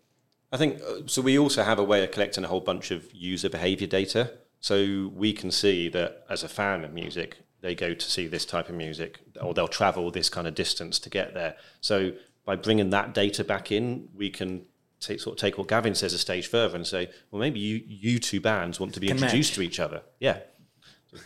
I 0.52 0.56
think 0.56 0.80
uh, 0.80 1.06
so. 1.06 1.22
We 1.22 1.38
also 1.38 1.62
have 1.62 1.78
a 1.78 1.84
way 1.84 2.02
of 2.04 2.10
collecting 2.10 2.44
a 2.44 2.48
whole 2.48 2.60
bunch 2.60 2.90
of 2.90 3.12
user 3.14 3.48
behavior 3.48 3.86
data. 3.86 4.32
So 4.60 5.10
we 5.14 5.32
can 5.32 5.50
see 5.50 5.88
that 5.88 6.24
as 6.28 6.42
a 6.42 6.48
fan 6.48 6.84
of 6.84 6.92
music, 6.92 7.38
they 7.62 7.74
go 7.74 7.94
to 7.94 8.10
see 8.10 8.26
this 8.26 8.44
type 8.44 8.68
of 8.68 8.74
music, 8.74 9.20
or 9.40 9.54
they'll 9.54 9.68
travel 9.68 10.10
this 10.10 10.28
kind 10.28 10.46
of 10.46 10.54
distance 10.54 10.98
to 11.00 11.08
get 11.08 11.32
there. 11.32 11.56
So 11.80 12.12
by 12.44 12.56
bringing 12.56 12.90
that 12.90 13.14
data 13.14 13.42
back 13.42 13.72
in, 13.72 14.08
we 14.14 14.28
can 14.28 14.66
take, 15.00 15.20
sort 15.20 15.36
of 15.36 15.40
take 15.40 15.56
what 15.56 15.68
Gavin 15.68 15.94
says 15.94 16.12
a 16.12 16.18
stage 16.18 16.46
further 16.46 16.76
and 16.76 16.86
say, 16.86 17.08
well, 17.30 17.40
maybe 17.40 17.58
you 17.58 17.82
you 17.86 18.18
two 18.18 18.40
bands 18.40 18.78
want 18.78 18.94
to 18.94 19.00
be 19.00 19.08
Can 19.08 19.16
introduced 19.16 19.54
to 19.54 19.62
each 19.62 19.80
other. 19.80 20.02
Yeah, 20.18 20.40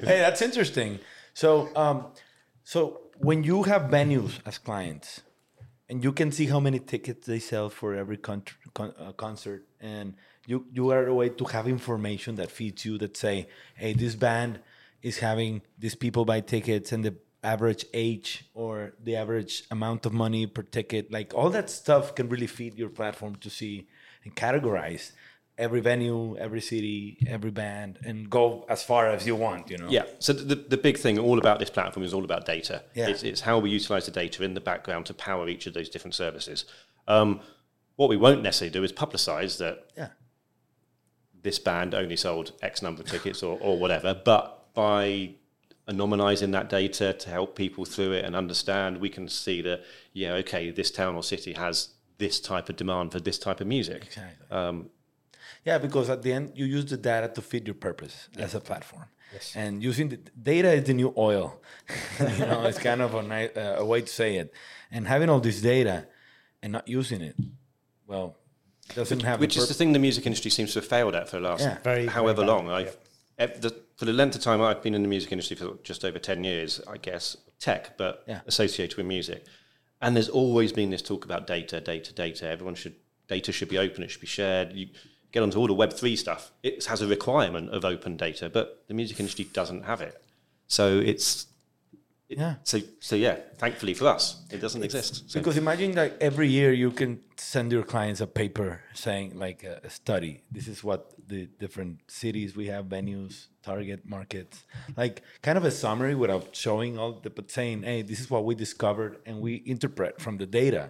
that's 0.00 0.42
interesting. 0.42 0.98
So, 1.34 1.68
um, 1.76 2.06
so 2.64 2.99
when 3.20 3.44
you 3.44 3.64
have 3.64 3.82
venues 3.82 4.38
as 4.46 4.58
clients, 4.58 5.20
and 5.88 6.02
you 6.02 6.12
can 6.12 6.32
see 6.32 6.46
how 6.46 6.60
many 6.60 6.78
tickets 6.78 7.26
they 7.26 7.38
sell 7.38 7.68
for 7.68 7.94
every 7.94 8.16
con- 8.16 8.44
con- 8.74 8.94
uh, 8.98 9.12
concert, 9.12 9.66
and 9.80 10.14
you 10.46 10.66
you 10.72 10.90
are 10.90 11.06
a 11.06 11.14
way 11.14 11.28
to 11.28 11.44
have 11.44 11.68
information 11.68 12.36
that 12.36 12.50
feeds 12.50 12.84
you 12.84 12.96
that 12.98 13.16
say, 13.16 13.48
hey, 13.76 13.92
this 13.92 14.14
band 14.14 14.60
is 15.02 15.18
having 15.18 15.62
these 15.78 15.94
people 15.94 16.24
buy 16.24 16.40
tickets 16.40 16.92
and 16.92 17.04
the 17.04 17.14
average 17.42 17.84
age 17.94 18.44
or 18.54 18.92
the 19.02 19.16
average 19.16 19.64
amount 19.70 20.04
of 20.04 20.12
money 20.12 20.46
per 20.46 20.60
ticket 20.60 21.10
like 21.10 21.32
all 21.34 21.48
that 21.48 21.70
stuff 21.70 22.14
can 22.14 22.28
really 22.28 22.46
feed 22.46 22.74
your 22.74 22.90
platform 22.90 23.34
to 23.34 23.48
see 23.48 23.88
and 24.24 24.36
categorize 24.36 25.12
every 25.60 25.80
venue 25.80 26.36
every 26.38 26.60
city 26.60 27.18
every 27.26 27.50
band 27.50 27.98
and 28.04 28.28
go 28.30 28.64
as 28.68 28.82
far 28.82 29.08
as 29.08 29.26
you 29.26 29.36
want 29.36 29.70
you 29.70 29.78
know 29.78 29.88
Yeah. 29.88 30.04
So 30.18 30.32
the, 30.32 30.54
the 30.54 30.76
big 30.76 30.96
thing 30.98 31.18
all 31.18 31.38
about 31.38 31.58
this 31.58 31.70
platform 31.70 32.04
is 32.04 32.12
all 32.14 32.24
about 32.24 32.46
data. 32.46 32.82
Yeah. 32.94 33.08
It's, 33.08 33.22
it's 33.22 33.42
how 33.42 33.58
we 33.58 33.70
utilize 33.70 34.06
the 34.06 34.12
data 34.12 34.42
in 34.42 34.54
the 34.54 34.60
background 34.60 35.06
to 35.06 35.14
power 35.14 35.48
each 35.48 35.66
of 35.66 35.74
those 35.74 35.88
different 35.88 36.14
services. 36.14 36.64
Um, 37.06 37.40
what 37.96 38.08
we 38.08 38.16
won't 38.16 38.42
necessarily 38.42 38.72
do 38.72 38.82
is 38.82 38.92
publicize 38.92 39.58
that 39.58 39.76
yeah 39.96 40.08
this 41.42 41.58
band 41.58 41.94
only 41.94 42.16
sold 42.16 42.52
X 42.62 42.82
number 42.82 43.02
of 43.02 43.08
tickets 43.08 43.42
or, 43.42 43.58
or 43.60 43.78
whatever. 43.78 44.14
But 44.14 44.74
by 44.74 45.34
anonymizing 45.88 46.52
that 46.52 46.68
data 46.68 47.12
to 47.12 47.30
help 47.30 47.56
people 47.56 47.84
through 47.84 48.12
it 48.12 48.24
and 48.24 48.36
understand, 48.36 48.98
we 48.98 49.08
can 49.08 49.28
see 49.28 49.62
that, 49.62 49.82
yeah, 50.12 50.32
okay, 50.34 50.70
this 50.70 50.90
town 50.90 51.14
or 51.14 51.22
city 51.22 51.54
has 51.54 51.90
this 52.18 52.40
type 52.40 52.68
of 52.68 52.76
demand 52.76 53.12
for 53.12 53.20
this 53.20 53.38
type 53.38 53.60
of 53.60 53.66
music. 53.66 54.04
Exactly. 54.06 54.56
Um, 54.56 54.90
Yeah, 55.64 55.78
because 55.78 56.08
at 56.10 56.22
the 56.22 56.32
end 56.32 56.52
you 56.54 56.64
use 56.64 56.86
the 56.86 56.96
data 56.96 57.28
to 57.34 57.42
fit 57.42 57.66
your 57.66 57.74
purpose 57.74 58.28
as 58.38 58.54
a 58.54 58.60
platform. 58.60 59.06
Yes. 59.32 59.52
And 59.54 59.82
using 59.82 60.08
the 60.08 60.16
data 60.42 60.72
is 60.72 60.84
the 60.84 60.94
new 60.94 61.12
oil. 61.16 61.60
you 62.20 62.46
know, 62.46 62.64
it's 62.64 62.78
kind 62.78 63.00
of 63.00 63.14
a, 63.14 63.22
ni- 63.22 63.54
uh, 63.54 63.80
a 63.80 63.84
way 63.84 64.00
to 64.00 64.06
say 64.06 64.36
it. 64.36 64.52
And 64.90 65.06
having 65.06 65.28
all 65.28 65.38
this 65.40 65.60
data 65.60 66.06
and 66.62 66.72
not 66.72 66.88
using 66.88 67.20
it, 67.20 67.36
well, 68.08 68.36
doesn't 68.94 69.22
have. 69.22 69.38
which 69.38 69.54
the 69.54 69.62
is 69.62 69.68
the 69.68 69.74
thing 69.74 69.92
the 69.92 70.00
music 70.00 70.26
industry 70.26 70.50
seems 70.50 70.72
to 70.72 70.80
have 70.80 70.88
failed 70.88 71.14
at 71.14 71.28
for 71.28 71.36
the 71.36 71.42
last 71.48 71.60
Yeah. 71.62 71.78
Very, 71.84 72.06
however 72.06 72.42
very 72.42 72.48
long. 72.48 72.68
I've 72.70 72.96
ev- 73.38 73.60
the, 73.60 73.70
for 73.96 74.04
the 74.04 74.12
length 74.12 74.34
of 74.34 74.42
time 74.42 74.60
I've 74.60 74.82
been 74.82 74.94
in 74.94 75.02
the 75.02 75.08
music 75.08 75.30
industry 75.30 75.56
for 75.56 75.76
just 75.84 76.04
over 76.04 76.18
ten 76.18 76.42
years, 76.42 76.80
I 76.88 76.96
guess 76.96 77.36
tech, 77.60 77.96
but 77.96 78.24
Yeah. 78.26 78.40
associated 78.46 78.96
with 78.96 79.06
music. 79.06 79.44
And 80.02 80.16
there's 80.16 80.28
always 80.30 80.72
been 80.72 80.90
this 80.90 81.02
talk 81.02 81.24
about 81.24 81.46
data, 81.46 81.80
data, 81.80 82.12
data. 82.12 82.48
Everyone 82.48 82.74
should 82.74 82.96
data 83.28 83.52
should 83.52 83.68
be 83.68 83.78
open. 83.78 84.02
It 84.02 84.10
should 84.10 84.22
be 84.22 84.26
shared. 84.26 84.72
You 84.72 84.88
get 85.32 85.42
onto 85.42 85.58
all 85.58 85.66
the 85.66 85.74
Web 85.74 85.92
three 85.92 86.16
stuff. 86.16 86.52
It 86.62 86.84
has 86.86 87.00
a 87.02 87.06
requirement 87.06 87.70
of 87.70 87.84
open 87.84 88.16
data, 88.16 88.48
but 88.50 88.84
the 88.88 88.94
music 88.94 89.18
industry 89.20 89.44
doesn't 89.52 89.84
have 89.84 90.00
it. 90.00 90.14
So 90.66 90.98
it's 90.98 91.46
it- 92.28 92.38
Yeah. 92.38 92.54
So 92.62 92.78
so 93.00 93.16
yeah, 93.16 93.36
thankfully 93.58 93.94
for 93.94 94.06
us, 94.16 94.24
it 94.50 94.60
doesn't 94.60 94.82
exist. 94.84 95.12
So- 95.30 95.40
Because 95.40 95.56
imagine 95.56 95.94
like 95.94 96.14
every 96.20 96.48
year 96.48 96.72
you 96.72 96.90
can 96.92 97.20
send 97.36 97.72
your 97.72 97.82
clients 97.84 98.20
a 98.20 98.26
paper 98.26 98.80
saying 98.94 99.38
like 99.38 99.64
a, 99.64 99.80
a 99.84 99.90
study. 99.90 100.42
This 100.56 100.66
is 100.68 100.84
what 100.84 101.00
the 101.28 101.46
different 101.58 101.98
cities 102.08 102.56
we 102.56 102.66
have, 102.66 102.84
venues, 102.86 103.34
target 103.62 104.00
markets, 104.04 104.64
like 104.96 105.22
kind 105.42 105.56
of 105.58 105.64
a 105.64 105.70
summary 105.70 106.14
without 106.14 106.54
showing 106.56 106.98
all 106.98 107.12
the, 107.22 107.30
but 107.30 107.50
saying, 107.50 107.82
hey, 107.84 108.02
this 108.02 108.18
is 108.20 108.28
what 108.30 108.44
we 108.44 108.54
discovered, 108.56 109.12
and 109.26 109.40
we 109.40 109.62
interpret 109.64 110.20
from 110.20 110.38
the 110.38 110.46
data, 110.46 110.84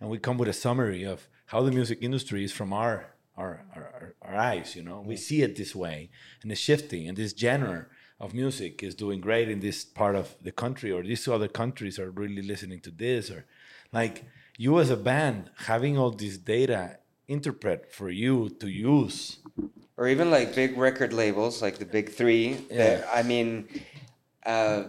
and 0.00 0.08
we 0.10 0.18
come 0.18 0.38
with 0.38 0.48
a 0.48 0.52
summary 0.66 1.02
of 1.04 1.28
how 1.46 1.60
the 1.66 1.72
music 1.72 1.98
industry 2.00 2.44
is 2.44 2.52
from 2.52 2.72
our 2.72 2.94
our 3.40 3.64
our, 3.74 4.14
our, 4.22 4.36
eyes. 4.36 4.76
You 4.76 4.82
know, 4.82 5.00
we 5.00 5.16
see 5.16 5.42
it 5.42 5.56
this 5.56 5.74
way, 5.74 6.10
and 6.42 6.52
it's 6.52 6.60
shifting, 6.60 7.08
and 7.08 7.16
this 7.16 7.34
genre 7.36 7.86
of 8.20 8.34
music 8.34 8.82
is 8.82 8.94
doing 8.94 9.20
great 9.20 9.48
in 9.48 9.60
this 9.60 9.84
part 9.84 10.14
of 10.14 10.36
the 10.42 10.52
country 10.52 10.92
or 10.92 11.02
these 11.02 11.26
other 11.26 11.48
countries 11.48 11.98
are 11.98 12.10
really 12.10 12.42
listening 12.42 12.80
to 12.80 12.90
this 12.90 13.30
or 13.30 13.46
like 13.92 14.24
you 14.58 14.78
as 14.78 14.90
a 14.90 14.96
band 14.96 15.50
having 15.70 15.96
all 15.96 16.10
this 16.10 16.36
data 16.36 16.98
interpret 17.28 17.90
for 17.90 18.10
you 18.10 18.50
to 18.60 18.68
use. 18.68 19.38
Or 19.96 20.06
even 20.06 20.30
like 20.30 20.54
big 20.54 20.76
record 20.76 21.12
labels 21.14 21.62
like 21.62 21.78
the 21.78 21.86
big 21.86 22.10
three 22.10 22.54
that- 22.70 23.08
i 23.12 23.22
mean 23.22 23.68
uh, 24.46 24.84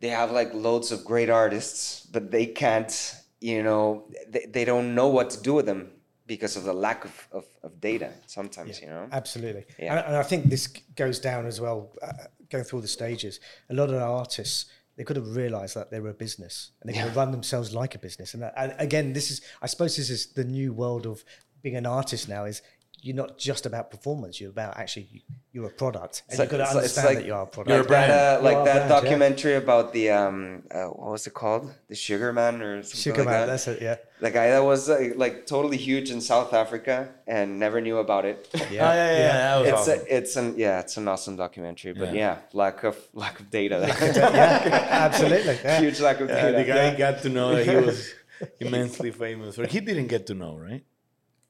they 0.00 0.08
have 0.08 0.30
like 0.30 0.52
loads 0.54 0.92
of 0.92 1.04
great 1.04 1.30
artists 1.30 2.06
but 2.12 2.30
they 2.30 2.46
can't 2.46 3.14
you 3.40 3.62
know 3.62 4.04
they, 4.28 4.46
they 4.48 4.64
don't 4.64 4.94
know 4.94 5.08
what 5.08 5.30
to 5.30 5.40
do 5.40 5.54
with 5.54 5.66
them 5.66 5.90
because 6.26 6.56
of 6.56 6.64
the 6.64 6.72
lack 6.72 7.04
of, 7.04 7.28
of, 7.32 7.44
of 7.62 7.80
data 7.80 8.10
sometimes 8.26 8.80
you 8.80 8.88
know 8.88 9.08
Absolutely. 9.12 9.64
Yeah. 9.78 9.96
And, 9.96 10.06
and 10.08 10.16
I 10.16 10.22
think 10.22 10.46
this 10.46 10.66
goes 10.66 11.18
down 11.18 11.46
as 11.46 11.60
well, 11.60 11.92
uh, 12.02 12.12
going 12.50 12.64
through 12.64 12.78
all 12.78 12.82
the 12.82 12.88
stages. 12.88 13.40
A 13.70 13.74
lot 13.74 13.90
of 13.90 14.00
artists, 14.00 14.66
they 14.96 15.04
could 15.04 15.16
have 15.16 15.34
realized 15.34 15.74
that 15.76 15.90
they 15.90 16.00
were 16.00 16.10
a 16.10 16.14
business 16.14 16.70
and 16.80 16.88
they 16.88 16.94
could 16.94 17.06
have 17.06 17.16
run 17.16 17.30
themselves 17.30 17.74
like 17.74 17.94
a 17.94 17.98
business. 17.98 18.34
And, 18.34 18.42
that, 18.42 18.54
and 18.56 18.74
again, 18.78 19.12
this 19.12 19.30
is, 19.30 19.40
I 19.62 19.66
suppose 19.66 19.96
this 19.96 20.10
is 20.10 20.32
the 20.32 20.44
new 20.44 20.72
world 20.72 21.06
of 21.06 21.24
being 21.62 21.76
an 21.76 21.86
artist 21.86 22.28
now 22.28 22.44
is 22.44 22.62
you're 23.04 23.14
not 23.24 23.36
just 23.38 23.66
about 23.66 23.90
performance. 23.90 24.40
You're 24.40 24.50
about 24.58 24.72
actually, 24.78 25.06
you're 25.52 25.66
a 25.66 25.70
product. 25.82 26.22
And 26.30 26.38
you've 26.38 26.48
got 26.48 26.56
to 26.58 26.62
It's 26.64 26.74
like- 26.74 26.84
it's 26.84 26.96
understand 26.98 27.08
like- 27.08 27.18
that 27.18 27.26
you 27.26 27.34
are 27.34 27.42
a 27.42 27.46
product. 27.46 27.68
You're 27.70 27.78
a 27.78 27.82
like 27.82 27.88
that, 27.90 28.08
brand. 28.08 28.40
uh, 28.40 28.48
like 28.48 28.58
You 28.58 28.64
that 28.64 28.74
brand, 28.74 28.90
yeah. 28.90 29.00
documentary 29.00 29.54
about 29.64 29.86
the 29.96 30.06
um 30.20 30.38
uh, 30.76 30.84
what 31.00 31.10
was 31.16 31.26
it 31.26 31.34
called 31.42 31.64
the 31.90 31.94
sugar 32.06 32.32
man 32.40 32.54
or 32.62 32.82
something 32.82 33.00
Sugar 33.06 33.18
like 33.24 33.26
Man, 33.26 33.40
that 33.40 33.46
that's 33.46 33.68
it, 33.68 33.82
yeah. 33.88 33.96
the 34.26 34.30
guy 34.38 34.46
that 34.54 34.64
was 34.72 34.88
uh, 34.88 35.10
like 35.24 35.34
totally 35.54 35.76
huge 35.88 36.08
in 36.14 36.20
south 36.32 36.52
africa 36.64 36.96
and 37.36 37.46
never 37.64 37.78
knew 37.86 37.98
about 38.06 38.24
it 38.30 38.38
yeah 38.54 38.64
yeah 39.00 39.18
yeah, 39.18 39.32
that 39.32 39.56
was 39.60 39.68
it's 39.68 39.78
awesome. 39.80 40.00
a, 40.10 40.16
it's 40.18 40.36
an 40.40 40.46
yeah 40.64 40.80
it's 40.84 40.96
an 41.00 41.06
awesome 41.12 41.36
documentary 41.44 41.92
but 41.92 42.08
Yeah. 42.14 42.22
yeah, 42.22 42.36
lack 42.62 42.78
of 42.90 42.96
lack 43.12 43.36
of 43.40 43.46
data 43.50 43.76
yeah, 43.86 44.88
absolutely. 45.06 45.56
Yeah. 45.64 45.80
huge 45.80 46.00
lack 46.00 46.18
of 46.20 46.28
Yeah, 46.28 46.40
data 46.52 46.56
the 46.58 46.64
guy 46.64 46.86
got 47.06 47.16
to 47.22 47.28
know 47.28 47.48
that 47.56 47.66
he 47.66 47.76
was 47.76 47.98
immensely 48.64 49.10
famous 49.24 49.58
or 49.58 49.66
he 49.66 49.80
didn't 49.80 50.08
get 50.14 50.26
to 50.30 50.34
know 50.34 50.56
right 50.68 50.84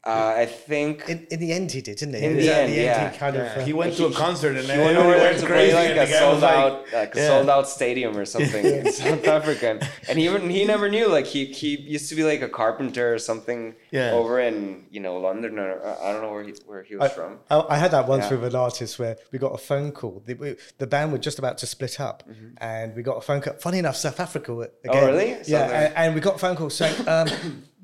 uh, 0.07 0.35
i 0.37 0.45
think 0.47 1.09
In, 1.09 1.27
in 1.31 1.41
the 1.41 1.53
end, 1.53 1.73
he 1.73 1.81
did, 1.81 1.97
didn't 1.97 2.15
he? 2.15 2.25
In 2.27 2.37
the 2.37 2.43
Yeah, 2.45 2.53
end, 2.65 2.73
yeah. 2.75 3.11
he 3.11 3.19
kind 3.19 3.37
of. 3.37 3.47
uh, 3.57 3.65
he 3.69 3.73
went 3.73 3.93
to 3.97 4.05
a 4.07 4.13
concert 4.13 4.55
and 4.61 4.67
he 4.67 4.77
went 4.79 4.97
everybody 4.99 5.15
over 5.15 5.25
went 5.27 5.39
to 5.41 5.47
play 5.47 5.73
like 5.75 5.91
a 5.91 5.95
the 5.95 5.95
guy 5.97 6.11
was 6.11 6.19
sold 6.19 6.41
like- 6.43 6.57
out 6.57 6.75
like 6.93 7.15
a 7.17 7.19
Yeah. 7.19 7.29
sold 7.29 7.49
out 7.55 7.67
stadium 7.69 8.13
or 8.17 8.25
something 8.35 8.65
in 8.65 8.93
south 9.01 9.27
africa 9.39 9.67
and, 9.73 9.81
and 10.09 10.19
he 10.19 10.25
even 10.27 10.51
he 10.51 10.63
never 10.75 10.87
knew 10.95 11.07
like 11.09 11.27
he 11.35 11.47
he 11.47 11.71
used 11.97 12.09
to 12.11 12.15
be 12.21 12.25
like 12.33 12.43
a 12.43 12.49
carpenter 12.61 13.07
or 13.15 13.19
something 13.31 13.75
Yeah. 13.91 14.13
over 14.19 14.35
in 14.49 14.85
you 14.91 15.01
know 15.01 15.15
london 15.29 15.59
or 15.59 15.71
uh, 15.83 15.97
i 16.05 16.13
don't 16.13 16.23
know 16.25 16.33
where 16.37 16.45
he 16.49 16.53
where 16.67 16.83
he 16.89 16.95
was 16.97 17.11
I, 17.11 17.15
from 17.19 17.31
I, 17.51 17.57
I 17.75 17.77
had 17.85 17.91
that 17.97 18.07
once 18.07 18.25
Yeah. 18.25 18.37
with 18.37 18.45
an 18.55 18.61
artist 18.69 18.99
where 18.99 19.17
we 19.33 19.39
got 19.39 19.53
a 19.61 19.63
phone 19.71 19.91
call. 19.93 20.23
The, 20.27 20.35
we, 20.35 20.57
the 20.79 20.87
band 20.87 21.13
were 21.13 21.19
just 21.29 21.39
about 21.39 21.57
to 21.63 21.67
split 21.67 21.97
up, 22.09 22.19
and 22.59 22.95
we 22.97 23.03
got 23.03 23.17
a 23.17 23.21
phone 23.29 23.41
call. 23.45 23.55
Funny 23.67 23.79
enough, 23.79 23.97
South 23.97 24.19
Africa 24.21 24.53
again. 24.61 24.71
Mm-hmm. 24.85 24.97
Oh, 24.97 25.07
really? 25.07 25.29
Yeah, 25.47 25.65
and, 25.81 25.95
and 26.01 26.15
we 26.15 26.21
got 26.21 26.35
a 26.37 26.39
phone 26.39 26.57
call 26.57 26.71
saying 26.71 26.97
um, 27.09 27.29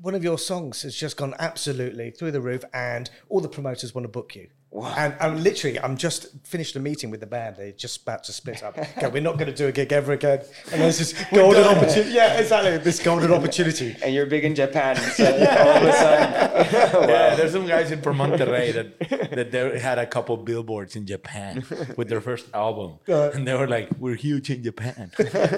one 0.01 0.15
of 0.15 0.23
your 0.23 0.39
songs 0.39 0.81
has 0.81 0.95
just 0.95 1.15
gone 1.15 1.35
absolutely 1.37 2.09
through 2.09 2.31
the 2.31 2.41
roof, 2.41 2.63
and 2.73 3.09
all 3.29 3.39
the 3.39 3.47
promoters 3.47 3.93
want 3.93 4.03
to 4.05 4.09
book 4.09 4.35
you. 4.35 4.49
And 4.73 5.13
I'm 5.19 5.43
literally, 5.43 5.77
I'm 5.79 5.97
just 5.97 6.27
finished 6.45 6.75
a 6.77 6.79
meeting 6.79 7.09
with 7.11 7.19
the 7.19 7.25
band. 7.27 7.57
They're 7.57 7.73
just 7.73 8.03
about 8.03 8.23
to 8.25 8.33
split 8.33 8.63
up. 8.63 8.77
Okay, 9.01 9.07
we're 9.07 9.21
not 9.21 9.37
going 9.37 9.49
to 9.49 9.55
do 9.55 9.67
a 9.67 9.71
gig 9.71 9.91
ever 9.91 10.13
again. 10.13 10.41
And 10.71 10.81
there's 10.81 10.97
this 10.99 11.13
golden 11.33 11.63
opportunity. 11.63 12.11
Yeah, 12.11 12.39
exactly. 12.39 12.77
This 12.77 13.01
golden 13.01 13.31
opportunity. 13.33 13.95
and 14.03 14.13
you're 14.13 14.25
big 14.25 14.45
in 14.45 14.53
japan 14.55 14.95
so 14.95 15.25
all 15.25 15.69
of 15.69 15.83
a 15.83 15.91
sudden 15.93 17.09
Yeah, 17.09 17.35
there's 17.35 17.51
some 17.51 17.65
guys 17.67 17.91
in 17.91 18.01
from 18.01 18.17
Monterrey 18.17 18.73
that 18.73 19.31
that 19.31 19.51
they 19.51 19.79
had 19.79 19.97
a 19.99 20.05
couple 20.05 20.37
billboards 20.37 20.95
in 20.95 21.05
Japan 21.05 21.63
with 21.97 22.07
their 22.09 22.21
first 22.21 22.45
album, 22.53 22.99
Uh, 23.07 23.31
and 23.33 23.47
they 23.47 23.53
were 23.53 23.67
like, 23.67 23.87
"We're 23.99 24.15
huge 24.15 24.49
in 24.49 24.61
Japan." 24.63 25.11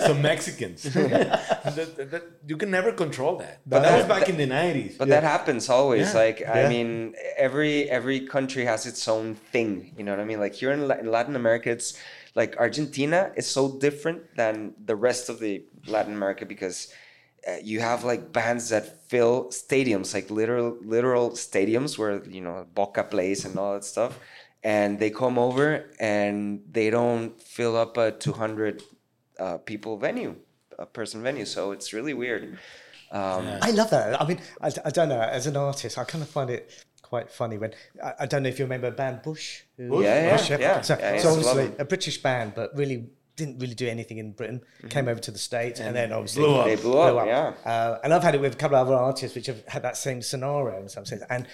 Some 0.08 0.22
Mexicans. 0.22 0.84
That- 0.84 1.76
that- 1.76 2.12
that- 2.12 2.24
you 2.48 2.56
can 2.58 2.70
never 2.72 2.92
control 2.92 3.38
that. 3.38 3.62
But 3.66 3.82
that 3.84 3.98
was 3.98 4.08
back 4.08 4.30
in 4.30 4.38
the 4.38 4.48
'90s. 4.48 4.98
But 4.98 5.08
that 5.10 5.24
happens 5.24 5.70
always. 5.70 6.08
Yeah. 6.14 6.20
Like 6.24 6.38
I 6.48 6.70
mean, 6.70 7.16
every 7.38 7.90
every 7.90 8.20
country 8.36 8.66
has 8.66 8.86
its 8.86 9.03
own 9.08 9.36
thing. 9.36 9.94
You 9.98 10.04
know 10.04 10.12
what 10.12 10.20
I 10.20 10.26
mean? 10.26 10.40
Like 10.40 10.54
here 10.54 10.72
in, 10.72 10.90
in 10.92 11.12
Latin 11.12 11.36
America, 11.36 11.70
it's 11.70 11.98
like 12.36 12.58
Argentina 12.58 13.32
is 13.36 13.48
so 13.48 13.78
different 13.80 14.36
than 14.36 14.74
the 14.84 14.96
rest 14.96 15.30
of 15.30 15.40
the 15.40 15.64
Latin 15.88 16.14
America 16.14 16.46
because 16.46 16.94
uh, 17.48 17.58
you 17.62 17.80
have 17.80 18.04
like 18.04 18.32
bands 18.32 18.70
that 18.70 19.10
fill 19.10 19.46
stadiums, 19.50 20.14
like 20.14 20.30
literal 20.30 20.78
literal 20.82 21.32
stadiums 21.32 21.98
where 21.98 22.24
you 22.26 22.42
know 22.42 22.66
Boca 22.74 23.04
plays 23.04 23.46
and 23.46 23.58
all 23.58 23.74
that 23.74 23.84
stuff, 23.84 24.18
and 24.64 24.98
they 25.00 25.10
come 25.10 25.38
over 25.38 25.90
and 26.00 26.62
they 26.72 26.90
don't 26.90 27.40
fill 27.42 27.76
up 27.76 27.98
a 27.98 28.12
two 28.12 28.32
hundred 28.32 28.82
uh, 29.40 29.58
people 29.58 29.98
venue, 29.98 30.36
a 30.80 30.86
person 30.86 31.22
venue. 31.22 31.46
So 31.46 31.72
it's 31.72 31.92
really 31.92 32.14
weird. 32.14 32.58
Um, 33.12 33.48
I 33.62 33.70
love 33.72 33.92
that. 33.92 34.20
I 34.20 34.26
mean, 34.26 34.40
I, 34.60 34.72
I 34.86 34.90
don't 34.90 35.10
know. 35.10 35.22
As 35.22 35.46
an 35.46 35.56
artist, 35.56 35.98
I 36.00 36.04
kind 36.04 36.24
of 36.24 36.30
find 36.30 36.50
it 36.50 36.86
quite 37.14 37.30
funny 37.30 37.60
when 37.60 37.72
I, 38.04 38.14
I 38.22 38.26
don't 38.26 38.42
know 38.42 38.50
if 38.50 38.58
you 38.58 38.66
remember 38.66 38.90
band 38.90 39.22
Bush. 39.22 39.62
who- 39.78 39.90
Bush? 39.90 40.04
Yeah, 40.06 40.24
yeah, 40.24 40.32
Bush, 40.36 40.50
yeah. 40.50 40.82
So, 40.82 40.98
Yeah, 41.00 41.12
I 41.12 41.18
so 41.20 41.30
used 41.36 41.42
to 41.42 41.46
love 41.46 41.58
obviously 41.58 41.76
a 41.78 41.86
British 41.86 42.18
band, 42.24 42.54
but 42.56 42.76
really 42.76 43.06
didn't 43.36 43.60
really 43.60 43.76
do 43.76 43.88
anything 43.88 44.18
in 44.18 44.32
Britain. 44.32 44.62
Came 44.90 45.08
over 45.08 45.20
to 45.20 45.30
the 45.30 45.38
states 45.38 45.80
and, 45.80 45.96
then 45.96 46.12
obviously 46.12 46.44
blew 46.44 46.56
up. 46.56 46.66
They 46.66 46.76
blew 46.76 46.98
up, 46.98 47.28
yeah. 47.28 47.54
Uh, 47.72 48.00
and 48.04 48.12
I've 48.16 48.24
had 48.24 48.34
it 48.34 48.42
with 48.42 48.54
a 48.56 48.58
couple 48.58 48.78
of 48.78 48.88
other 48.88 48.96
artists 48.96 49.36
which 49.36 49.46
have 49.46 49.64
had 49.68 49.84
that 49.84 49.96
same 49.96 50.24
scenario 50.24 50.82
in 50.82 50.90
some 50.90 51.06
sense. 51.06 51.22
And 51.30 51.48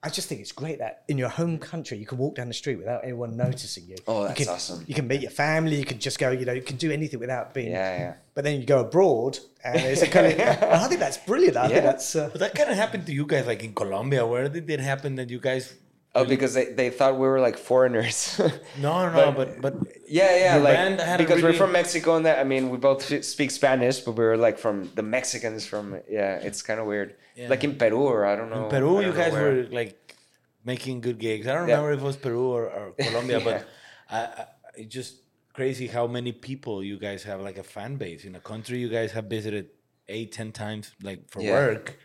I 0.00 0.10
just 0.10 0.28
think 0.28 0.40
it's 0.40 0.52
great 0.52 0.78
that 0.78 1.02
in 1.08 1.18
your 1.18 1.28
home 1.28 1.58
country 1.58 1.98
you 1.98 2.06
can 2.06 2.18
walk 2.18 2.36
down 2.36 2.46
the 2.46 2.54
street 2.54 2.76
without 2.76 3.02
anyone 3.02 3.36
noticing 3.36 3.84
you. 3.88 3.96
Oh, 4.06 4.22
You 4.22 4.28
that's 4.28 4.40
can- 4.40 4.48
awesome. 4.48 4.84
You 4.86 4.94
can 4.94 5.08
meet 5.08 5.22
your 5.22 5.32
family. 5.32 5.76
You 5.76 5.84
can 5.84 5.98
just 5.98 6.18
go. 6.20 6.30
You 6.30 6.44
know, 6.44 6.52
you 6.52 6.62
can 6.62 6.76
do 6.76 6.92
anything 6.92 7.18
without 7.18 7.52
being. 7.52 7.72
Yeah, 7.72 7.98
yeah. 7.98 8.14
But 8.34 8.44
then 8.44 8.60
you 8.60 8.66
go 8.66 8.80
abroad, 8.80 9.40
and 9.64 9.74
it's 9.76 10.02
a 10.02 10.06
kind 10.06 10.26
of. 10.26 10.38
I 10.62 10.86
think 10.86 11.00
that's 11.00 11.18
brilliant. 11.18 11.56
I 11.56 11.62
Yeah. 11.64 11.68
think 11.68 11.84
that's. 11.84 12.14
Uh, 12.14 12.28
But 12.30 12.38
that 12.40 12.54
kind 12.54 12.70
of 12.70 12.76
happened 12.76 13.06
to 13.06 13.12
you 13.12 13.26
guys, 13.26 13.46
like 13.46 13.64
in 13.64 13.74
Colombia. 13.74 14.24
Where 14.24 14.48
did 14.48 14.70
it 14.70 14.80
happen 14.80 15.16
that 15.16 15.30
you 15.30 15.40
guys? 15.40 15.74
Oh, 16.20 16.24
because 16.24 16.52
they, 16.54 16.66
they 16.72 16.90
thought 16.90 17.14
we 17.14 17.26
were 17.26 17.40
like 17.40 17.56
foreigners. 17.58 18.40
No, 18.86 19.10
no, 19.12 19.32
but 19.32 19.60
but, 19.60 19.74
Yeah, 20.06 20.32
yeah, 20.44 20.56
like 20.68 21.18
because 21.18 21.42
really- 21.42 21.52
we're 21.52 21.58
from 21.64 21.72
Mexico 21.72 22.16
and 22.16 22.24
that 22.26 22.38
I 22.38 22.44
mean 22.44 22.70
we 22.70 22.76
both 22.78 23.02
speak 23.24 23.50
Spanish, 23.50 24.00
but 24.00 24.12
we 24.12 24.24
were 24.24 24.36
like 24.36 24.58
from 24.58 24.90
the 24.94 25.02
Mexicans 25.02 25.66
from 25.66 25.84
yeah, 26.08 26.36
it's 26.48 26.62
kind 26.62 26.78
of 26.80 26.86
weird. 26.86 27.16
Yeah. 27.36 27.48
Like 27.48 27.62
in 27.64 27.76
Peru 27.76 28.02
or 28.14 28.24
I 28.26 28.34
don't 28.36 28.50
know. 28.50 28.64
in 28.64 28.70
Peru, 28.70 29.00
you 29.00 29.12
guys 29.12 29.32
where. 29.32 29.42
were 29.54 29.62
like 29.80 30.16
making 30.64 31.00
good 31.00 31.18
gigs. 31.18 31.46
I 31.46 31.54
don't 31.54 31.68
Yeah. 31.68 31.76
remember 31.76 31.92
if 31.96 32.00
it 32.00 32.04
was 32.12 32.16
Peru 32.16 32.44
or, 32.56 32.64
or 32.78 32.84
Colombia, 33.08 33.38
Yeah. 33.38 33.44
but 33.48 33.68
I, 34.10 34.18
I, 34.42 34.46
it's 34.76 34.92
just 34.94 35.12
crazy 35.52 35.86
how 35.86 36.06
many 36.06 36.32
people 36.32 36.82
you 36.84 36.98
guys 36.98 37.22
have 37.24 37.40
like 37.40 37.58
a 37.58 37.62
fan 37.74 37.96
base 37.96 38.24
in 38.24 38.34
a 38.34 38.40
country 38.40 38.78
you 38.78 38.88
guys 38.88 39.10
have 39.12 39.24
visited 39.26 39.66
eight, 40.08 40.30
ten 40.32 40.52
times 40.52 40.92
like 41.02 41.20
for 41.30 41.40
work. 41.42 41.96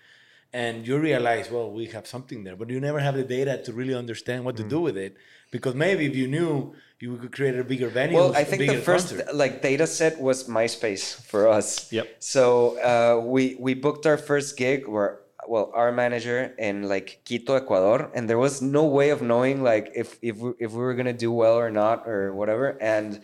And 0.53 0.87
you 0.87 0.99
realize, 0.99 1.49
well, 1.49 1.71
we 1.71 1.87
have 1.87 2.05
something 2.05 2.43
there, 2.43 2.55
but 2.55 2.69
you 2.69 2.79
never 2.79 2.99
have 2.99 3.15
the 3.15 3.23
data 3.23 3.61
to 3.65 3.73
really 3.73 3.95
understand 3.95 4.45
what 4.45 4.55
to 4.57 4.63
Mm. 4.63 4.69
do 4.69 4.79
with 4.81 4.97
it. 4.97 5.17
Because 5.49 5.73
maybe 5.75 6.05
if 6.05 6.15
you 6.15 6.27
knew, 6.27 6.73
you 6.99 7.17
could 7.17 7.31
create 7.31 7.57
a 7.57 7.63
bigger 7.63 7.89
venue. 7.89 8.15
Well, 8.17 8.35
I 8.35 8.41
a 8.41 8.45
think 8.45 8.61
the 8.69 8.77
first 8.91 9.09
concert. 9.09 9.35
like 9.35 9.61
data 9.61 9.87
set 9.87 10.19
was 10.21 10.47
MySpace 10.47 11.05
for 11.31 11.47
us. 11.47 11.91
Yep. 11.91 12.07
So 12.19 12.43
uh, 12.91 13.15
we 13.33 13.43
we 13.59 13.73
booked 13.73 14.05
our 14.05 14.17
first 14.17 14.55
gig 14.57 14.87
where 14.87 15.19
well 15.47 15.71
our 15.73 15.91
manager 15.91 16.39
in 16.57 16.75
like 16.93 17.07
Quito, 17.25 17.53
Ecuador, 17.55 18.09
and 18.15 18.29
there 18.29 18.37
was 18.47 18.61
no 18.61 18.83
way 18.85 19.09
of 19.09 19.21
knowing 19.21 19.61
like 19.71 19.91
if 20.01 20.17
if 20.21 20.37
we, 20.37 20.49
if 20.65 20.71
we 20.71 20.81
were 20.87 20.93
gonna 20.99 21.17
do 21.27 21.31
well 21.31 21.55
or 21.65 21.69
not 21.71 22.07
or 22.07 22.33
whatever. 22.33 22.77
And 22.79 23.21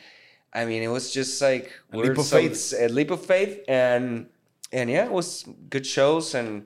I 0.53 0.65
mean, 0.65 0.81
it 0.83 0.91
was 0.97 1.13
just 1.13 1.41
like 1.41 1.65
A 1.93 1.97
leap 1.97 2.17
of 2.17 2.25
some- 2.25 2.39
faith. 2.41 2.73
a 2.85 2.87
leap 2.89 3.11
of 3.11 3.21
faith, 3.25 3.53
and 3.67 4.27
and 4.73 4.89
yeah, 4.89 5.05
it 5.05 5.11
was 5.11 5.45
good 5.69 5.85
shows 5.85 6.35
and 6.35 6.65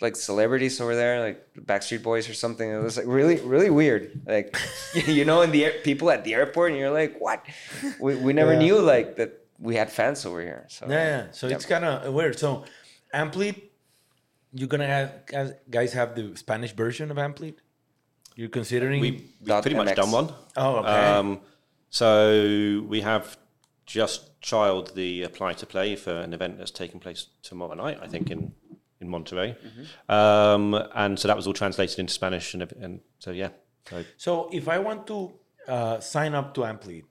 like 0.00 0.16
celebrities 0.16 0.80
over 0.80 0.94
there, 0.94 1.20
like 1.20 1.46
Backstreet 1.58 2.02
Boys 2.02 2.28
or 2.28 2.34
something. 2.34 2.68
It 2.70 2.78
was 2.82 2.96
like 2.96 3.06
really, 3.06 3.36
really 3.40 3.70
weird. 3.70 4.22
Like, 4.26 4.56
you 5.06 5.24
know, 5.24 5.42
in 5.42 5.50
the 5.50 5.64
air, 5.66 5.72
people 5.82 6.10
at 6.10 6.24
the 6.24 6.34
airport, 6.34 6.70
and 6.72 6.80
you're 6.80 6.90
like, 6.90 7.18
what? 7.20 7.44
We, 8.00 8.14
we 8.16 8.32
never 8.32 8.52
Yeah. 8.52 8.58
knew 8.60 8.80
like 8.80 9.16
that 9.16 9.44
we 9.58 9.74
had 9.76 9.90
fans 9.90 10.24
over 10.24 10.40
here. 10.40 10.66
So 10.68 10.86
Yeah, 10.88 10.94
yeah. 10.94 11.26
So 11.32 11.48
it's 11.48 11.66
kind 11.66 11.84
of 11.84 12.12
weird. 12.14 12.38
So, 12.38 12.64
Amplead, 13.14 13.60
you're 14.52 14.68
gonna 14.68 14.86
have 14.86 15.26
guys- 15.26 15.52
guys 15.68 15.92
have 15.94 16.14
the 16.14 16.36
Spanish 16.36 16.72
version 16.72 17.10
of 17.10 17.16
Amplead. 17.16 17.56
You're 18.36 18.48
considering? 18.50 19.00
We, 19.00 19.10
we've 19.10 19.44
Dot 19.44 19.62
pretty 19.62 19.76
much 19.76 19.96
done 19.96 20.12
one. 20.12 20.32
oh, 20.56 20.76
okay. 20.76 20.88
Um, 20.88 21.40
so 21.90 22.84
we 22.88 23.00
have 23.00 23.36
just 23.86 24.40
trialed 24.42 24.94
the 24.94 25.22
apply 25.22 25.54
to 25.54 25.66
play 25.66 25.96
for 25.96 26.12
an 26.12 26.32
event 26.34 26.58
that's 26.58 26.70
taking 26.70 27.00
place 27.00 27.26
tomorrow 27.42 27.74
night, 27.74 27.98
I 28.00 28.06
think, 28.06 28.30
in 28.30 28.52
in 29.00 29.08
Monterrey. 29.08 29.56
Um, 30.08 30.74
and 30.94 31.18
so 31.18 31.28
that 31.28 31.36
was 31.36 31.46
all 31.46 31.52
translated 31.54 31.98
into 31.98 32.12
Spanish, 32.12 32.54
and, 32.54 32.62
and 32.80 33.00
so 33.18 33.30
yeah. 33.30 33.50
So 33.88 34.04
so 34.16 34.48
if 34.52 34.68
I 34.68 34.78
want 34.78 35.06
to 35.06 35.32
uh, 35.66 36.00
sign 36.00 36.34
up 36.34 36.54
to 36.54 36.62
Amplead, 36.62 37.04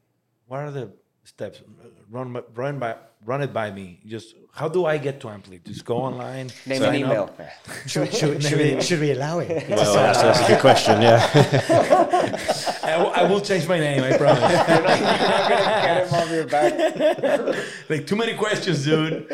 what 0.47 0.59
are 0.61 0.71
the 0.71 0.91
steps? 1.23 1.61
Run, 2.09 2.31
by- 2.33 2.43
run 2.55 2.79
by, 2.79 2.95
run 3.25 3.41
it 3.41 3.53
by 3.53 3.69
me. 3.71 3.99
Just 4.05 4.35
how 4.53 4.67
do 4.69 4.85
I 4.85 4.97
get 4.97 5.19
to 5.21 5.27
Amplead? 5.27 5.65
Just 5.65 5.83
go 5.85 5.97
online. 5.97 6.49
name 6.65 6.79
sign 6.79 6.89
an 6.89 6.95
email. 6.95 7.29
should, 7.85 8.13
should, 8.13 8.41
should, 8.41 8.57
we, 8.57 8.81
should 8.81 8.99
we 9.01 9.11
allow 9.11 9.39
it? 9.39 9.69
well, 9.69 9.93
that's, 9.93 10.21
that's 10.21 10.39
a 10.39 10.47
good 10.47 10.61
question. 10.61 11.01
Yeah. 11.01 11.19
I, 12.83 12.97
will- 12.97 13.11
I 13.11 13.23
will 13.23 13.41
change 13.41 13.67
my 13.67 13.77
name. 13.77 14.01
I 14.03 14.17
promise. 14.17 14.41
You're 14.41 14.57
not 14.57 15.49
gonna 15.49 15.81
get 15.85 16.07
him 16.07 16.13
off 16.13 16.31
your 16.31 16.47
back. 16.47 17.65
like 17.89 18.07
too 18.07 18.15
many 18.15 18.33
questions, 18.35 18.85
dude. 18.85 19.27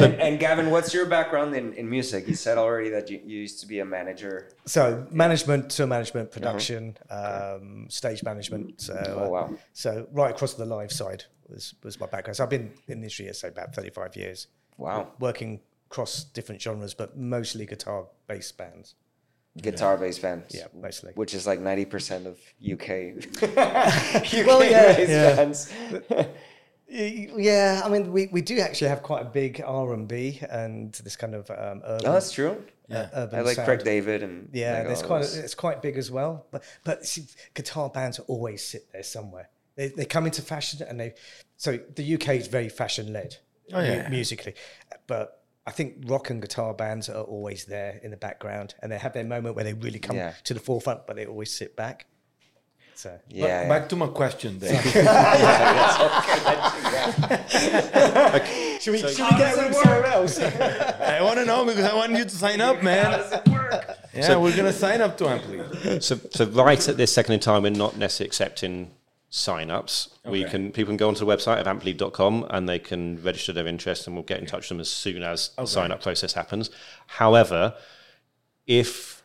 and, 0.00 0.14
and 0.14 0.40
Gavin, 0.40 0.70
what's 0.70 0.94
your 0.94 1.06
background 1.06 1.54
in, 1.54 1.74
in 1.74 1.88
music? 1.88 2.26
You 2.26 2.34
said 2.34 2.56
already 2.56 2.88
that 2.90 3.10
you, 3.10 3.20
you 3.24 3.38
used 3.40 3.60
to 3.60 3.66
be 3.66 3.80
a 3.80 3.84
manager. 3.84 4.48
So 4.64 5.06
management 5.10 5.70
to 5.72 5.86
management, 5.86 6.30
production, 6.32 6.96
um, 7.10 7.86
stage 7.90 8.22
management. 8.22 8.80
So, 8.80 8.94
Oh, 9.18 9.28
wow. 9.30 9.54
so 9.74 10.08
right 10.12 10.30
across 10.34 10.54
the 10.54 10.64
live 10.64 10.90
side 10.90 11.24
was, 11.48 11.74
was 11.82 11.98
my 12.00 12.06
background. 12.06 12.36
So 12.36 12.44
I've 12.44 12.50
been 12.50 12.62
in 12.62 12.72
the 12.86 12.92
industry, 12.94 13.32
say 13.32 13.48
about 13.48 13.74
35 13.74 14.16
years, 14.16 14.46
Wow. 14.78 15.12
working 15.20 15.60
across 15.90 16.24
different 16.24 16.60
genres, 16.60 16.94
but 16.94 17.16
mostly 17.16 17.66
guitar-based 17.66 18.56
bands. 18.58 18.94
Guitar 19.58 19.96
based 19.96 20.20
bands. 20.20 20.54
Yeah, 20.54 20.66
mostly. 20.74 21.12
Which 21.14 21.32
is 21.32 21.46
like 21.46 21.60
90% 21.60 22.26
of 22.26 22.38
UK. 22.60 23.24
UK 23.42 24.46
Well, 24.46 24.62
yeah, 24.62 24.96
based 24.96 25.10
yeah. 25.10 25.34
bands. 25.36 25.72
Yeah, 26.88 27.82
I 27.84 27.88
mean, 27.88 28.12
we, 28.12 28.28
we 28.30 28.42
do 28.42 28.58
actually 28.60 28.88
have 28.88 29.02
quite 29.02 29.22
a 29.22 29.28
big 29.28 29.60
R 29.64 29.92
and 29.92 30.06
B 30.06 30.40
and 30.48 30.92
this 31.04 31.16
kind 31.16 31.34
of 31.34 31.50
um, 31.50 31.82
urban. 31.84 32.06
Oh, 32.06 32.12
that's 32.12 32.30
true. 32.32 32.62
uh, 32.90 33.06
urban 33.14 33.38
I 33.40 33.42
like 33.42 33.56
sound. 33.56 33.66
Craig 33.66 33.82
David 33.82 34.22
and 34.22 34.48
Yeah, 34.52 34.84
like 34.86 34.98
all 34.98 35.02
quite 35.04 35.22
it's 35.22 35.54
quite 35.54 35.82
big 35.82 35.96
as 35.96 36.10
well. 36.10 36.46
But 36.52 36.62
but 36.84 37.04
see, 37.04 37.24
guitar 37.54 37.88
bands 37.88 38.18
always 38.28 38.62
sit 38.62 38.92
there 38.92 39.02
somewhere. 39.02 39.48
They, 39.76 39.88
they 39.88 40.04
come 40.06 40.26
into 40.26 40.42
fashion 40.42 40.84
and 40.88 40.98
they 40.98 41.14
so 41.56 41.78
the 41.94 42.14
UK 42.14 42.30
is 42.30 42.48
very 42.48 42.68
fashion 42.68 43.12
led 43.12 43.36
Oh, 43.72 43.80
yeah. 43.80 44.08
musically, 44.08 44.54
but 45.08 45.42
I 45.66 45.72
think 45.72 46.04
rock 46.06 46.30
and 46.30 46.40
guitar 46.40 46.72
bands 46.72 47.08
are 47.08 47.22
always 47.24 47.64
there 47.64 47.98
in 48.02 48.12
the 48.12 48.16
background 48.16 48.74
and 48.80 48.92
they 48.92 48.98
have 48.98 49.12
their 49.12 49.24
moment 49.24 49.56
where 49.56 49.64
they 49.64 49.74
really 49.74 49.98
come 49.98 50.16
Yeah. 50.16 50.34
to 50.44 50.54
the 50.54 50.60
forefront, 50.60 51.06
but 51.06 51.16
they 51.16 51.26
always 51.26 51.50
sit 51.50 51.76
back. 51.76 52.06
So 52.94 53.18
yeah, 53.28 53.46
yeah. 53.46 53.68
Back 53.68 53.88
to 53.90 53.96
my 53.96 54.06
question 54.06 54.58
then. 54.58 54.82
should 58.80 58.92
we, 58.92 58.98
should 58.98 59.10
we 59.10 59.16
get 59.36 59.56
rid 59.56 59.66
of 59.66 59.74
somewhere 59.74 60.06
else? 60.06 60.38
I 60.40 61.20
want 61.22 61.38
to 61.38 61.44
know 61.44 61.64
because 61.66 61.84
I 61.84 61.94
want 61.94 62.12
you 62.12 62.24
to 62.24 62.30
sign 62.30 62.60
up, 62.60 62.82
man. 62.82 63.20
Yeah, 64.14 64.36
we're 64.36 64.56
gonna 64.56 64.72
sign 64.72 65.02
up 65.02 65.18
to 65.18 65.24
Amplead. 65.24 66.02
So, 66.02 66.18
so 66.30 66.46
right 66.46 66.88
at 66.88 66.96
this 66.96 67.12
second 67.12 67.34
in 67.34 67.40
time, 67.40 67.64
we're 67.64 67.70
not 67.70 67.98
necessarily 67.98 68.28
accepting 68.28 68.90
sign-ups. 69.36 70.08
We 70.24 70.44
can 70.44 70.72
people 70.72 70.90
can 70.90 70.96
go 70.96 71.08
onto 71.08 71.24
the 71.24 71.36
website 71.36 71.60
of 71.60 71.66
amplead.com 71.66 72.46
and 72.50 72.68
they 72.68 72.78
can 72.78 73.22
register 73.22 73.52
their 73.52 73.66
interest, 73.66 74.06
and 74.06 74.16
we'll 74.16 74.24
get 74.24 74.40
in 74.40 74.46
touch 74.46 74.62
with 74.62 74.68
them 74.70 74.80
as 74.80 74.90
soon 74.90 75.22
as 75.22 75.50
the 75.56 75.66
sign-up 75.66 76.02
process 76.02 76.32
happens. 76.32 76.70
However, 77.06 77.74
if 78.66 79.22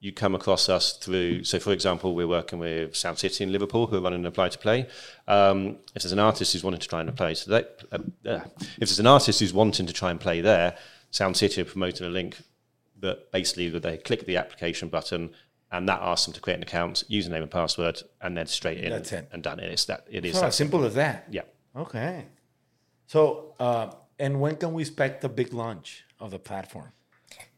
you 0.00 0.12
come 0.12 0.34
across 0.34 0.68
us 0.68 0.92
through, 0.98 1.44
so 1.44 1.58
for 1.58 1.72
example, 1.72 2.14
we're 2.14 2.28
working 2.28 2.58
with 2.58 2.94
Sound 2.94 3.18
City 3.18 3.44
in 3.44 3.52
Liverpool 3.52 3.86
who 3.86 3.96
are 3.96 4.00
running 4.00 4.20
an 4.20 4.26
apply 4.26 4.50
to 4.50 4.58
play. 4.58 4.88
Um, 5.26 5.78
if 5.94 6.02
there's 6.02 6.12
an 6.12 6.18
artist 6.18 6.52
who's 6.52 6.62
wanting 6.62 6.80
to 6.80 6.88
try 6.88 7.00
and 7.00 7.16
play, 7.16 7.34
so 7.34 7.50
they, 7.50 7.64
uh, 7.92 7.98
uh, 8.28 8.44
if 8.56 8.88
there's 8.88 9.00
an 9.00 9.06
artist 9.06 9.40
who's 9.40 9.54
wanting 9.54 9.86
to 9.86 9.92
try 9.92 10.10
and 10.10 10.20
play 10.20 10.40
there, 10.40 10.76
Sound 11.10 11.36
City 11.36 11.62
are 11.62 11.64
promoting 11.64 12.06
a 12.06 12.10
link 12.10 12.36
that 13.00 13.30
basically 13.30 13.68
that 13.70 13.82
they 13.82 13.96
click 13.96 14.26
the 14.26 14.36
application 14.36 14.88
button 14.88 15.30
and 15.72 15.88
that 15.88 16.00
asks 16.00 16.26
them 16.26 16.34
to 16.34 16.40
create 16.40 16.56
an 16.56 16.62
account, 16.62 17.04
username 17.10 17.42
and 17.42 17.50
password, 17.50 18.02
and 18.20 18.36
then 18.36 18.46
straight 18.46 18.78
in 18.78 18.90
That's 18.90 19.12
it. 19.12 19.28
and 19.32 19.42
done. 19.42 19.58
It 19.60 19.70
is 19.72 19.84
that 19.86 20.06
it 20.10 20.24
is 20.24 20.34
So 20.34 20.40
that 20.40 20.46
as 20.48 20.56
simple 20.56 20.84
as 20.84 20.94
that. 20.94 21.26
yeah. 21.30 21.42
Okay. 21.74 22.24
So, 23.06 23.54
uh, 23.60 23.90
and 24.18 24.40
when 24.40 24.56
can 24.56 24.72
we 24.72 24.82
expect 24.82 25.20
the 25.20 25.28
big 25.28 25.52
launch 25.52 26.04
of 26.18 26.30
the 26.30 26.38
platform? 26.38 26.92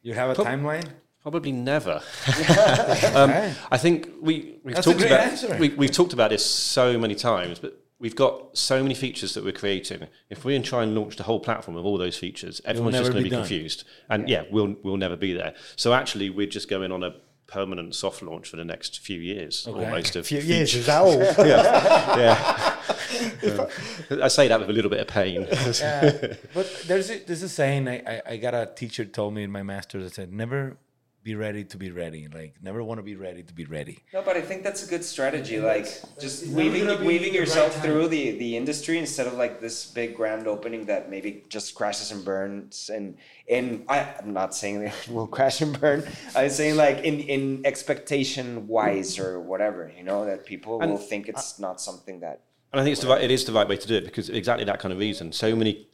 You 0.02 0.14
have 0.14 0.30
a 0.30 0.42
timeline? 0.42 0.88
Probably 1.22 1.52
never. 1.52 2.00
Okay. 2.28 3.06
Um, 3.14 3.54
I 3.70 3.76
think 3.78 4.08
we 4.20 4.58
we've 4.64 4.74
That's 4.74 4.86
talked 4.86 5.00
about 5.00 5.20
answer. 5.20 5.56
we, 5.58 5.68
we've 5.70 5.90
talked 5.90 6.12
about 6.12 6.30
this 6.30 6.44
so 6.44 6.98
many 6.98 7.14
times, 7.14 7.58
but 7.58 7.80
we've 7.98 8.16
got 8.16 8.56
so 8.56 8.82
many 8.82 8.94
features 8.94 9.34
that 9.34 9.44
we're 9.44 9.52
creating. 9.52 10.06
If 10.30 10.44
we 10.44 10.58
try 10.60 10.82
and 10.82 10.94
launch 10.94 11.16
the 11.16 11.24
whole 11.24 11.40
platform 11.40 11.76
of 11.76 11.84
all 11.84 11.98
those 11.98 12.16
features, 12.16 12.60
everyone's 12.64 12.96
just 12.96 13.10
going 13.12 13.24
to 13.24 13.30
be 13.30 13.30
done. 13.30 13.40
confused, 13.42 13.84
and 14.08 14.28
yeah. 14.28 14.44
we'll 14.50 14.76
we'll 14.82 14.96
never 14.96 15.16
be 15.16 15.32
there. 15.34 15.54
So 15.76 15.92
actually, 15.92 16.30
we're 16.30 16.46
just 16.46 16.68
going 16.68 16.92
on 16.92 17.02
a 17.02 17.14
permanent 17.48 17.94
soft 17.94 18.22
launch 18.22 18.48
for 18.48 18.56
the 18.56 18.64
next 18.64 19.00
few 19.00 19.18
years, 19.18 19.66
almost. 19.66 20.14
A 20.14 20.22
few 20.22 20.40
years 20.40 20.74
is 20.74 20.86
that 20.86 21.00
all? 21.02 21.18
yeah. 21.46 22.76
yeah. 23.42 23.66
I 24.22 24.28
say 24.28 24.48
that 24.48 24.60
with 24.60 24.70
a 24.70 24.72
little 24.72 24.90
bit 24.90 25.00
of 25.00 25.08
pain. 25.08 25.46
Yeah. 25.50 26.34
but 26.54 26.84
there's 26.86 27.10
a, 27.10 27.18
there's 27.18 27.42
a 27.42 27.48
saying 27.48 27.88
I, 27.88 28.02
I, 28.06 28.22
I 28.26 28.36
got 28.36 28.54
a 28.54 28.70
teacher 28.74 29.04
told 29.04 29.34
me 29.34 29.42
in 29.42 29.50
my 29.50 29.62
master's 29.62 30.04
that 30.04 30.14
said 30.14 30.32
never 30.32 30.76
be 31.28 31.34
ready 31.34 31.62
to 31.62 31.76
be 31.76 31.90
ready. 31.90 32.26
Like 32.32 32.54
never 32.62 32.82
want 32.82 32.98
to 32.98 33.02
be 33.02 33.14
ready 33.14 33.42
to 33.42 33.54
be 33.60 33.66
ready. 33.66 33.98
No, 34.14 34.22
but 34.22 34.34
I 34.36 34.40
think 34.40 34.62
that's 34.62 34.82
a 34.86 34.88
good 34.88 35.04
strategy. 35.04 35.60
Like 35.60 35.84
just 36.18 36.44
it's 36.44 36.52
weaving 36.58 36.86
never 36.86 37.04
weaving 37.04 37.32
the 37.32 37.40
right 37.40 37.48
yourself 37.48 37.72
through 37.82 38.08
the 38.08 38.38
the 38.38 38.56
industry 38.56 38.96
instead 38.96 39.26
of 39.26 39.34
like 39.34 39.60
this 39.60 39.76
big 39.98 40.16
grand 40.16 40.46
opening 40.46 40.86
that 40.86 41.10
maybe 41.10 41.44
just 41.50 41.74
crashes 41.74 42.10
and 42.12 42.24
burns. 42.24 42.90
And 42.96 43.18
and 43.56 43.84
I, 43.88 43.98
I'm 44.18 44.32
not 44.32 44.54
saying 44.54 44.80
that 44.80 44.94
it 45.06 45.12
will 45.12 45.26
crash 45.26 45.60
and 45.60 45.78
burn. 45.78 45.98
I'm 46.34 46.48
saying 46.48 46.76
like 46.76 46.98
in 47.10 47.20
in 47.20 47.42
expectation 47.66 48.66
wise 48.66 49.18
or 49.18 49.38
whatever. 49.38 49.92
You 49.94 50.04
know 50.04 50.24
that 50.24 50.46
people 50.46 50.80
And 50.80 50.90
will 50.90 51.06
think 51.12 51.28
it's 51.28 51.58
not 51.58 51.78
something 51.88 52.20
that. 52.20 52.40
And 52.72 52.80
I 52.80 52.84
think 52.84 52.92
it's 52.92 53.02
the 53.02 53.08
right, 53.08 53.22
it 53.22 53.30
is 53.30 53.44
the 53.44 53.52
right 53.52 53.68
way 53.68 53.76
to 53.76 53.88
do 53.92 53.96
it 53.96 54.04
because 54.04 54.28
exactly 54.30 54.64
that 54.64 54.78
kind 54.78 54.92
of 54.92 54.98
reason. 54.98 55.32
So 55.32 55.54
many 55.56 55.88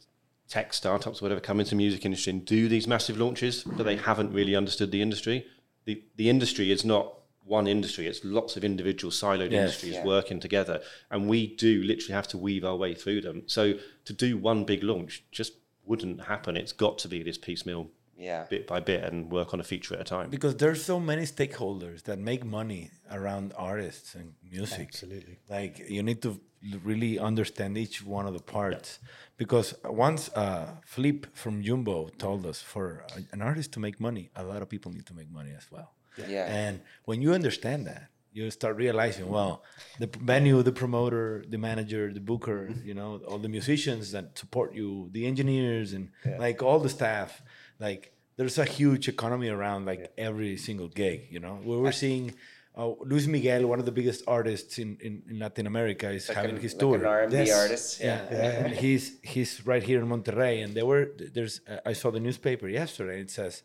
tech 0.47 0.73
startups, 0.73 1.21
whatever, 1.21 1.39
come 1.41 1.59
into 1.59 1.71
the 1.71 1.75
music 1.75 2.05
industry 2.05 2.31
and 2.31 2.45
do 2.45 2.67
these 2.67 2.87
massive 2.87 3.17
launches, 3.17 3.63
but 3.63 3.83
they 3.83 3.95
haven't 3.95 4.31
really 4.33 4.55
understood 4.55 4.91
the 4.91 5.01
industry. 5.01 5.45
The 5.85 6.03
the 6.15 6.29
industry 6.29 6.71
is 6.71 6.83
not 6.85 7.13
one 7.43 7.67
industry; 7.67 8.07
it's 8.07 8.23
lots 8.23 8.57
of 8.57 8.63
individual 8.63 9.11
siloed 9.11 9.51
Yes. 9.51 9.59
industries 9.61 9.93
Yeah. 9.95 10.05
working 10.05 10.39
together, 10.39 10.81
and 11.11 11.27
we 11.29 11.47
do 11.55 11.83
literally 11.83 12.13
have 12.13 12.27
to 12.29 12.37
weave 12.37 12.63
our 12.65 12.75
way 12.75 12.93
through 12.95 13.21
them. 13.21 13.43
So 13.47 13.73
to 14.05 14.13
do 14.13 14.37
one 14.37 14.63
big 14.65 14.83
launch 14.83 15.23
just 15.31 15.53
wouldn't 15.85 16.21
happen. 16.25 16.57
It's 16.57 16.71
got 16.73 16.97
to 16.99 17.07
be 17.07 17.21
this 17.21 17.37
piecemeal, 17.37 17.91
Yeah. 18.17 18.45
bit 18.49 18.65
by 18.65 18.79
bit, 18.79 19.03
and 19.03 19.31
work 19.31 19.53
on 19.53 19.59
a 19.59 19.63
feature 19.63 19.93
at 19.93 20.01
a 20.01 20.03
time. 20.03 20.31
Because 20.31 20.55
there's 20.55 20.83
so 20.83 20.99
many 20.99 21.23
stakeholders 21.23 22.03
that 22.03 22.17
make 22.17 22.43
money 22.43 22.89
around 23.11 23.53
artists 23.55 24.15
and 24.15 24.33
music. 24.41 24.87
Absolutely. 24.87 25.37
Like 25.47 25.87
you 25.87 26.01
need 26.01 26.21
to 26.23 26.39
really 26.83 27.19
understand 27.19 27.77
each 27.77 28.03
one 28.03 28.25
of 28.25 28.33
the 28.33 28.41
parts. 28.41 28.99
Because 29.37 29.75
once 29.83 30.29
uh, 30.29 30.75
Flip 30.85 31.27
from 31.35 31.61
Jumbo 31.61 32.09
told 32.17 32.45
us, 32.45 32.61
for 32.61 33.05
an 33.31 33.41
artist 33.41 33.71
to 33.73 33.79
make 33.79 33.99
money, 33.99 34.29
a 34.35 34.43
lot 34.43 34.61
of 34.61 34.69
people 34.69 34.91
need 34.91 35.05
to 35.07 35.13
make 35.13 35.31
money 35.31 35.51
as 35.55 35.69
well. 35.71 35.91
Yeah. 36.27 36.45
And 36.45 36.81
when 37.03 37.21
you 37.21 37.33
understand 37.33 37.85
that, 37.87 38.09
you 38.31 38.51
start 38.51 38.75
realizing, 38.75 39.29
well, 39.29 39.63
the 39.97 40.07
venue, 40.07 40.61
the 40.61 40.71
promoter, 40.71 41.45
the 41.47 41.57
manager, 41.57 42.11
the 42.11 42.19
booker, 42.19 42.69
you 42.83 42.93
know, 42.93 43.21
all 43.27 43.37
the 43.37 43.47
musicians 43.47 44.11
that 44.11 44.37
support 44.37 44.73
you, 44.73 45.09
the 45.13 45.25
engineers, 45.25 45.93
and 45.93 46.09
like 46.37 46.61
all 46.61 46.79
the 46.79 46.89
staff, 46.89 47.41
like 47.79 48.13
there's 48.35 48.57
a 48.57 48.65
huge 48.65 49.07
economy 49.07 49.47
around 49.47 49.85
like 49.85 50.11
every 50.17 50.57
single 50.57 50.89
gig, 50.89 51.27
you 51.29 51.39
know. 51.39 51.59
We 51.63 51.77
were 51.77 51.93
seeing 51.93 52.33
uh, 52.77 52.89
Luis 53.11 53.25
Miguel, 53.27 53.65
one 53.67 53.79
of 53.79 53.85
the 53.85 53.91
biggest 53.91 54.23
artists 54.27 54.77
in, 54.79 54.97
in, 55.01 55.21
in 55.29 55.39
Latin 55.39 55.65
America, 55.67 56.09
is 56.09 56.27
Like 56.27 56.35
having 56.37 56.55
an, 56.57 56.61
his 56.61 56.73
like 56.73 56.79
tour. 56.81 56.95
an 56.97 57.05
R&B 57.05 57.35
Yes. 57.37 57.51
artist. 57.63 57.99
Yeah, 58.01 58.65
and 58.65 58.73
he's 58.73 59.03
he's 59.23 59.65
right 59.65 59.83
here 59.83 59.99
in 60.01 60.07
Monterrey, 60.07 60.63
and 60.63 60.73
there 60.77 60.85
were 60.85 61.05
there's 61.35 61.61
uh, 61.69 61.77
I 61.91 61.93
saw 61.93 62.11
the 62.11 62.19
newspaper 62.19 62.67
yesterday. 62.67 63.19
It 63.21 63.31
says 63.31 63.63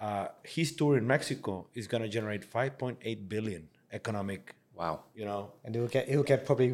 uh, 0.00 0.28
his 0.44 0.68
tour 0.76 0.96
in 0.96 1.06
Mexico 1.06 1.66
is 1.74 1.86
going 1.86 2.02
to 2.02 2.08
generate 2.08 2.42
5.8 2.50 3.28
billion 3.28 3.68
economic. 3.92 4.54
Wow. 4.74 5.00
You 5.14 5.24
know, 5.24 5.50
And 5.64 5.74
he'll 5.74 5.88
get 5.88 6.08
he'll 6.08 6.22
get 6.32 6.46
probably 6.46 6.70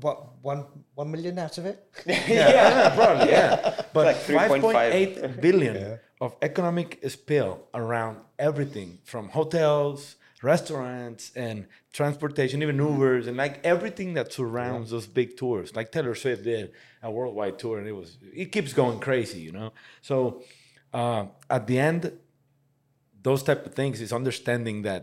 what 0.00 0.16
one 0.42 0.64
one 0.94 1.10
million 1.10 1.38
out 1.38 1.58
of 1.58 1.66
it. 1.66 1.78
yeah, 2.06 2.94
probably 2.96 3.28
yeah, 3.30 3.82
but 3.92 4.04
Like 4.06 4.16
3.5. 4.16 4.60
5.8 4.62 5.40
billion 5.40 5.98
of 6.20 6.34
economic 6.40 6.98
spill 7.08 7.60
around 7.74 8.16
everything 8.38 8.98
from 9.04 9.28
hotels, 9.28 10.16
restaurants, 10.46 11.32
and 11.34 11.66
transportation, 11.92 12.62
even 12.62 12.76
Ubers, 12.78 13.26
and 13.26 13.36
like 13.36 13.56
everything 13.64 14.14
that 14.14 14.32
surrounds 14.32 14.90
those 14.90 15.06
big 15.06 15.36
tours. 15.36 15.74
Like 15.78 15.90
Taylor 15.90 16.14
Swift 16.14 16.44
did 16.44 16.72
a 17.02 17.10
worldwide 17.10 17.58
tour, 17.58 17.78
and 17.80 17.86
it 17.92 17.96
was 18.00 18.16
it 18.42 18.48
keeps 18.54 18.72
going 18.72 18.98
crazy, 19.00 19.40
you 19.40 19.52
know. 19.58 19.72
So 20.02 20.42
uh, 20.94 21.26
at 21.50 21.66
the 21.66 21.78
end, 21.78 22.00
those 23.28 23.42
type 23.42 23.66
of 23.66 23.74
things 23.74 24.00
is 24.00 24.12
understanding 24.12 24.82
that 24.82 25.02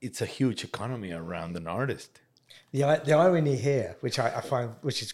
it's 0.00 0.20
a 0.22 0.30
huge 0.38 0.64
economy 0.64 1.12
around 1.12 1.56
an 1.56 1.66
artist. 1.66 2.10
The 2.72 2.82
the 3.08 3.14
irony 3.26 3.56
here, 3.56 3.96
which 4.00 4.18
I, 4.18 4.28
I 4.38 4.40
find 4.40 4.70
which 4.80 5.02
is 5.04 5.12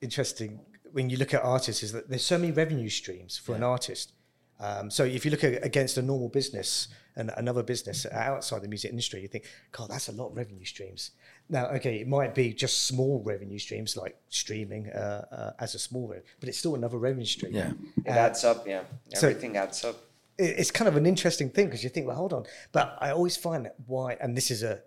interesting 0.00 0.50
when 0.96 1.10
you 1.10 1.16
look 1.16 1.32
at 1.32 1.42
artists, 1.42 1.82
is 1.82 1.92
that 1.92 2.04
there's 2.10 2.26
so 2.34 2.38
many 2.38 2.52
revenue 2.52 2.92
streams 3.00 3.38
for 3.44 3.54
an 3.54 3.62
artist. 3.62 4.12
Um, 4.58 4.90
so 4.90 5.04
if 5.04 5.24
you 5.24 5.30
look 5.30 5.44
at, 5.44 5.64
against 5.64 5.98
a 5.98 6.02
normal 6.02 6.28
business 6.28 6.88
and 7.16 7.30
another 7.36 7.62
business 7.62 8.06
outside 8.10 8.62
the 8.62 8.68
music 8.68 8.90
industry, 8.90 9.20
you 9.22 9.28
think, 9.28 9.44
God, 9.72 9.90
that's 9.90 10.08
a 10.08 10.12
lot 10.12 10.28
of 10.30 10.36
revenue 10.36 10.64
streams. 10.64 11.10
Now, 11.48 11.66
okay, 11.68 11.96
it 12.00 12.08
might 12.08 12.34
be 12.34 12.52
just 12.52 12.86
small 12.86 13.22
revenue 13.24 13.58
streams 13.58 13.96
like 13.96 14.16
streaming 14.28 14.88
uh, 14.90 15.24
uh, 15.30 15.62
as 15.62 15.74
a 15.74 15.78
small 15.78 16.08
revenue, 16.08 16.26
but 16.40 16.48
it's 16.48 16.58
still 16.58 16.74
another 16.74 16.98
revenue 16.98 17.26
stream. 17.26 17.54
Yeah. 17.54 17.72
It 18.04 18.10
adds 18.10 18.44
up. 18.44 18.66
Yeah. 18.66 18.82
so- 19.14 19.28
Everything 19.28 19.56
adds 19.56 19.84
up. 19.84 19.96
it's 20.38 20.70
kind 20.70 20.88
of 20.88 20.96
an 20.96 21.06
interesting 21.06 21.48
thing 21.50 21.66
because 21.66 21.82
you 21.84 21.90
think, 21.90 22.06
well, 22.06 22.16
hold 22.16 22.32
on. 22.32 22.44
But 22.72 22.96
I 23.00 23.10
always 23.10 23.36
find 23.36 23.64
that 23.66 23.76
why, 23.86 24.16
and 24.20 24.36
this 24.36 24.50
is 24.50 24.62
a, 24.62 24.80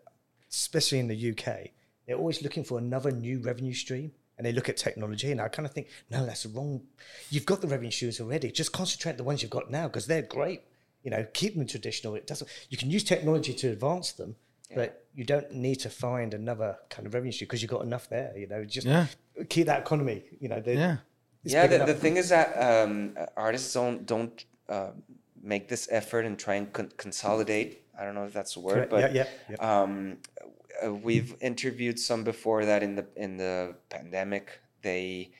especially 0.51 0.99
in 0.99 1.07
the 1.07 1.31
UK, 1.31 1.69
they're 2.05 2.17
always 2.17 2.41
looking 2.41 2.63
for 2.63 2.77
another 2.79 3.11
new 3.11 3.39
revenue 3.39 3.73
stream. 3.73 4.11
And 4.39 4.45
they 4.45 4.53
look 4.53 4.69
at 4.69 4.77
technology, 4.77 5.31
and 5.33 5.41
I 5.41 5.49
kind 5.49 5.65
of 5.65 5.73
think, 5.73 5.87
no, 6.09 6.25
that's 6.25 6.45
wrong. 6.45 6.81
You've 7.29 7.45
got 7.45 7.59
the 7.59 7.67
revenue 7.67 7.91
streams 7.91 8.21
already. 8.21 8.49
Just 8.51 8.71
concentrate 8.71 9.11
on 9.11 9.17
the 9.17 9.25
ones 9.25 9.41
you've 9.41 9.51
got 9.51 9.69
now 9.69 9.87
because 9.87 10.07
they're 10.07 10.21
great. 10.21 10.61
You 11.03 11.11
know, 11.11 11.27
keep 11.33 11.55
them 11.57 11.67
traditional. 11.67 12.15
It 12.15 12.25
doesn't. 12.25 12.49
You 12.69 12.77
can 12.77 12.89
use 12.89 13.03
technology 13.03 13.53
to 13.55 13.67
advance 13.69 14.13
them, 14.13 14.37
but 14.73 15.05
you 15.13 15.25
don't 15.25 15.51
need 15.51 15.75
to 15.81 15.89
find 15.89 16.33
another 16.33 16.77
kind 16.89 17.05
of 17.05 17.13
revenue 17.13 17.33
stream 17.33 17.47
because 17.47 17.61
you've 17.61 17.69
got 17.69 17.83
enough 17.83 18.07
there. 18.07 18.31
You 18.37 18.47
know, 18.47 18.63
just 18.63 18.87
Yeah. 18.87 19.07
keep 19.49 19.65
that 19.67 19.81
economy. 19.81 20.23
You 20.39 20.47
know, 20.47 20.63
Yeah. 20.65 20.97
yeah, 21.43 21.67
the, 21.67 21.79
the 21.85 21.93
thing 21.93 22.15
is 22.15 22.29
that 22.29 22.47
um, 22.67 23.17
artists 23.35 23.73
don't 23.73 24.05
don't 24.05 24.45
uh, 24.69 24.91
make 25.41 25.67
this 25.67 25.89
effort 25.91 26.23
and 26.25 26.39
try 26.39 26.55
and 26.55 26.71
con- 26.71 26.93
consolidate. 26.95 27.83
I 27.99 28.05
don't 28.05 28.15
know 28.15 28.23
if 28.23 28.31
that's 28.31 28.53
the 28.53 28.61
word, 28.61 28.75
Correct. 28.75 28.91
but 28.91 29.13
Yeah, 29.13 29.25
yeah, 29.49 29.55
yeah. 29.59 29.81
Um, 29.81 30.17
uh, 30.85 30.93
we've 30.93 31.35
interviewed 31.41 31.99
some 31.99 32.23
before 32.23 32.65
that 32.65 32.83
in 32.83 32.95
the 32.95 33.05
in 33.15 33.37
the 33.37 33.75
pandemic 33.89 34.59
they 34.81 35.31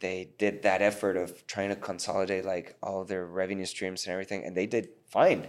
they 0.00 0.28
did 0.38 0.62
that 0.62 0.82
effort 0.82 1.16
of 1.16 1.46
trying 1.46 1.70
to 1.70 1.76
consolidate 1.76 2.44
like 2.44 2.76
all 2.82 3.04
their 3.04 3.24
revenue 3.24 3.64
streams 3.64 4.04
and 4.04 4.12
everything, 4.12 4.44
and 4.44 4.56
they 4.56 4.66
did 4.66 4.88
fine. 5.08 5.46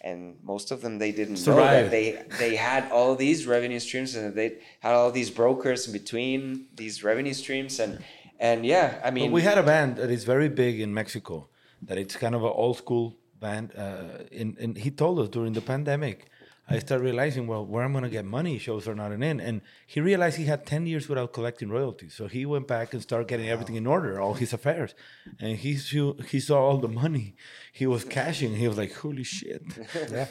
And 0.00 0.36
most 0.42 0.70
of 0.70 0.80
them 0.82 0.98
they 0.98 1.12
didn't 1.12 1.44
know 1.46 1.56
that 1.56 1.90
they 1.90 2.22
they 2.38 2.54
had 2.56 2.90
all 2.92 3.16
these 3.16 3.46
revenue 3.46 3.80
streams 3.80 4.14
and 4.14 4.34
they 4.34 4.58
had 4.80 4.94
all 4.94 5.10
these 5.10 5.30
brokers 5.30 5.86
in 5.86 5.92
between 5.92 6.66
these 6.76 7.02
revenue 7.02 7.34
streams 7.34 7.80
and 7.80 7.98
and 8.38 8.64
yeah, 8.64 9.00
I 9.04 9.10
mean 9.10 9.30
But 9.30 9.34
we 9.34 9.42
had 9.42 9.58
a 9.58 9.62
band 9.62 9.96
that 9.96 10.10
is 10.10 10.24
very 10.24 10.48
big 10.48 10.80
in 10.80 10.94
Mexico. 10.94 11.48
That 11.82 11.98
it's 11.98 12.16
kind 12.16 12.34
of 12.34 12.42
an 12.44 12.52
old 12.54 12.76
school 12.76 13.16
band. 13.40 13.72
Uh, 13.76 14.24
and, 14.32 14.56
and 14.58 14.76
he 14.76 14.90
told 14.90 15.18
us 15.20 15.28
during 15.28 15.52
the 15.52 15.60
pandemic, 15.60 16.26
I 16.70 16.78
started 16.80 17.02
realizing, 17.04 17.46
well, 17.46 17.64
where 17.64 17.82
I'm 17.82 17.92
going 17.92 18.04
to 18.04 18.10
get 18.10 18.26
money, 18.26 18.58
shows 18.58 18.86
are 18.86 18.94
not 18.94 19.10
an 19.10 19.22
end. 19.22 19.40
And 19.40 19.62
he 19.86 20.00
realized 20.00 20.36
he 20.36 20.44
had 20.44 20.66
10 20.66 20.86
years 20.86 21.08
without 21.08 21.32
collecting 21.32 21.70
royalties. 21.70 22.12
So 22.14 22.26
he 22.26 22.44
went 22.44 22.68
back 22.68 22.92
and 22.92 23.00
started 23.00 23.26
getting 23.26 23.48
everything 23.48 23.76
in 23.76 23.86
order, 23.86 24.20
all 24.20 24.34
his 24.34 24.52
affairs. 24.52 24.94
And 25.40 25.56
he, 25.56 25.76
saw- 25.76 26.14
he 26.22 26.40
saw 26.40 26.58
all 26.60 26.76
the 26.76 26.88
money 26.88 27.36
he 27.72 27.86
was 27.86 28.04
cashing. 28.04 28.54
He 28.56 28.68
was 28.68 28.76
like, 28.76 28.92
holy 28.94 29.24
shit, 29.24 29.62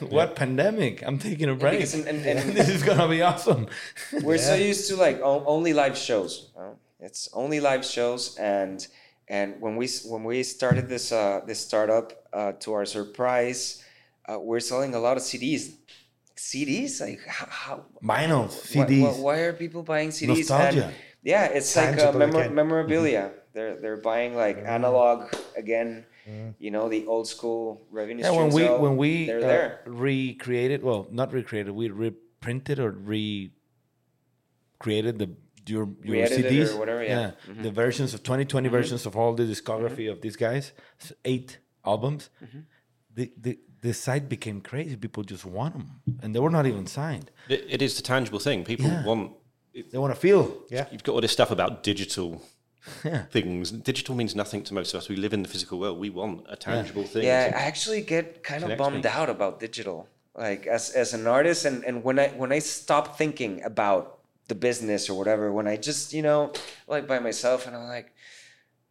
what 0.10 0.36
pandemic? 0.36 1.02
I'm 1.04 1.18
taking 1.18 1.48
a 1.48 1.54
break. 1.56 1.80
and- 1.92 2.06
and- 2.06 2.24
and- 2.24 2.52
this 2.56 2.68
is 2.68 2.82
going 2.84 2.98
to 2.98 3.08
be 3.08 3.20
awesome. 3.22 3.66
we're 4.22 4.38
so 4.38 4.54
used 4.54 4.88
to 4.90 4.96
like 4.96 5.20
only 5.22 5.72
live 5.72 5.96
shows. 5.98 6.50
It's 7.00 7.28
only 7.32 7.60
live 7.60 7.84
shows, 7.84 8.36
and 8.38 8.84
and 9.28 9.60
when 9.60 9.76
we 9.76 9.88
when 10.06 10.24
we 10.24 10.42
started 10.42 10.88
this 10.88 11.12
uh, 11.12 11.40
this 11.46 11.60
startup, 11.60 12.12
uh, 12.32 12.52
to 12.60 12.72
our 12.72 12.84
surprise, 12.86 13.84
uh, 14.28 14.38
we're 14.40 14.58
selling 14.60 14.94
a 14.94 14.98
lot 14.98 15.16
of 15.16 15.22
CDs. 15.22 15.74
CDs, 16.38 17.00
like 17.00 17.20
how, 17.26 17.46
how 17.50 17.84
Vinyls, 18.02 18.54
CDs. 18.72 19.02
Why, 19.02 19.20
why 19.20 19.38
are 19.40 19.52
people 19.52 19.82
buying 19.82 20.10
CDs? 20.10 20.28
Nostalgia. 20.28 20.84
And 20.86 20.94
yeah, 21.22 21.44
it's 21.46 21.74
like 21.76 21.98
uh, 21.98 22.12
memor- 22.12 22.48
memorabilia. 22.50 23.32
They're 23.52 23.76
they're 23.80 23.96
buying 23.96 24.36
like 24.36 24.58
analog 24.58 25.34
again. 25.56 26.06
You 26.58 26.70
know 26.70 26.90
the 26.90 27.06
old 27.06 27.26
school 27.26 27.86
revenue 27.90 28.22
Yeah, 28.22 28.32
when 28.32 28.50
we 28.50 28.64
well, 28.64 28.78
when 28.78 28.96
we 28.98 29.26
they're 29.26 29.38
uh, 29.38 29.52
there. 29.54 29.80
recreated, 29.86 30.82
well, 30.82 31.08
not 31.10 31.32
recreated, 31.32 31.72
we 31.72 31.88
reprinted 31.88 32.78
or 32.78 32.90
re 32.90 33.50
created 34.78 35.18
the 35.18 35.30
your 35.66 35.88
your 36.02 36.26
CDs, 36.26 36.74
or 36.74 36.78
whatever, 36.78 37.02
yeah. 37.02 37.32
Mm-hmm. 37.48 37.62
the 37.62 37.70
versions 37.70 38.12
of 38.14 38.22
2020 38.22 38.68
versions 38.68 39.06
of 39.06 39.16
all 39.16 39.32
the 39.34 39.44
discography 39.44 40.10
of 40.10 40.20
these 40.20 40.36
guys, 40.36 40.72
eight 41.24 41.58
albums. 41.84 42.30
Mm-hmm. 42.44 42.60
The, 43.14 43.32
the 43.36 43.58
the 43.80 43.92
site 43.94 44.28
became 44.28 44.60
crazy. 44.60 44.96
People 44.96 45.22
just 45.22 45.44
want 45.44 45.74
them, 45.74 46.00
and 46.22 46.34
they 46.34 46.40
were 46.40 46.50
not 46.50 46.66
even 46.66 46.86
signed. 46.86 47.30
It, 47.48 47.64
it 47.68 47.82
is 47.82 47.96
the 47.96 48.02
tangible 48.02 48.38
thing. 48.40 48.64
People 48.64 48.86
Yeah. 48.86 49.04
want. 49.04 49.32
They 49.92 49.98
want 49.98 50.12
to 50.14 50.20
feel. 50.20 50.42
Yeah. 50.70 50.86
You've 50.90 51.04
got 51.04 51.12
all 51.12 51.20
this 51.20 51.32
stuff 51.32 51.50
about 51.52 51.82
digital 51.84 52.42
Yeah. 53.04 53.24
things. 53.26 53.70
Digital 53.70 54.14
means 54.14 54.34
nothing 54.34 54.62
to 54.64 54.74
most 54.74 54.94
of 54.94 54.98
us. 54.98 55.08
We 55.08 55.16
live 55.16 55.32
in 55.32 55.42
the 55.42 55.48
physical 55.48 55.78
world. 55.78 55.98
We 56.00 56.10
want 56.10 56.46
a 56.48 56.56
tangible 56.56 57.04
thing. 57.04 57.22
Yeah, 57.24 57.52
I 57.54 57.60
actually 57.62 58.00
get 58.00 58.42
kind 58.42 58.62
of 58.62 58.68
connect 58.70 58.78
bummed 58.78 59.04
me. 59.04 59.10
out 59.10 59.28
about 59.30 59.60
digital. 59.60 60.08
Like 60.34 60.66
as 60.66 60.90
as 60.90 61.14
an 61.14 61.26
artist, 61.26 61.64
and 61.64 61.84
and 61.84 62.02
when 62.02 62.18
I 62.18 62.28
when 62.28 62.50
I 62.52 62.60
stop 62.60 63.16
thinking 63.18 63.62
about 63.64 64.18
the 64.48 64.54
business 64.54 65.08
or 65.10 65.18
whatever, 65.18 65.52
when 65.52 65.68
I 65.68 65.76
just 65.76 66.12
you 66.12 66.22
know 66.22 66.52
like 66.88 67.06
by 67.06 67.18
myself, 67.18 67.66
and 67.66 67.76
I'm 67.76 67.86
like, 67.88 68.12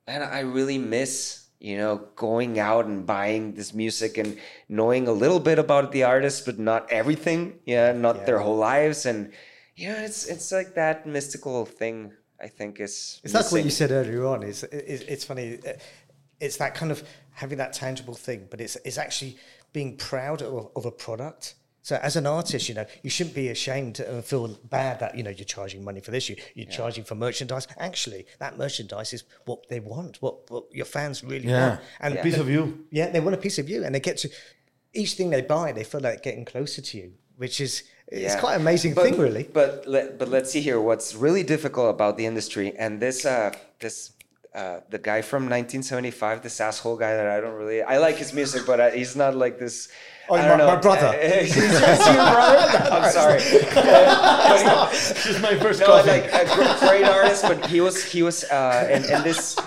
man, 0.07 0.21
I 0.21 0.41
really 0.41 0.77
miss 0.77 1.46
you 1.59 1.77
know, 1.77 2.07
going 2.15 2.59
out 2.59 2.85
and 2.85 3.05
buying 3.05 3.53
this 3.53 3.73
music 3.73 4.17
and 4.17 4.37
knowing 4.69 5.07
a 5.07 5.11
little 5.11 5.39
bit 5.39 5.57
about 5.59 5.91
the 5.91 6.03
artist, 6.03 6.45
but 6.45 6.59
not 6.59 6.91
everything. 6.91 7.59
Yeah, 7.65 7.91
not 7.93 8.25
their 8.25 8.39
whole 8.39 8.57
lives, 8.57 9.05
and 9.05 9.31
you 9.75 9.89
know, 9.89 9.97
it's 9.97 10.25
it's 10.27 10.51
like 10.51 10.75
that 10.75 11.05
mystical 11.05 11.65
thing. 11.65 12.13
I 12.39 12.47
think 12.47 12.79
is 12.79 13.19
It's 13.23 13.33
like 13.33 13.51
what 13.51 13.63
you 13.63 13.71
said 13.71 13.91
earlier 13.91 14.25
on. 14.27 14.43
It's, 14.43 14.61
it's 14.63 15.23
funny. 15.25 15.57
uh, 15.67 15.73
It's 16.39 16.57
that 16.57 16.75
kind 16.75 16.91
of 16.91 17.01
having 17.31 17.57
that 17.57 17.73
tangible 17.73 18.13
thing, 18.13 18.47
but 18.51 18.61
it's 18.61 18.77
it's 18.85 18.99
actually 18.99 19.37
being 19.73 19.97
proud 19.97 20.41
of, 20.43 20.69
of 20.75 20.85
a 20.85 20.91
product. 20.91 21.55
So 21.87 21.95
as 22.03 22.17
an 22.17 22.27
artist, 22.27 22.67
you 22.67 22.75
know, 22.75 22.85
you 23.01 23.09
shouldn't 23.09 23.33
be 23.33 23.47
ashamed 23.47 24.01
and 24.01 24.21
feel 24.21 24.45
bad 24.69 24.99
that 24.99 25.15
you 25.15 25.23
know 25.23 25.29
you're 25.29 25.45
charging 25.45 25.85
money 25.85 26.01
for 26.01 26.11
this. 26.11 26.27
You, 26.27 26.35
you're 26.53 26.69
charging 26.79 27.05
for 27.05 27.15
merchandise. 27.15 27.65
Actually, 27.77 28.25
that 28.39 28.57
merchandise 28.57 29.13
is 29.13 29.23
what 29.45 29.69
they 29.69 29.79
want, 29.79 30.21
what, 30.21 30.51
what 30.51 30.65
your 30.69 30.83
fans 30.83 31.23
really 31.23 31.47
Yeah. 31.47 31.67
want, 31.69 31.81
and 32.01 32.17
A 32.17 32.21
piece 32.21 32.35
of 32.35 32.49
you. 32.49 32.85
yeah, 32.91 33.09
they 33.09 33.21
want 33.21 33.35
a 33.35 33.37
piece 33.47 33.57
of 33.57 33.69
you, 33.69 33.85
and 33.85 33.95
they 33.95 34.01
get 34.01 34.17
to 34.17 34.29
each 34.93 35.13
thing 35.13 35.29
they 35.29 35.43
buy. 35.43 35.71
They 35.71 35.85
feel 35.85 36.01
like 36.01 36.23
getting 36.23 36.43
closer 36.43 36.81
to 36.81 36.97
you, 36.97 37.13
which 37.37 37.61
is 37.61 37.83
it's 38.09 38.33
Yeah. 38.33 38.39
quite 38.41 38.55
an 38.55 38.61
amazing 38.67 38.93
But- 38.93 39.05
thing, 39.05 39.17
really. 39.17 39.43
But 39.43 39.87
let, 39.87 40.17
but 40.19 40.27
let's 40.27 40.51
see 40.51 40.59
here. 40.59 40.81
What's 40.81 41.15
really 41.15 41.43
difficult 41.43 41.89
about 41.89 42.17
the 42.17 42.25
industry 42.25 42.75
and 42.77 42.99
this 42.99 43.25
uh, 43.25 43.53
this 43.79 44.11
uh, 44.53 44.81
the 44.89 44.97
guy 44.99 45.21
from 45.21 45.43
1975, 45.43 46.41
this 46.41 46.59
asshole 46.59 46.97
guy 46.97 47.15
that 47.15 47.27
I 47.27 47.39
don't 47.39 47.53
really 47.61 47.81
I 47.81 47.97
like 47.97 48.17
his 48.17 48.33
music, 48.33 48.63
but 48.65 48.77
uh, 48.81 48.89
he's 48.89 49.15
not 49.15 49.35
like 49.35 49.57
this. 49.57 49.87
Oh, 50.29 50.35
I 50.35 50.41
my- 50.41 50.47
don't 50.47 50.57
know. 50.59 50.67
my 50.67 50.75
brother. 50.75 51.11
Your 51.21 52.31
brother? 52.35 52.59
I'm 52.91 53.11
sorry. 53.11 53.39
But 53.73 54.91
he- 54.91 54.97
This 54.97 55.25
is 55.27 55.41
my 55.41 55.55
first 55.57 55.79
no, 55.79 55.85
coffee. 55.87 56.09
like 56.09 56.25
a 56.33 56.45
gr- 56.53 56.85
great 56.87 57.05
artist, 57.05 57.43
but 57.43 57.65
he 57.67 57.79
was 57.81 58.03
he 58.03 58.23
was 58.23 58.43
uh, 58.45 58.87
and, 58.91 59.05
and 59.05 59.23
this 59.23 59.57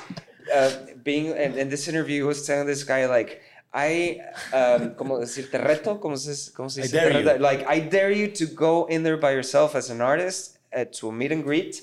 uh, 0.55 0.71
being 1.03 1.27
in, 1.27 1.57
in 1.59 1.69
this 1.69 1.89
interview, 1.89 2.17
he 2.23 2.27
was 2.27 2.47
telling 2.47 2.67
this 2.67 2.85
guy 2.85 3.07
like. 3.07 3.43
I, 3.73 4.19
um, 4.53 4.97
como 4.97 5.21
decir, 5.21 5.49
te 5.49 5.57
reto, 5.59 6.01
como 6.01 6.17
se, 6.17 6.51
como 6.53 6.69
se 6.69 6.83
I 6.83 6.87
dare 6.89 7.21
you. 7.21 7.39
like 7.39 7.65
I 7.69 7.79
dare 7.79 8.11
you 8.11 8.27
to 8.33 8.47
go 8.47 8.87
in 8.87 9.05
there 9.05 9.17
by 9.17 9.31
yourself 9.31 9.77
as 9.77 9.91
an 9.91 10.01
artist 10.01 10.59
uh, 10.77 10.87
to 10.95 11.11
a 11.11 11.13
meet 11.13 11.31
and 11.31 11.45
greet 11.45 11.81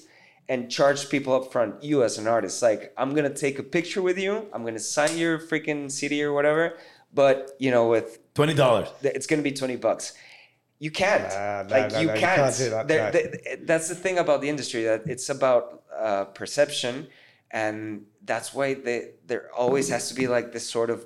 and 0.50 0.70
charge 0.70 1.08
people 1.08 1.34
up 1.34 1.50
front. 1.50 1.82
You 1.82 2.04
as 2.04 2.18
an 2.18 2.28
artist, 2.28 2.62
like 2.62 2.92
I'm 2.98 3.16
gonna 3.16 3.34
take 3.34 3.58
a 3.58 3.64
picture 3.64 4.02
with 4.02 4.18
you, 4.20 4.48
I'm 4.52 4.66
gonna 4.66 4.80
sign 4.80 5.18
your 5.18 5.40
freaking 5.40 5.90
CD 5.90 6.22
or 6.26 6.34
whatever, 6.34 6.74
but 7.22 7.36
you 7.64 7.72
know 7.76 7.86
with 7.96 8.08
Twenty 8.40 8.54
dollars. 8.64 8.88
it's 9.18 9.28
going 9.30 9.42
to 9.44 9.48
be 9.52 9.56
20 9.64 9.76
bucks 9.88 10.06
you 10.86 10.92
can't 11.04 11.24
Nah, 11.34 11.64
no, 11.64 11.76
like 11.76 11.92
no, 11.94 12.00
you 12.02 12.08
no, 12.14 12.14
can't, 12.24 12.40
can't 12.42 12.58
do 12.64 12.68
that, 12.76 12.84
There- 12.88 13.12
no. 13.12 13.66
that's 13.70 13.88
the 13.94 14.00
thing 14.04 14.16
about 14.26 14.40
the 14.44 14.50
industry 14.54 14.82
that 14.90 15.02
it's 15.14 15.28
about 15.38 15.64
uh, 16.08 16.26
perception 16.40 16.94
and 17.64 17.76
that's 18.32 18.50
why 18.58 18.68
they, 18.86 19.00
there 19.30 19.44
always 19.62 19.86
has 19.96 20.04
to 20.10 20.16
be 20.22 20.26
like 20.36 20.48
this 20.56 20.66
sort 20.78 20.90
of 20.96 21.00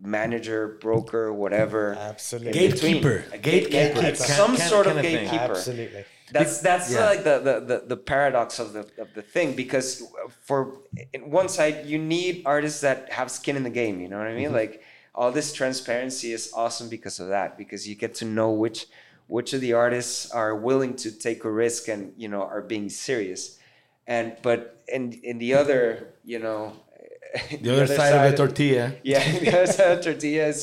manager 0.00 0.60
broker 0.80 1.24
whatever 1.42 1.82
Absolutely. 2.12 2.52
Gatekeeper. 2.60 3.16
A 3.32 3.38
gatekeeper. 3.38 3.70
gatekeeper. 3.70 4.00
Kind- 4.02 4.16
some 4.40 4.54
kind- 4.56 4.70
sort 4.74 4.86
of 4.86 4.94
kind 4.94 5.06
of 5.06 5.12
thing. 5.12 5.24
gatekeeper 5.24 5.52
Absolutely. 5.58 6.04
that's 6.36 6.54
that's 6.68 6.86
Yeah. 6.92 7.06
like 7.12 7.22
the, 7.28 7.36
the, 7.48 7.54
the, 7.70 7.78
the 7.92 7.96
paradox 8.12 8.48
of 8.64 8.68
the 8.76 8.84
of 9.04 9.08
the 9.18 9.22
thing 9.34 9.48
because 9.62 9.88
for 10.48 10.58
in 11.16 11.22
one 11.40 11.48
side 11.58 11.76
you 11.92 11.98
need 12.16 12.34
artists 12.54 12.80
that 12.86 12.98
have 13.18 13.28
skin 13.38 13.54
in 13.60 13.64
the 13.70 13.74
game 13.82 13.94
you 14.02 14.08
know 14.10 14.18
what 14.22 14.26
i 14.28 14.30
Mm-hmm. 14.30 14.42
mean 14.44 14.52
like 14.62 14.74
all 15.18 15.32
this 15.32 15.52
transparency 15.52 16.28
is 16.38 16.44
awesome 16.54 16.88
because 16.88 17.16
of 17.22 17.28
that 17.36 17.58
because 17.58 17.88
you 17.88 17.94
get 18.04 18.12
to 18.14 18.24
know 18.24 18.50
which 18.64 18.86
which 19.26 19.52
of 19.52 19.60
the 19.60 19.72
artists 19.84 20.30
are 20.30 20.54
willing 20.68 20.94
to 21.04 21.08
take 21.26 21.40
a 21.44 21.50
risk 21.64 21.88
and 21.92 22.02
you 22.22 22.28
know 22.32 22.42
are 22.54 22.62
being 22.74 22.88
serious 22.88 23.58
and 24.06 24.26
but 24.42 24.60
in 24.96 25.02
in 25.30 25.36
the 25.38 25.52
other 25.60 25.80
you 26.24 26.38
know 26.38 26.60
The 27.50 27.70
other 27.74 27.86
side 27.86 28.14
of 28.14 28.30
the 28.30 28.36
tortilla. 28.36 28.84
yeah, 29.02 29.22
because 29.38 29.78
uh, 29.78 30.00
tortillas, 30.00 30.60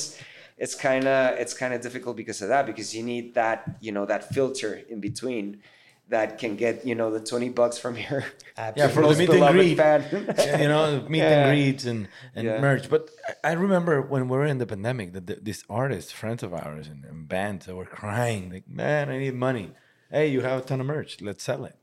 it's 0.57 0.73
kind 0.73 1.05
of 1.15 1.37
it's 1.41 1.53
kind 1.53 1.73
of 1.75 1.81
difficult 1.87 2.15
because 2.21 2.41
of 2.41 2.47
that 2.53 2.65
because 2.65 2.95
you 2.95 3.03
need 3.03 3.25
that 3.35 3.59
you 3.85 3.91
know 3.91 4.05
that 4.07 4.33
filter 4.33 4.71
in 4.89 4.99
between 4.99 5.61
that 6.09 6.37
can 6.37 6.55
get 6.55 6.85
you 6.85 6.95
know 6.95 7.09
the 7.11 7.19
twenty 7.19 7.49
bucks 7.49 7.77
from 7.77 7.97
your 7.97 8.23
Yeah, 8.57 8.87
for 8.87 9.01
the 9.07 9.15
meet 9.15 9.29
and 9.29 9.53
greet. 9.55 9.77
Yeah, 9.77 10.61
you 10.61 10.67
know, 10.67 11.05
meet 11.09 11.19
Yeah. 11.19 11.31
and 11.47 11.49
greets 11.51 11.85
and, 11.85 12.07
and 12.35 12.45
Yeah. 12.45 12.61
merch. 12.61 12.89
But 12.89 13.09
I 13.43 13.53
remember 13.53 14.01
when 14.01 14.27
we 14.29 14.37
were 14.37 14.45
in 14.45 14.59
the 14.59 14.65
pandemic 14.67 15.13
that 15.13 15.27
the, 15.27 15.35
these 15.41 15.63
artists, 15.69 16.11
friends 16.11 16.41
of 16.43 16.53
ours 16.53 16.87
and, 16.87 17.03
and 17.05 17.27
bands, 17.27 17.65
that 17.65 17.75
were 17.75 17.85
crying 17.85 18.51
like, 18.51 18.67
"Man, 18.69 19.09
I 19.09 19.17
need 19.17 19.33
money. 19.35 19.71
Hey, 20.11 20.27
you 20.27 20.41
have 20.41 20.59
a 20.61 20.65
ton 20.65 20.79
of 20.79 20.87
merch. 20.87 21.19
Let's 21.21 21.43
sell 21.43 21.65
it. 21.65 21.75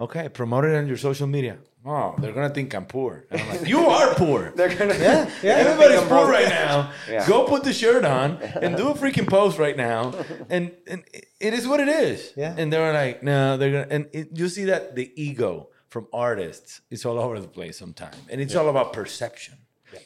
Okay, 0.00 0.28
promote 0.28 0.64
it 0.64 0.74
on 0.76 0.86
your 0.86 0.96
social 0.96 1.26
media. 1.26 1.58
Oh, 1.84 2.14
they're 2.18 2.32
gonna 2.32 2.50
think 2.50 2.74
I'm 2.74 2.86
poor. 2.86 3.24
And 3.30 3.40
I'm 3.40 3.48
like, 3.48 3.68
you 3.68 3.80
are 3.86 4.14
poor. 4.14 4.52
They're 4.56 4.68
gonna 4.74 4.94
Yeah, 4.98 5.30
yeah. 5.42 5.52
Everybody's 5.54 6.00
poor 6.00 6.08
broke. 6.08 6.30
right 6.30 6.48
now. 6.48 6.92
Yeah. 7.10 7.26
Go 7.26 7.46
put 7.46 7.64
the 7.64 7.72
shirt 7.72 8.04
on 8.04 8.36
and 8.62 8.76
do 8.76 8.88
a 8.90 8.94
freaking 8.94 9.28
post 9.28 9.58
right 9.58 9.76
now, 9.76 10.12
and 10.50 10.70
and 10.86 11.02
it- 11.12 11.26
it 11.40 11.54
is 11.54 11.66
what 11.68 11.78
it 11.80 11.88
is. 11.88 12.32
Yeah. 12.36 12.54
And 12.58 12.72
they're 12.72 12.92
like, 12.92 13.22
no, 13.22 13.56
they're 13.56 13.70
gonna. 13.72 13.86
And 13.90 14.06
it, 14.12 14.28
you 14.36 14.48
see 14.48 14.64
that 14.66 14.94
the 14.96 15.10
ego 15.20 15.68
from 15.88 16.06
artists 16.12 16.80
is 16.90 17.04
all 17.06 17.18
over 17.18 17.40
the 17.40 17.48
place 17.48 17.78
sometimes, 17.78 18.16
and 18.28 18.40
it's 18.40 18.54
all 18.56 18.68
about 18.68 18.92
perception. 18.92 19.54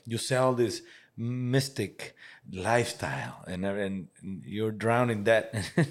You 0.06 0.18
sell 0.18 0.54
this 0.54 0.82
mystic 1.16 2.14
lifestyle, 2.50 3.44
and 3.46 3.64
and 3.64 4.08
you're 4.44 4.72
drowning 4.72 5.18
in 5.18 5.24
debt. 5.24 5.54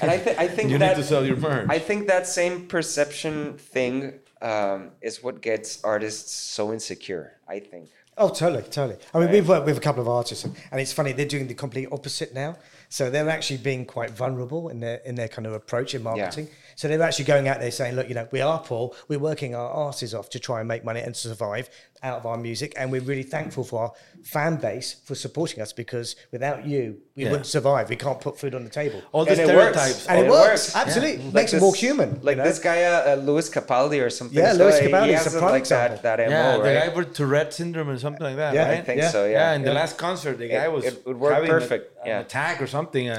And 0.00 0.10
I, 0.10 0.18
th- 0.18 0.38
I 0.38 0.48
think 0.48 0.70
you 0.70 0.78
that 0.78 0.96
need 0.96 1.02
to 1.02 1.08
sell 1.08 1.24
your 1.24 1.36
merch. 1.36 1.68
I 1.70 1.78
think 1.78 2.06
that 2.08 2.26
same 2.26 2.66
perception 2.66 3.56
thing 3.58 4.20
um, 4.42 4.90
is 5.00 5.22
what 5.22 5.40
gets 5.40 5.82
artists 5.82 6.32
so 6.32 6.72
insecure. 6.72 7.32
I 7.48 7.60
think. 7.60 7.88
Oh, 8.18 8.30
totally, 8.30 8.62
totally. 8.62 8.98
I 9.12 9.18
mean, 9.18 9.30
we've 9.30 9.46
worked 9.46 9.66
with 9.66 9.76
a 9.76 9.80
couple 9.80 10.00
of 10.00 10.08
artists, 10.08 10.44
and, 10.44 10.56
and 10.70 10.80
it's 10.80 10.92
funny 10.92 11.12
they're 11.12 11.26
doing 11.26 11.48
the 11.48 11.54
complete 11.54 11.88
opposite 11.92 12.34
now. 12.34 12.56
So 12.88 13.10
they're 13.10 13.28
actually 13.28 13.58
being 13.58 13.84
quite 13.84 14.10
vulnerable 14.10 14.68
in 14.70 14.80
their 14.80 14.98
in 14.98 15.16
their 15.16 15.28
kind 15.28 15.46
of 15.46 15.52
approach 15.52 15.94
in 15.94 16.02
marketing. 16.02 16.48
So 16.76 16.88
they're 16.88 17.02
actually 17.02 17.26
going 17.26 17.48
out 17.48 17.60
there 17.60 17.70
saying, 17.70 17.94
"Look, 17.94 18.08
you 18.08 18.14
know, 18.14 18.28
we 18.30 18.40
are 18.40 18.58
poor. 18.58 18.92
We're 19.08 19.18
working 19.18 19.54
our 19.54 19.88
asses 19.88 20.14
off 20.14 20.30
to 20.30 20.38
try 20.38 20.60
and 20.60 20.68
make 20.68 20.84
money 20.84 21.00
and 21.00 21.14
survive 21.14 21.68
out 22.06 22.18
of 22.20 22.24
our 22.30 22.38
music, 22.48 22.70
and 22.78 22.84
we're 22.92 23.06
really 23.12 23.28
thankful 23.36 23.64
for 23.70 23.78
our 23.84 23.92
fan 24.34 24.54
base 24.66 24.88
for 25.06 25.14
supporting 25.14 25.58
us 25.64 25.72
because 25.82 26.08
without 26.34 26.58
you, 26.72 26.82
we 27.16 27.22
Yeah. 27.24 27.30
wouldn't 27.32 27.46
survive. 27.56 27.84
We 27.94 27.96
can't 28.04 28.20
put 28.26 28.34
food 28.42 28.54
on 28.58 28.62
the 28.68 28.74
table." 28.82 29.00
all 29.12 29.24
the 29.24 29.32
And 29.32 29.40
it 29.40 29.46
works. 29.46 29.76
stereotypes. 29.78 30.06
and 30.08 30.16
it, 30.20 30.26
it 30.26 30.30
works, 30.30 30.48
works. 30.74 30.76
absolutely. 30.82 31.16
Like 31.24 31.34
Makes 31.40 31.52
it 31.52 31.56
this- 31.56 31.66
more 31.66 31.74
human. 31.86 32.08
you 32.16 32.20
Like 32.28 32.36
know? 32.38 32.44
this 32.50 32.60
guy, 32.68 32.78
uh, 32.84 32.92
uh, 33.12 33.14
Lewis 33.28 33.46
Capaldi 33.56 33.98
or 34.06 34.10
something. 34.18 34.38
Yeah, 34.38 34.52
So, 34.52 34.58
Lewis 34.62 34.76
uh, 34.76 34.82
he 34.82 34.88
Capaldi 34.88 35.08
is 35.18 35.24
has 35.24 35.34
a 35.34 35.36
it 35.36 35.40
prime 35.40 35.56
like 35.58 35.68
that, 35.76 35.90
example. 35.92 36.02
that 36.08 36.18
MO, 36.30 36.36
Yeah, 36.36 36.56
the 36.56 36.62
right? 36.62 36.88
guy 36.90 36.96
with 36.96 37.08
Tourette 37.18 37.52
syndrome 37.58 37.88
or 37.94 37.98
something 38.06 38.26
like 38.30 38.36
that, 38.42 38.54
Yeah, 38.54 38.64
I 38.64 38.68
right? 38.70 38.78
I 38.78 38.82
think 38.88 38.98
Yeah. 39.02 39.10
so. 39.16 39.20
Yeah, 39.24 39.32
Yeah. 39.38 39.56
in 39.56 39.62
the 39.68 39.74
last 39.80 39.94
concert, 40.06 40.34
the 40.38 40.48
guy 40.48 40.64
It- 40.68 40.72
was 40.76 40.84
it 40.90 40.94
would 41.06 41.18
work 41.24 41.34
having 41.34 41.50
a- 41.50 41.58
perfect, 41.58 41.84
an 42.06 42.16
attack 42.24 42.56
or 42.62 42.68
something, 42.76 43.04
uh, 43.08 43.16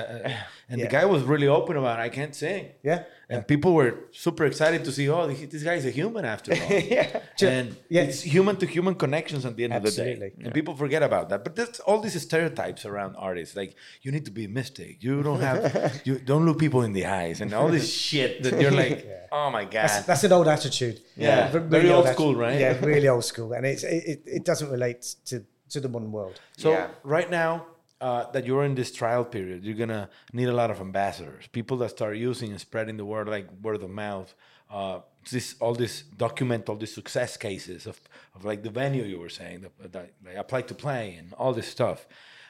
and 0.69 0.81
the 0.81 0.87
guy 0.87 1.05
was 1.05 1.23
really 1.23 1.47
open 1.47 1.77
about 1.77 1.99
I 1.99 2.09
can't 2.09 2.35
sing. 2.35 2.63
Yeah. 2.83 3.03
and 3.29 3.45
people 3.53 3.71
were 3.73 3.91
super 4.11 4.45
excited 4.45 4.83
to 4.85 4.91
see. 4.91 5.05
Oh, 5.09 5.27
this 5.27 5.63
guy 5.69 5.75
is 5.81 5.85
a 5.85 5.91
human 6.01 6.23
after 6.25 6.51
all. 6.61 6.69
yeah. 6.95 7.19
and 7.55 7.75
Yeah. 7.89 8.03
it's 8.03 8.21
human 8.35 8.55
to 8.61 8.65
human 8.65 8.95
connections 8.95 9.45
at 9.45 9.53
the 9.57 9.63
end 9.65 9.73
of 9.73 9.83
the 9.83 9.87
Absolutely. 9.89 10.29
day, 10.29 10.43
and 10.45 10.53
people 10.59 10.75
forget 10.83 11.03
about 11.03 11.25
that. 11.29 11.39
But 11.45 11.55
there's 11.57 11.79
all 11.87 11.99
these 12.05 12.21
stereotypes 12.21 12.85
around 12.85 13.11
artists, 13.29 13.55
like 13.61 13.71
you 14.03 14.11
need 14.15 14.25
to 14.25 14.31
be 14.39 14.45
a 14.45 14.49
mystic. 14.59 15.03
You 15.03 15.23
don't 15.23 15.41
have, 15.49 15.61
you 16.07 16.19
don't 16.19 16.45
look 16.47 16.57
people 16.59 16.81
in 16.87 16.93
the 16.93 17.05
eyes, 17.05 17.41
and 17.41 17.53
all 17.53 17.69
this 17.77 17.87
shit 18.09 18.43
that 18.43 18.59
you're 18.61 18.71
like, 18.83 18.97
oh 19.31 19.49
my 19.57 19.63
god. 19.65 19.73
That's, 19.89 20.05
that's 20.09 20.23
an 20.23 20.31
old 20.31 20.47
attitude. 20.47 21.01
Yeah. 21.15 21.51
Re- 21.53 21.59
Very 21.77 21.91
old 21.91 22.05
atti- 22.05 22.13
school, 22.13 22.33
right? 22.35 22.59
Yeah, 22.59 22.85
really 22.85 23.07
old 23.15 23.25
school, 23.25 23.49
and 23.53 23.65
it's 23.65 23.83
it, 23.83 24.21
it, 24.25 24.43
doesn't 24.49 24.69
relate 24.77 25.01
to 25.29 25.35
to 25.73 25.79
the 25.81 25.89
modern 25.89 26.11
world. 26.17 26.39
So 26.57 26.71
Yeah. 26.71 26.87
right 27.03 27.29
now 27.29 27.51
uh, 27.99 28.29
that 28.31 28.45
you're 28.45 28.63
in 28.63 28.75
this 28.75 28.91
trial 28.91 29.25
period, 29.25 29.63
you're 29.63 29.75
gonna 29.75 30.09
need 30.33 30.49
a 30.49 30.53
lot 30.53 30.71
of 30.71 30.79
ambassadors, 30.79 31.47
people 31.47 31.77
that 31.77 31.89
start 31.89 32.17
using 32.17 32.51
and 32.51 32.59
spreading 32.59 32.97
the 32.97 33.05
word 33.05 33.27
like 33.27 33.47
word 33.61 33.81
of 33.81 33.89
mouth. 33.89 34.33
Uh, 34.69 34.99
this 35.31 35.55
all 35.59 35.73
this 35.73 36.01
document 36.01 36.67
all 36.69 36.75
these 36.75 36.93
success 36.93 37.37
cases 37.37 37.85
of, 37.85 37.99
of 38.35 38.45
like 38.45 38.63
the 38.63 38.69
venue 38.69 39.03
you 39.03 39.19
were 39.19 39.29
saying 39.29 39.61
that, 39.61 39.91
that 39.93 40.11
I 40.27 40.33
applied 40.33 40.67
to 40.69 40.75
play 40.75 41.15
and 41.15 41.33
all 41.33 41.53
this 41.53 41.67
stuff. 41.67 42.07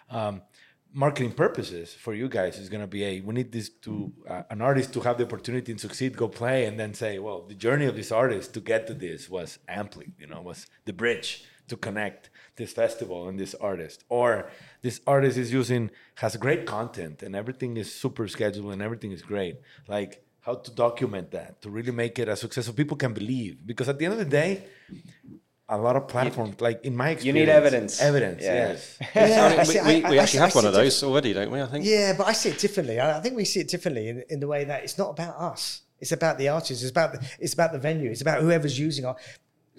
Um, 0.09 0.41
marketing 0.93 1.31
purposes 1.31 1.93
for 1.93 2.13
you 2.13 2.29
guys 2.29 2.57
is 2.57 2.69
going 2.69 2.81
to 2.81 2.87
be 2.87 3.03
a 3.03 3.21
we 3.21 3.33
need 3.33 3.51
this 3.51 3.69
to 3.69 4.11
uh, 4.27 4.43
an 4.49 4.61
artist 4.61 4.93
to 4.93 5.01
have 5.01 5.17
the 5.17 5.25
opportunity 5.25 5.71
and 5.71 5.79
succeed 5.79 6.15
go 6.15 6.27
play 6.27 6.65
and 6.65 6.79
then 6.79 6.93
say 6.93 7.19
well 7.19 7.41
the 7.41 7.53
journey 7.53 7.85
of 7.85 7.95
this 7.95 8.11
artist 8.11 8.53
to 8.53 8.59
get 8.59 8.87
to 8.87 8.93
this 8.93 9.29
was 9.29 9.59
Amplead 9.69 10.13
you 10.19 10.27
know 10.27 10.41
was 10.41 10.67
the 10.85 10.93
bridge 10.93 11.43
to 11.67 11.75
connect 11.75 12.29
this 12.57 12.71
festival 12.73 13.27
and 13.29 13.39
this 13.39 13.53
artist 13.55 14.03
or 14.09 14.49
this 14.81 14.99
artist 15.07 15.37
is 15.37 15.53
using 15.53 15.89
has 16.15 16.35
great 16.37 16.65
content 16.65 17.21
and 17.23 17.35
everything 17.35 17.77
is 17.77 17.87
super 18.03 18.27
scheduled 18.27 18.73
and 18.73 18.81
everything 18.81 19.11
is 19.11 19.21
great 19.21 19.55
like 19.87 20.11
how 20.41 20.55
to 20.55 20.71
document 20.71 21.31
that 21.31 21.61
to 21.61 21.69
really 21.69 21.91
make 21.91 22.17
it 22.19 22.27
a 22.27 22.35
success 22.35 22.65
so 22.65 22.73
people 22.73 22.97
can 22.97 23.13
believe 23.13 23.53
because 23.65 23.87
at 23.89 23.97
the 23.99 24.05
end 24.05 24.13
of 24.13 24.19
the 24.19 24.25
day 24.25 24.63
a 25.69 25.77
lot 25.77 25.95
of 25.97 26.07
platforms 26.07 26.59
like 26.61 26.83
in 26.85 26.95
my 26.95 27.09
experience 27.11 27.25
You 27.25 27.45
need 27.45 27.49
evidence. 27.51 28.01
evidence 28.01 28.41
Yeah. 28.43 28.67
yes 28.69 28.97
Yeah, 29.15 29.53
I 29.53 29.57
we, 29.59 29.65
see- 29.65 29.81
we, 29.81 30.03
I- 30.05 30.09
we 30.11 30.19
I- 30.19 30.23
actually 30.23 30.39
I 30.39 30.45
have 30.45 30.55
one 30.55 30.65
of 30.65 30.73
those 30.73 31.03
already, 31.03 31.33
don't 31.33 31.51
we? 31.51 31.61
I 31.61 31.65
think. 31.65 31.85
Yeah, 31.85 32.13
but 32.17 32.25
I 32.27 32.33
see 32.33 32.49
it 32.49 32.59
differently. 32.59 32.99
I, 32.99 33.17
I 33.17 33.21
think 33.21 33.35
we 33.35 33.43
see 33.45 33.59
it 33.59 33.67
differently 33.67 34.07
in, 34.09 34.23
in 34.29 34.39
the 34.39 34.47
way 34.47 34.63
that 34.63 34.83
it's 34.85 34.97
not 34.97 35.09
about 35.09 35.35
us. 35.51 35.81
It's 35.99 36.13
about 36.13 36.37
the 36.37 36.47
artists. 36.49 36.83
It's 36.83 36.91
about 36.91 37.11
the, 37.13 37.19
it's 37.39 37.53
about 37.53 37.71
the 37.73 37.79
venue. 37.79 38.09
It's 38.09 38.21
about 38.21 38.41
whoever's 38.41 38.79
using 38.79 39.03
our. 39.05 39.17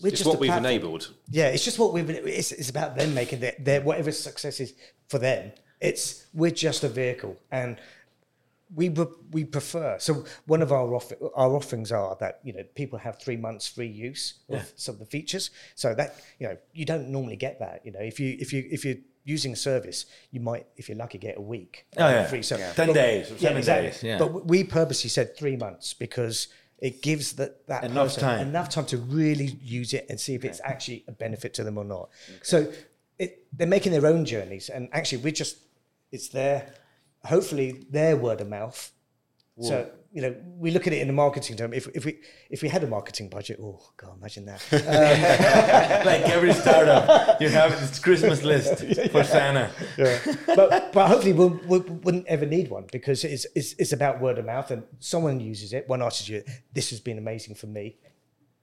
We're 0.02 0.08
It's 0.08 0.18
just 0.18 0.28
what 0.28 0.38
we've 0.40 0.48
platform. 0.48 0.66
enabled. 0.66 1.14
Yeah, 1.30 1.48
it's 1.48 1.64
just 1.64 1.78
what 1.78 1.92
we've. 1.92 2.08
It's, 2.10 2.52
it's 2.52 2.70
about 2.70 2.96
them 2.96 3.14
making 3.14 3.40
their, 3.40 3.54
their 3.58 3.80
whatever 3.80 4.12
success 4.12 4.60
is 4.60 4.74
for 5.08 5.18
them. 5.18 5.52
It's 5.80 6.26
we're 6.34 6.50
just 6.50 6.84
a 6.84 6.88
vehicle, 6.88 7.36
and 7.50 7.78
we 8.74 8.90
we 9.30 9.44
prefer. 9.44 9.96
So 9.98 10.24
one 10.46 10.60
of 10.60 10.72
our 10.72 10.94
off, 10.94 11.12
our 11.34 11.54
offerings 11.56 11.90
are 11.92 12.16
that 12.20 12.40
you 12.44 12.52
know 12.52 12.62
people 12.74 12.98
have 12.98 13.18
three 13.18 13.36
months 13.36 13.66
free 13.68 13.86
use 13.86 14.40
of 14.50 14.72
some 14.76 14.94
of 14.94 14.98
the 15.00 15.06
features. 15.06 15.50
So 15.74 15.94
that 15.94 16.16
you 16.38 16.48
know 16.48 16.56
you 16.72 16.84
don't 16.84 17.08
normally 17.08 17.36
get 17.36 17.58
that. 17.60 17.84
You 17.84 17.92
know 17.92 18.00
if 18.00 18.20
you 18.20 18.36
if 18.38 18.52
you 18.52 18.66
if 18.70 18.84
you're 18.84 18.96
using 19.24 19.52
a 19.52 19.56
service, 19.56 20.06
you 20.30 20.40
might 20.40 20.66
if 20.76 20.88
you're 20.88 20.98
lucky 20.98 21.18
get 21.18 21.36
a 21.38 21.40
week 21.40 21.86
Oh, 21.96 22.04
uh, 22.04 22.08
yeah. 22.10 22.26
free. 22.26 22.42
So 22.42 22.56
Ten 22.56 22.88
but- 22.88 22.92
days 22.94 23.30
or 23.30 23.38
seven 23.38 23.58
exactly. 23.58 23.90
days. 23.90 24.02
Yeah. 24.02 24.18
But 24.18 24.46
we 24.46 24.64
purposely 24.64 25.10
said 25.10 25.36
three 25.36 25.56
months 25.56 25.94
because 25.94 26.48
it 26.78 27.02
gives 27.02 27.32
that, 27.34 27.66
that 27.66 27.84
Enough 27.84 28.06
person 28.06 28.22
time. 28.22 28.48
enough 28.48 28.68
time 28.68 28.86
to 28.86 28.96
really 28.96 29.58
use 29.62 29.92
it 29.94 30.06
and 30.08 30.18
see 30.18 30.34
if 30.34 30.44
it's 30.44 30.60
actually 30.64 31.04
a 31.08 31.12
benefit 31.12 31.54
to 31.54 31.64
them 31.64 31.76
or 31.76 31.84
not. 31.84 32.08
So 32.42 32.72
it, 33.18 33.46
they're 33.52 33.66
making 33.66 33.92
their 33.92 34.06
own 34.06 34.24
journeys, 34.24 34.68
and 34.68 34.88
actually, 34.92 35.18
we're 35.18 35.32
just 35.32 35.58
it's 36.12 36.28
their 36.28 36.72
hopefully 37.24 37.84
their 37.90 38.16
word 38.16 38.40
of 38.40 38.48
mouth. 38.48 38.92
So 39.60 39.90
you 40.12 40.22
know, 40.22 40.34
we 40.56 40.70
look 40.70 40.86
at 40.86 40.92
it 40.92 41.02
in 41.02 41.10
a 41.10 41.12
marketing 41.12 41.56
term. 41.56 41.74
If, 41.74 41.86
if 41.94 42.04
we 42.04 42.18
if 42.48 42.62
we 42.62 42.68
had 42.68 42.82
a 42.82 42.86
marketing 42.86 43.28
budget, 43.28 43.60
oh 43.62 43.80
god, 43.96 44.16
imagine 44.18 44.46
that. 44.46 44.64
like 46.06 46.22
every 46.22 46.52
startup, 46.54 47.40
you 47.40 47.48
have 47.50 47.78
this 47.78 47.98
Christmas 47.98 48.42
list 48.42 48.84
for 49.12 49.22
Santa. 49.22 49.70
but 50.46 50.92
but 50.92 51.08
hopefully 51.08 51.34
we 51.34 51.46
we 51.66 51.78
wouldn't 51.78 52.26
ever 52.26 52.46
need 52.46 52.70
one 52.70 52.86
because 52.90 53.22
it's, 53.24 53.46
it's 53.54 53.74
it's 53.78 53.92
about 53.92 54.20
word 54.20 54.38
of 54.38 54.46
mouth 54.46 54.70
and 54.70 54.82
someone 54.98 55.40
uses 55.40 55.72
it. 55.72 55.88
One 55.88 56.00
artist 56.00 56.28
uses 56.28 56.48
it. 56.48 56.62
This 56.72 56.90
has 56.90 57.00
been 57.00 57.18
amazing 57.18 57.54
for 57.54 57.66
me. 57.66 57.96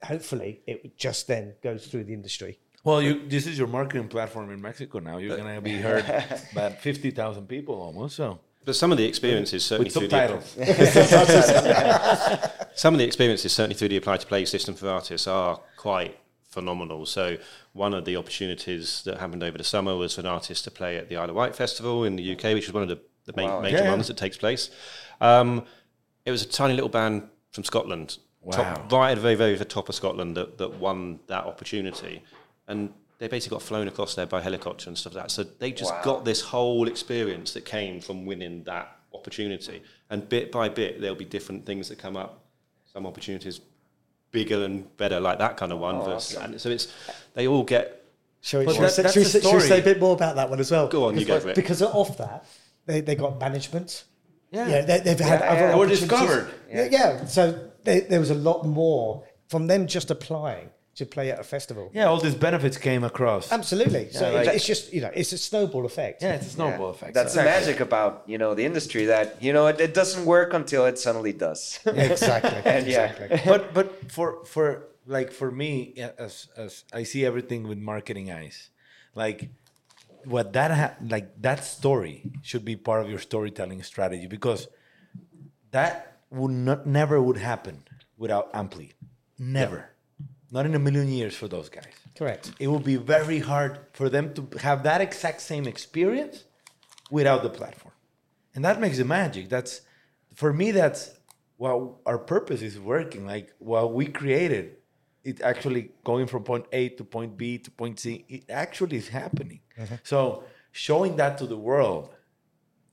Hopefully, 0.04 0.62
it 0.66 0.98
just 0.98 1.28
then 1.28 1.54
goes 1.62 1.88
through 1.88 2.06
the 2.06 2.14
industry. 2.14 2.60
Well, 2.84 3.02
you 3.02 3.28
this 3.28 3.46
is 3.48 3.58
your 3.58 3.68
marketing 3.68 4.08
platform 4.08 4.52
in 4.52 4.62
Mexico 4.62 5.00
now. 5.00 5.18
You're 5.18 5.34
uh, 5.34 5.38
gonna 5.38 5.62
be 5.62 5.78
heard 5.78 6.06
by 6.56 6.70
fifty 6.70 7.12
thousand 7.12 7.48
people 7.48 7.76
almost. 7.76 8.16
So 8.16 8.40
But 8.66 8.76
some 8.76 8.92
of 8.92 8.98
the 8.98 9.06
experiences 9.06 9.64
certainly 9.70 9.92
through 9.92 10.08
the, 10.08 10.42
some 12.76 12.94
of 12.94 12.98
the 12.98 13.06
experiences 13.06 13.54
certainly 13.54 13.76
through 13.76 13.90
the 13.90 13.98
apply 13.98 14.18
to 14.18 14.26
play 14.28 14.44
system 14.46 14.76
for 14.76 14.90
artists 14.90 15.28
are 15.28 15.60
quite 15.78 16.18
phenomenal. 16.48 17.06
So 17.06 17.38
one 17.74 17.94
of 17.94 18.06
the 18.06 18.16
opportunities 18.16 19.04
that 19.06 19.20
happened 19.20 19.44
over 19.44 19.58
the 19.58 19.64
summer 19.64 19.96
was 19.96 20.16
for 20.16 20.22
an 20.22 20.28
artist 20.28 20.64
to 20.64 20.72
play 20.72 20.98
at 20.98 21.10
the 21.10 21.18
Isle 21.18 21.30
of 21.30 21.36
Wight 21.36 21.56
Festival 21.56 22.06
in 22.06 22.16
the 22.16 22.32
UK, 22.34 22.54
which 22.56 22.68
is 22.68 22.74
one 22.74 22.84
of 22.84 22.90
the, 22.90 23.00
the 23.26 23.34
main, 23.36 23.50
Wow. 23.50 23.60
major 23.62 23.78
yeah. 23.84 23.92
ones 23.92 24.08
that 24.08 24.18
takes 24.18 24.38
place. 24.38 24.72
Um, 25.22 25.66
it 26.26 26.32
was 26.32 26.42
a 26.42 26.48
tiny 26.48 26.74
little 26.74 26.90
band 26.90 27.30
from 27.52 27.64
Scotland, 27.66 28.18
Wow. 28.42 28.58
top, 28.58 28.92
right 28.92 29.12
at 29.12 29.16
the 29.16 29.22
very, 29.22 29.36
very 29.36 29.58
top 29.58 29.90
of 29.90 29.96
Scotland 29.96 30.38
that, 30.38 30.58
that 30.58 30.76
won 30.76 31.20
that 31.28 31.46
opportunity. 31.46 32.24
And 32.68 32.94
they 33.18 33.28
basically 33.28 33.56
got 33.56 33.62
flown 33.64 33.88
across 33.88 34.16
there 34.16 34.26
by 34.26 34.42
helicopter 34.42 34.90
and 34.90 34.98
stuff 34.98 35.16
like 35.16 35.26
that. 35.26 35.32
So 35.32 35.44
they 35.44 35.72
just 35.72 35.92
Wow. 35.94 36.02
got 36.04 36.26
this 36.26 36.42
whole 36.42 36.88
experience 36.88 37.54
that 37.54 37.64
came 37.66 38.02
from 38.02 38.26
winning 38.26 38.64
that 38.64 38.96
opportunity. 39.14 39.82
And 40.10 40.28
bit 40.28 40.52
by 40.52 40.70
bit, 40.70 41.00
there'll 41.00 41.16
be 41.16 41.26
different 41.26 41.66
things 41.66 41.88
that 41.90 41.98
come 41.98 42.18
up. 42.18 42.42
Some 42.92 43.06
opportunities 43.06 43.62
bigger 44.32 44.64
and 44.66 44.96
better, 44.98 45.20
like 45.20 45.40
that 45.40 45.56
kind 45.58 45.72
of 45.72 45.80
one. 45.80 45.96
Oh, 45.96 46.04
versus, 46.06 46.36
and 46.38 46.60
so 46.60 46.70
it's 46.70 46.88
they 47.34 47.48
all 47.48 47.64
get 47.64 48.02
Shall 48.42 48.60
we, 48.60 48.66
But 48.68 48.74
shall 48.76 48.82
that- 48.84 48.92
say, 48.92 49.02
that's 49.04 49.14
shall 49.16 49.24
we 49.24 49.30
the 49.30 49.42
shall 49.42 49.54
we 49.56 49.60
say 49.62 49.80
a 49.80 49.84
bit 49.84 50.00
more 50.00 50.14
about 50.14 50.36
that 50.36 50.50
one 50.50 50.60
as 50.60 50.70
well? 50.70 50.88
Go 50.88 51.06
on, 51.06 51.14
you 51.16 51.22
because, 51.22 51.40
go 51.40 51.44
for 51.46 51.50
it. 51.50 51.56
Because 51.56 51.82
off 51.82 52.18
that, 52.18 52.46
they, 52.86 53.02
they 53.02 53.16
got 53.16 53.40
management. 53.40 54.04
Yeah. 54.52 54.68
yeah 54.68 54.82
they, 54.82 55.00
they've 55.00 55.20
had 55.20 55.40
Yeah, 55.40 55.48
other 55.52 55.60
yeah. 55.62 55.68
They 55.72 55.76
were 55.78 55.86
opportunities. 55.86 56.00
discovered. 56.02 56.54
Yeah, 56.72 56.88
yeah. 56.92 57.26
So 57.26 57.72
they, 57.84 58.02
there 58.02 58.20
was 58.20 58.30
a 58.30 58.36
lot 58.36 58.64
more 58.66 59.24
from 59.48 59.66
them 59.68 59.88
just 59.88 60.12
applying 60.12 60.70
to 60.96 61.06
play 61.06 61.30
at 61.32 61.40
a 61.40 61.44
festival. 61.44 61.92
Yeah, 61.94 62.06
all 62.06 62.20
these 62.20 62.36
benefits 62.36 62.78
came 62.78 63.04
across. 63.04 63.52
Absolutely. 63.52 64.12
So 64.12 64.32
like- 64.32 64.48
it's 64.48 64.66
just 64.66 64.94
you 64.94 65.02
know 65.02 65.12
it's 65.14 65.32
a 65.34 65.38
snowball 65.38 65.86
effect. 65.86 66.24
Yeah, 66.24 66.36
it's 66.36 66.48
a 66.48 66.52
snowball 66.52 66.90
effect. 66.90 67.14
That's 67.14 67.34
the 67.34 67.44
magic 67.44 67.80
about 67.80 68.24
you 68.28 68.38
know 68.38 68.54
the 68.56 68.66
industry 68.66 69.06
that 69.06 69.42
you 69.42 69.54
know 69.54 69.68
it, 69.68 69.80
it 69.80 69.94
doesn't 69.94 70.26
work 70.26 70.54
until 70.54 70.86
it 70.86 70.98
suddenly 70.98 71.34
does. 71.34 71.80
exactly. 71.86 72.62
And 72.66 72.88
yeah. 72.88 73.12
exactly. 73.12 73.42
but 73.52 73.74
but 73.74 74.12
for 74.12 74.46
for 74.46 74.88
like 75.06 75.32
for 75.32 75.52
me 75.52 75.94
as 76.18 76.48
as 76.58 76.84
I 76.94 77.04
see 77.04 77.26
everything 77.26 77.68
with 77.68 77.78
marketing 77.78 78.32
eyes, 78.32 78.70
like 79.14 79.50
what 80.24 80.54
that 80.54 80.72
ha- 80.72 80.96
like 81.02 81.42
that 81.42 81.64
story 81.64 82.32
should 82.42 82.66
be 82.66 82.76
part 82.76 83.02
of 83.04 83.10
your 83.10 83.20
storytelling 83.20 83.84
strategy 83.84 84.28
because 84.28 84.68
that 85.72 86.20
would 86.32 86.52
not 86.52 86.88
never 86.88 87.22
would 87.22 87.38
happen 87.38 87.84
without 88.18 88.52
Amplead, 88.54 88.94
never, 89.38 89.90
not 90.56 90.66
in 90.66 90.74
a 90.74 90.80
million 90.80 91.10
years 91.10 91.36
for 91.36 91.48
those 91.50 91.68
guys. 91.68 91.94
Correct. 92.18 92.54
It 92.60 92.68
will 92.70 92.86
be 92.94 92.96
very 92.96 93.40
hard 93.40 93.74
for 93.92 94.08
them 94.10 94.34
to 94.36 94.42
have 94.60 94.84
that 94.84 95.02
exact 95.02 95.42
same 95.42 95.68
experience 95.68 96.46
without 97.12 97.44
the 97.44 97.50
platform. 97.50 97.94
And 98.56 98.64
that 98.64 98.80
makes 98.80 98.98
the 98.98 99.04
magic. 99.04 99.50
That's 99.50 99.82
for 100.34 100.54
me 100.54 100.72
that's 100.72 101.02
what 101.58 101.76
our 102.06 102.18
purpose 102.18 102.62
is 102.62 102.80
working. 102.80 103.28
Like 103.28 103.54
what 103.60 103.94
we 103.94 104.06
created, 104.06 104.78
it 105.26 105.42
actually 105.42 105.92
going 106.06 106.26
from 106.28 106.44
point 106.44 106.66
A 106.72 106.90
to 106.98 107.04
point 107.04 107.38
B 107.38 107.58
to 107.58 107.70
point 107.70 108.00
C, 108.00 108.26
it 108.30 108.46
actually 108.50 108.96
is 108.96 109.10
happening. 109.10 109.60
Mm-hmm. 109.78 109.96
So 110.04 110.46
showing 110.72 111.18
that 111.18 111.38
to 111.40 111.48
the 111.48 111.58
world 111.58 112.14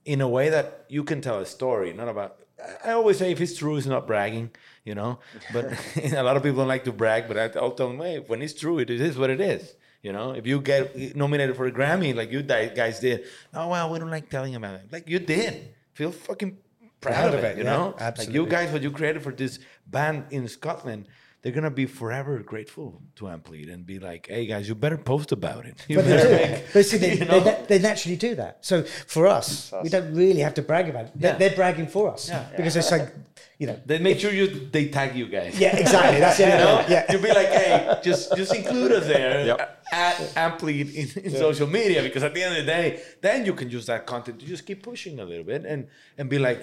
in 0.03 0.19
a 0.19 0.27
way 0.27 0.49
that 0.49 0.85
you 0.89 1.03
can 1.05 1.21
tell 1.21 1.39
a 1.39 1.45
story, 1.45 1.93
not 1.93 2.09
about. 2.09 2.39
I 2.85 2.91
always 2.91 3.17
say 3.17 3.31
if 3.31 3.41
it's 3.41 3.57
true, 3.57 3.75
it's 3.77 3.87
not 3.87 4.07
bragging, 4.07 4.51
you 4.85 4.95
know. 4.95 5.19
But 5.51 5.65
a 6.13 6.23
lot 6.23 6.37
of 6.37 6.43
people 6.43 6.59
don't 6.59 6.67
like 6.67 6.83
to 6.85 6.91
brag, 6.91 7.27
but 7.27 7.37
I- 7.37 7.59
I'll 7.59 7.71
tell 7.71 7.89
them, 7.89 7.99
hey, 7.99 8.19
when 8.19 8.41
it's 8.41 8.53
true, 8.53 8.79
it 8.79 8.89
is 8.89 9.17
what 9.17 9.29
it 9.29 9.41
is. 9.41 9.75
You 10.01 10.11
know, 10.11 10.31
if 10.31 10.45
you 10.45 10.59
get 10.59 11.15
nominated 11.15 11.55
for 11.55 11.65
a 11.65 11.71
Grammy 11.71 12.13
like 12.13 12.29
you 12.29 12.41
guys 12.43 12.99
did, 12.99 13.23
oh 13.53 13.69
well, 13.69 13.89
we 13.89 13.99
don't 13.99 14.11
like 14.11 14.29
telling 14.29 14.53
about 14.55 14.75
it. 14.75 14.91
Like 14.91 15.07
you 15.07 15.17
did, 15.19 15.73
feel 15.93 16.11
fucking 16.11 16.57
proud, 16.99 17.33
of 17.33 17.41
it. 17.45 17.57
you 17.57 17.63
yeah, 17.63 17.71
know, 17.71 17.95
like 17.97 18.29
you 18.29 18.45
guys, 18.45 18.69
what 18.73 18.81
you 18.81 18.91
created 18.91 19.23
for 19.23 19.31
this 19.31 19.59
band 19.87 20.25
in 20.31 20.47
Scotland. 20.49 21.07
They're 21.43 21.51
gonna 21.51 21.69
be 21.83 21.85
forever 21.87 22.39
grateful 22.39 23.01
to 23.17 23.25
Amplead 23.25 23.67
and 23.73 23.85
be 23.85 23.99
like, 23.99 24.27
"Hey 24.27 24.45
guys, 24.45 24.65
you 24.69 24.75
better 24.75 24.97
post 24.97 25.33
about 25.33 25.65
it. 25.65 25.75
You 25.89 25.97
But 25.97 26.05
they, 26.05 26.23
make- 26.53 26.73
but 26.73 26.85
see, 26.85 26.97
they, 26.97 27.17
you 27.19 27.25
know? 27.25 27.41
they, 27.41 27.65
they 27.67 27.79
naturally 27.79 28.15
do 28.15 28.33
that. 28.35 28.53
So 28.65 28.83
for 28.83 29.27
us, 29.27 29.73
we 29.83 29.89
don't 29.89 30.15
really 30.15 30.39
have 30.39 30.53
to 30.53 30.61
brag 30.61 30.87
about 30.87 31.05
it. 31.07 31.11
They're, 31.15 31.31
Yeah. 31.33 31.37
they're 31.37 31.55
bragging 31.61 31.87
for 31.87 32.13
us 32.13 32.29
Yeah. 32.29 32.47
because 32.55 32.77
it's 32.77 32.91
like, 32.91 33.13
you 33.59 33.67
know, 33.67 33.77
They 33.85 33.99
make 33.99 34.19
sure 34.21 34.31
you 34.31 34.47
they 34.71 34.87
tag 34.87 35.15
you 35.17 35.27
guys. 35.27 35.59
yeah, 35.59 35.75
exactly. 35.83 36.19
That's 36.21 36.39
it. 36.43 36.47
you 36.47 36.57
know, 36.63 36.75
Yeah. 36.87 37.11
you'll 37.11 37.21
be 37.29 37.33
like, 37.41 37.51
hey, 37.59 37.99
just 38.01 38.23
just 38.37 38.55
include 38.55 38.91
us 38.93 39.05
there 39.07 39.45
Yep. 39.45 39.59
at 39.91 40.15
Amplead 40.45 40.87
in, 41.01 41.07
in 41.25 41.31
social 41.45 41.67
media 41.67 42.01
because 42.07 42.23
at 42.23 42.33
the 42.33 42.41
end 42.45 42.53
of 42.57 42.65
the 42.65 42.71
day, 42.71 42.87
then 43.19 43.45
you 43.45 43.53
can 43.53 43.69
use 43.69 43.85
that 43.87 44.05
content 44.05 44.39
to 44.39 44.45
just 44.45 44.63
keep 44.65 44.79
pushing 44.81 45.19
a 45.19 45.25
little 45.31 45.43
bit 45.53 45.61
and 45.71 45.87
and 46.17 46.29
be 46.29 46.39
like, 46.39 46.61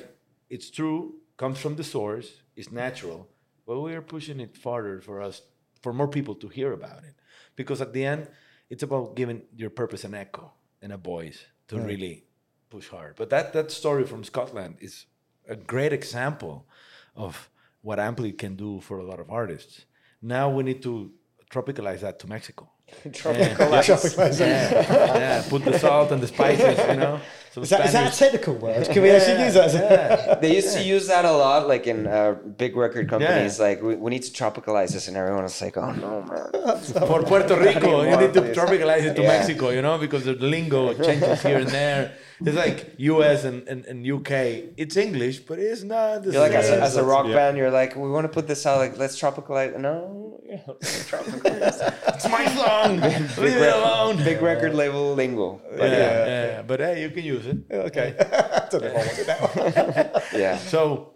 it's 0.49 0.71
true, 0.71 0.99
comes 1.37 1.59
from 1.65 1.77
the 1.77 1.85
source, 1.85 2.29
it's 2.57 2.71
natural, 2.73 3.29
but 3.71 3.79
we 3.83 3.95
are 3.95 4.03
pushing 4.03 4.41
it 4.41 4.57
farther 4.57 5.01
for 5.01 5.23
us, 5.23 5.43
for 5.81 5.93
more 5.93 6.09
people 6.09 6.35
to 6.35 6.49
hear 6.49 6.73
about 6.73 7.05
it, 7.05 7.15
because 7.55 7.81
at 7.81 7.93
the 7.93 8.05
end, 8.05 8.27
it's 8.69 8.83
about 8.83 9.15
giving 9.15 9.43
your 9.55 9.71
purpose 9.71 10.03
an 10.03 10.13
echo 10.13 10.51
and 10.83 10.93
a 10.93 10.97
voice 10.97 11.39
to 11.69 11.79
really 11.79 12.25
push 12.69 12.89
hard. 12.89 13.15
But 13.15 13.31
that 13.31 13.53
that 13.53 13.71
story 13.71 14.05
from 14.05 14.25
Scotland 14.25 14.79
is 14.81 15.07
a 15.49 15.55
great 15.55 15.93
example 15.93 16.67
of 17.15 17.49
what 17.83 18.01
Amplead 18.01 18.39
can 18.39 18.57
do 18.57 18.81
for 18.81 18.99
a 18.99 19.05
lot 19.05 19.21
of 19.21 19.31
artists. 19.31 19.85
Now 20.21 20.51
we 20.51 20.65
need 20.65 20.83
to 20.83 21.13
tropicalize 21.49 22.01
that 22.01 22.19
to 22.19 22.27
Mexico. 22.27 22.69
Tropicalize. 23.05 24.41
Yeah, 24.41 25.17
yeah. 25.25 25.45
Put 25.49 25.65
the 25.65 25.79
salt 25.79 26.11
and 26.11 26.21
the 26.21 26.27
spices, 26.27 26.77
you 26.89 26.97
know. 26.97 27.21
Some 27.53 27.65
Is 27.65 27.71
that, 27.71 27.85
is 27.87 27.93
that 27.95 28.07
a 28.07 28.13
Spanish- 28.13 28.19
technical 28.19 28.55
word? 28.55 28.87
Can 28.89 29.03
we 29.03 29.11
actually 29.17 29.43
use 29.45 29.55
that? 29.55 29.65
As 29.65 29.75
a, 29.75 29.79
Yeah. 29.79 30.35
They 30.37 30.55
used 30.55 30.73
to 30.77 30.83
use 30.83 31.09
that 31.09 31.25
a 31.25 31.33
lot, 31.33 31.67
like 31.67 31.89
in 31.89 32.07
uh, 32.07 32.37
big 32.57 32.77
record 32.77 33.09
companies. 33.09 33.59
Yeah. 33.59 33.65
Like 33.67 33.83
we, 33.83 33.97
we 33.97 34.09
need 34.11 34.23
to 34.23 34.31
tropicalize 34.31 34.93
this, 34.93 35.09
and 35.09 35.17
everyone 35.17 35.43
was 35.43 35.61
like, 35.61 35.77
"Oh 35.77 35.91
no, 35.91 36.23
man!" 36.31 36.79
For 37.11 37.23
Puerto 37.25 37.57
Rico, 37.59 38.03
you 38.11 38.17
need 38.23 38.33
to 38.35 38.43
Please. 38.43 38.57
tropicalize 38.57 39.03
it 39.03 39.15
to 39.17 39.23
Yeah. 39.23 39.29
Mexico, 39.37 39.71
you 39.71 39.83
know, 39.83 39.99
because 39.99 40.25
the 40.25 40.35
lingo 40.35 40.95
changes 41.07 41.43
here 41.43 41.59
and 41.59 41.69
there. 41.69 42.13
It's 42.41 42.57
like 42.57 42.95
US 42.99 43.45
and, 43.45 43.69
and, 43.69 43.85
and 43.85 44.07
UK. 44.07 44.31
It's 44.77 44.97
English, 44.97 45.41
but 45.41 45.59
it's 45.59 45.83
not 45.83 46.23
the 46.23 46.33
You're 46.33 46.41
like 46.43 46.53
as 46.53 46.71
a, 46.71 46.81
as 46.81 46.97
a 46.97 47.05
rock 47.05 47.27
band, 47.27 47.57
you're 47.59 47.71
like, 47.71 47.97
"We 47.97 48.09
want 48.11 48.25
to 48.25 48.33
put 48.33 48.47
this 48.49 48.65
out. 48.67 48.79
Like, 48.79 48.97
let's 48.99 49.21
tropicalize." 49.21 49.79
No, 49.79 50.41
tropicalize. 50.83 51.79
It's 52.15 52.29
my 52.29 52.47
song. 52.55 53.01
Leave 53.01 53.37
big, 53.37 53.63
it 53.63 53.75
alone. 53.75 54.17
big 54.25 54.41
record 54.41 54.75
label 54.75 55.15
lingo. 55.15 55.61
yeah, 55.71 55.77
But 55.77 55.91
yeah, 55.91 55.99
yeah, 55.99 56.47
yeah. 56.47 56.63
But 56.63 56.81
hey, 56.81 57.03
you 57.03 57.11
can 57.11 57.25
use 57.25 57.47
it. 57.47 57.59
okay. 57.71 58.15
I 58.19 58.69
don't 58.71 58.83
know 58.83 58.89
if 58.89 58.97
I 58.97 59.07
wanted 59.07 59.27
that 59.27 60.23
one. 60.33 60.41
yeah. 60.41 60.57
So, 60.59 61.13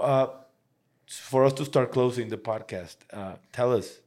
uh, 0.00 0.26
for 1.06 1.44
us 1.44 1.52
to 1.54 1.64
start 1.64 1.92
closing 1.92 2.28
the 2.28 2.36
podcast, 2.38 2.96
uh, 3.12 3.34
tell 3.52 3.72
us 3.72 3.98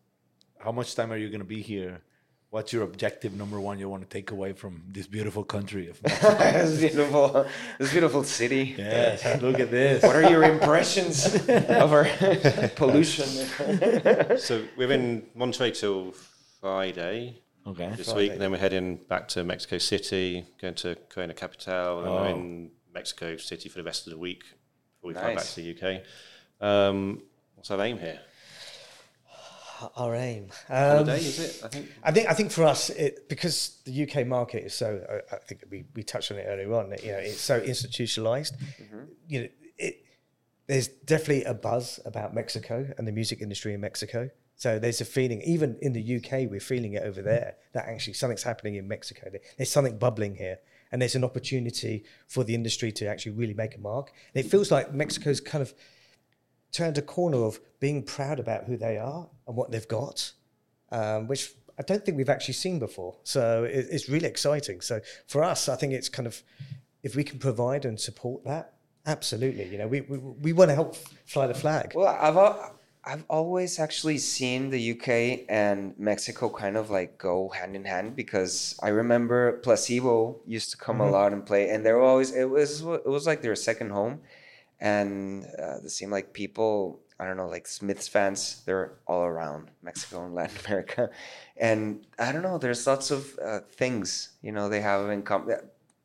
how 0.59 0.71
much 0.71 0.95
time 0.95 1.11
are 1.13 1.17
you 1.17 1.29
going 1.29 1.39
to 1.39 1.45
be 1.45 1.61
here? 1.61 2.01
What's 2.49 2.71
your 2.71 2.83
objective 2.83 3.33
number 3.35 3.59
one 3.59 3.77
you 3.77 3.89
want 3.89 4.03
to 4.03 4.09
take 4.09 4.31
away 4.31 4.53
from 4.53 4.81
this 4.89 5.05
beautiful 5.05 5.43
country 5.43 5.89
of 5.89 6.01
this 6.03 6.79
beautiful, 6.79 7.45
this 7.77 7.91
beautiful 7.91 8.23
city. 8.23 8.73
Yes, 8.77 9.41
look 9.41 9.59
at 9.59 9.69
this. 9.69 10.01
What 10.01 10.15
are 10.15 10.29
your 10.29 10.43
impressions 10.43 11.25
of 11.49 11.91
our 11.91 12.05
pollution? 12.77 13.25
So 14.39 14.63
we're 14.77 14.91
in 14.93 15.23
Monterrey 15.37 15.77
till 15.77 16.13
Friday 16.61 17.41
Okay. 17.67 17.91
this 17.97 18.13
week, 18.13 18.31
and 18.31 18.39
then 18.39 18.51
we're 18.51 18.57
heading 18.59 18.95
back 18.95 19.27
to 19.29 19.43
Mexico 19.43 19.77
City, 19.77 20.45
going 20.61 20.75
to 20.75 20.95
Corona 21.09 21.33
Capital, 21.33 21.99
and 21.99 22.13
we're 22.13 22.21
Oh. 22.29 22.35
in 22.37 22.71
Mexico 22.93 23.35
City 23.35 23.67
for 23.67 23.79
the 23.79 23.83
rest 23.83 24.07
of 24.07 24.11
the 24.13 24.17
week 24.17 24.43
before 24.95 25.09
we 25.09 25.13
fly 25.13 25.35
back 25.35 25.43
to 25.43 25.55
the 25.61 25.75
UK. 25.75 26.01
Um, 26.65 27.23
what's 27.55 27.69
our 27.71 27.81
aim 27.81 27.97
here? 27.99 28.21
Our 29.95 30.15
aim. 30.15 30.49
Holiday, 30.67 31.11
Um, 31.13 31.17
is 31.17 31.39
it? 31.39 31.61
I 31.63 31.67
think. 31.67 31.91
I 32.03 32.11
think 32.11 32.29
I 32.29 32.33
think 32.33 32.51
for 32.51 32.63
us, 32.63 32.89
it, 32.89 33.29
because 33.29 33.79
the 33.85 34.09
UK 34.09 34.25
market 34.25 34.63
is 34.63 34.73
so, 34.73 35.21
I, 35.31 35.35
think 35.37 35.63
we, 35.69 35.85
we 35.93 36.03
touched 36.03 36.31
on 36.31 36.37
it 36.37 36.45
earlier 36.47 36.73
on. 36.73 36.93
You 37.03 37.11
know, 37.11 37.17
it's 37.19 37.41
so 37.41 37.57
institutionalized. 37.59 38.55
You 39.27 39.41
know, 39.41 39.47
it, 39.77 40.05
there's 40.67 40.87
definitely 40.87 41.43
a 41.43 41.53
buzz 41.53 41.99
about 42.05 42.33
Mexico 42.33 42.91
and 42.97 43.07
the 43.07 43.11
music 43.11 43.41
industry 43.41 43.73
in 43.73 43.81
Mexico. 43.81 44.29
So 44.55 44.79
there's 44.79 45.01
a 45.01 45.05
feeling, 45.05 45.41
even 45.43 45.77
in 45.81 45.93
the 45.93 46.15
UK, 46.17 46.49
we're 46.49 46.59
feeling 46.59 46.93
it 46.93 47.03
over 47.03 47.21
there 47.21 47.57
that 47.73 47.85
actually 47.85 48.13
something's 48.13 48.41
happening 48.41 48.75
in 48.75 48.87
Mexico. 48.87 49.29
There's 49.55 49.69
something 49.69 49.99
bubbling 49.99 50.35
here, 50.35 50.57
and 50.91 50.99
there's 50.99 51.15
an 51.15 51.23
opportunity 51.23 52.03
for 52.27 52.43
the 52.43 52.55
industry 52.55 52.91
to 52.93 53.05
actually 53.07 53.33
really 53.33 53.53
make 53.53 53.75
a 53.75 53.79
mark. 53.79 54.11
And 54.33 54.43
it 54.43 54.49
feels 54.49 54.71
like 54.71 54.91
Mexico's 54.91 55.39
kind 55.39 55.61
of 55.61 55.75
turned 56.71 56.97
a 56.97 57.03
corner 57.03 57.43
of 57.43 57.59
being 57.79 58.01
proud 58.01 58.39
about 58.39 58.63
who 58.63 58.77
they 58.77 58.97
are 58.97 59.29
and 59.47 59.55
what 59.55 59.71
they've 59.71 59.87
got 59.87 60.33
um, 60.91 61.27
which 61.27 61.53
I 61.79 61.83
don't 61.83 62.03
think 62.03 62.17
we've 62.17 62.29
actually 62.29 62.55
seen 62.55 62.79
before. 62.79 63.17
So 63.23 63.63
it, 63.63 63.87
it's 63.89 64.09
really 64.09 64.27
exciting. 64.27 64.81
So 64.81 65.01
for 65.27 65.43
us, 65.43 65.69
I 65.69 65.75
think 65.75 65.93
it's 65.93 66.09
kind 66.09 66.27
of 66.27 66.41
if 67.03 67.15
we 67.15 67.23
can 67.23 67.39
provide 67.39 67.85
and 67.85 67.99
support 67.99 68.43
that, 68.45 68.73
absolutely. 69.05 69.65
You 69.67 69.77
know, 69.77 69.87
we 69.87 70.01
we, 70.01 70.17
we 70.17 70.53
want 70.53 70.69
to 70.69 70.75
help 70.75 70.95
fly 71.25 71.47
the 71.47 71.53
flag. 71.53 71.93
Well, 71.95 72.07
I've 72.07 72.73
I've 73.05 73.23
always 73.29 73.79
actually 73.79 74.17
seen 74.17 74.69
the 74.69 74.91
UK 74.91 75.45
and 75.47 75.93
Mexico 75.97 76.49
kind 76.49 76.75
of 76.75 76.89
like 76.89 77.17
go 77.17 77.47
hand 77.49 77.75
in 77.75 77.85
hand 77.85 78.17
because 78.17 78.77
I 78.83 78.89
remember 78.89 79.59
Placebo 79.59 80.41
used 80.45 80.71
to 80.71 80.77
come 80.77 80.99
a 80.99 81.09
lot 81.09 81.31
and 81.31 81.45
play, 81.45 81.69
and 81.69 81.85
they 81.85 81.93
were 81.93 82.01
always 82.01 82.33
it 82.33 82.49
was 82.49 82.81
it 82.81 83.07
was 83.07 83.27
like 83.27 83.41
their 83.41 83.55
second 83.55 83.91
home, 83.91 84.21
and 84.79 85.45
uh, 85.59 85.77
it 85.85 85.89
seemed 85.91 86.11
like 86.11 86.33
people 86.33 87.01
I 87.19 87.25
don't 87.25 87.37
know 87.37 87.47
like 87.47 87.67
Smiths 87.67 88.07
fans 88.07 88.61
they're 88.65 88.93
all 89.07 89.23
around 89.23 89.71
Mexico 89.81 90.25
and 90.25 90.35
Latin 90.35 90.57
America, 90.65 91.09
and 91.57 92.05
I 92.19 92.31
don't 92.31 92.43
know 92.43 92.57
there's 92.57 92.85
lots 92.85 93.11
of 93.11 93.37
uh, 93.43 93.59
things 93.71 94.29
you 94.41 94.51
know 94.51 94.69
they 94.69 94.81
have 94.81 95.09
in 95.09 95.23
common, 95.23 95.57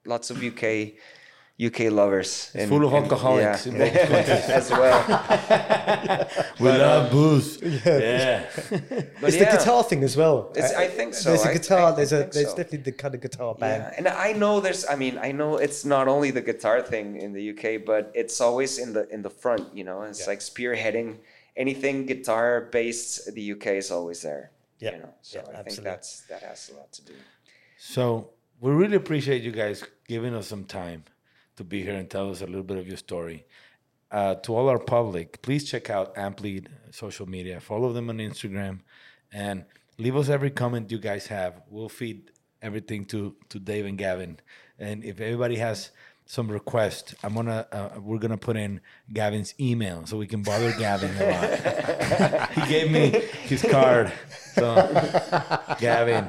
lots 0.05 0.31
of 0.31 0.43
UK. 0.43 0.95
UK 1.61 1.91
lovers. 1.91 2.51
in- 2.55 2.69
full 2.69 2.85
of 2.85 2.93
in- 2.93 3.03
alcoholics 3.03 3.67
yeah, 3.67 3.73
in 3.73 3.79
both 3.79 3.93
countries. 4.09 4.49
as 4.49 4.71
well. 4.71 5.03
We 6.61 6.69
love 6.69 7.07
um, 7.07 7.11
booze. 7.13 7.59
Yeah. 7.85 8.47
But 9.21 9.29
it's 9.29 9.37
yeah. 9.37 9.51
the 9.51 9.57
guitar 9.59 9.83
thing 9.85 10.03
as 10.05 10.17
well. 10.17 10.51
It's- 10.57 10.75
I 10.75 10.89
think 10.89 11.15
so. 11.15 11.29
There's 11.31 11.45
a 11.45 11.51
I- 11.51 11.53
guitar. 11.55 11.93
I 11.93 11.97
there's 11.97 12.13
a 12.13 12.21
think 12.23 12.33
there's 12.33 12.51
so. 12.51 12.57
definitely 12.57 12.79
the 12.91 12.93
kind 12.93 13.15
of 13.15 13.21
guitar 13.21 13.55
band. 13.55 13.83
Yeah, 13.83 13.95
and 13.99 14.09
I 14.09 14.33
know 14.33 14.61
there's. 14.61 14.85
I 14.87 14.97
mean, 14.97 15.19
I 15.19 15.33
know 15.33 15.57
it's 15.57 15.85
not 15.85 16.09
only 16.09 16.31
the 16.31 16.41
guitar 16.43 16.83
thing 16.83 17.17
in 17.21 17.33
the 17.33 17.51
UK, 17.53 17.85
but 17.85 18.11
it's 18.15 18.41
always 18.41 18.79
in 18.79 18.93
the 18.93 19.09
in 19.15 19.23
the 19.23 19.31
front. 19.31 19.75
You 19.75 19.85
know, 19.85 20.03
it's 20.03 20.21
Yeah. 20.21 20.27
like 20.33 20.41
spearheading 20.41 21.19
anything 21.57 22.07
guitar 22.07 22.69
based. 22.73 23.33
The 23.35 23.53
UK 23.53 23.67
is 23.83 23.91
always 23.91 24.23
there. 24.23 24.51
Yeah, 24.79 24.93
You 24.95 24.99
know, 25.03 25.15
so 25.23 25.39
yeah, 25.39 25.59
I 25.61 25.63
think 25.63 25.79
that's 25.83 26.23
that 26.31 26.43
has 26.43 26.71
a 26.71 26.77
lot 26.77 26.91
to 26.93 27.03
do. 27.05 27.15
So 27.79 28.31
we 28.61 28.71
really 28.73 28.97
appreciate 28.97 29.43
you 29.43 29.53
guys 29.53 29.85
giving 30.09 30.35
us 30.35 30.47
some 30.49 30.65
time 30.65 31.05
to 31.57 31.65
be 31.65 31.83
here 31.83 31.95
and 31.95 32.09
tell 32.09 32.31
us 32.31 32.41
a 32.41 32.47
little 32.47 32.63
bit 32.63 32.79
of 32.79 32.87
your 32.87 32.97
story. 32.97 33.47
Uh, 34.11 34.35
to 34.37 34.55
all 34.55 34.69
our 34.69 34.79
public, 34.79 35.41
please 35.43 35.65
check 35.65 35.89
out 35.89 36.15
Amplead 36.17 36.67
social 36.91 37.27
media. 37.27 37.61
Follow 37.61 37.93
them 37.93 38.11
on 38.11 38.19
Instagram, 38.19 38.81
and 39.33 39.65
leave 39.99 40.17
us 40.17 40.29
every 40.29 40.51
comment 40.51 40.91
you 40.91 40.99
guys 40.99 41.27
have. 41.29 41.63
We'll 41.69 41.89
feed 41.89 42.31
everything 42.61 43.07
to 43.07 43.35
to 43.49 43.59
Dave 43.59 43.87
and 43.87 43.97
Gavin. 43.97 44.39
And 44.79 45.03
if 45.05 45.21
everybody 45.21 45.57
has 45.57 45.93
some 46.27 46.51
request, 46.51 47.15
I'm 47.23 47.35
gonna 47.35 47.67
uh, 47.73 48.01
we're 48.01 48.19
gonna 48.19 48.39
put 48.39 48.57
in 48.57 48.81
Gavin's 49.13 49.55
email 49.61 50.07
so 50.07 50.17
we 50.17 50.27
can 50.27 50.43
bother 50.43 50.73
Gavin 50.73 51.11
a 51.19 51.31
lot. 51.31 52.51
he 52.53 52.73
gave 52.73 52.91
me 52.91 53.11
his 53.43 53.63
card, 53.63 54.13
so 54.55 54.75
Gavin, 55.79 56.27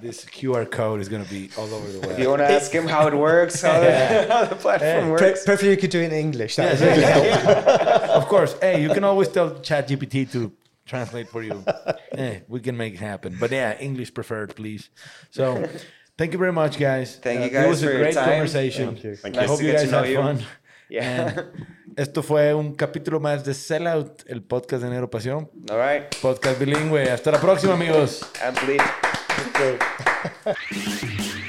this 0.00 0.24
QR 0.24 0.70
code 0.70 1.00
is 1.00 1.08
gonna 1.08 1.24
be 1.24 1.50
all 1.56 1.72
over 1.72 1.92
the 1.92 2.00
web. 2.00 2.10
If 2.12 2.18
you 2.18 2.28
want 2.28 2.40
to 2.40 2.50
ask 2.50 2.72
him 2.72 2.86
how 2.86 3.06
it 3.06 3.14
works, 3.14 3.62
how, 3.62 3.80
the, 3.80 4.26
how 4.30 4.44
the 4.46 4.56
platform 4.56 5.02
Pre- 5.02 5.10
works. 5.10 5.44
Preferably 5.44 5.70
you 5.70 5.76
could 5.76 5.90
do 5.90 6.00
it 6.00 6.06
in 6.06 6.12
English. 6.12 6.56
That 6.56 6.80
would 6.80 6.88
really 6.88 7.02
help. 7.02 8.02
of 8.10 8.26
course. 8.26 8.56
Hey, 8.60 8.82
you 8.82 8.88
can 8.88 9.04
always 9.04 9.28
tell 9.28 9.50
ChatGPT 9.50 10.30
to 10.32 10.52
translate 10.86 11.28
for 11.28 11.42
you. 11.42 11.62
hey, 12.12 12.42
we 12.48 12.60
can 12.60 12.76
make 12.76 12.94
it 12.94 13.00
happen. 13.00 13.36
But 13.38 13.50
yeah, 13.50 13.78
English 13.78 14.14
preferred, 14.14 14.56
please. 14.56 14.88
So, 15.30 15.68
thank 16.16 16.32
you 16.32 16.38
very 16.38 16.52
much, 16.52 16.78
guys. 16.78 17.16
Uh, 17.16 17.20
Thank 17.22 17.40
you 17.40 17.46
It 17.46 17.52
guys 17.52 17.68
was 17.68 17.82
a 17.82 17.86
for 17.86 17.92
your 17.92 18.02
great 18.02 18.14
time. 18.14 18.30
conversation. 18.30 18.86
Thank 18.92 19.04
you. 19.04 19.16
Thank 19.16 19.36
I 19.36 19.42
you. 19.42 19.48
hope 19.48 19.58
Nice 19.60 19.66
you 19.66 19.72
guys 19.72 19.90
had 19.90 20.08
you. 20.08 20.16
fun. 20.16 20.44
Yeah. 20.88 21.46
Esto 21.96 22.22
fue 22.22 22.54
un 22.54 22.72
capítulo 22.76 23.18
más 23.18 23.44
de 23.44 23.54
Sellout, 23.54 24.22
el 24.28 24.40
podcast 24.42 24.84
de 24.84 24.90
Negro 24.90 25.10
Pasión. 25.10 25.50
All 25.68 25.78
right. 25.78 26.14
Podcast 26.22 26.60
bilingüe. 26.60 27.10
Hasta 27.10 27.32
la 27.32 27.40
próxima, 27.40 27.72
amigos. 27.74 28.22
And. 28.40 28.56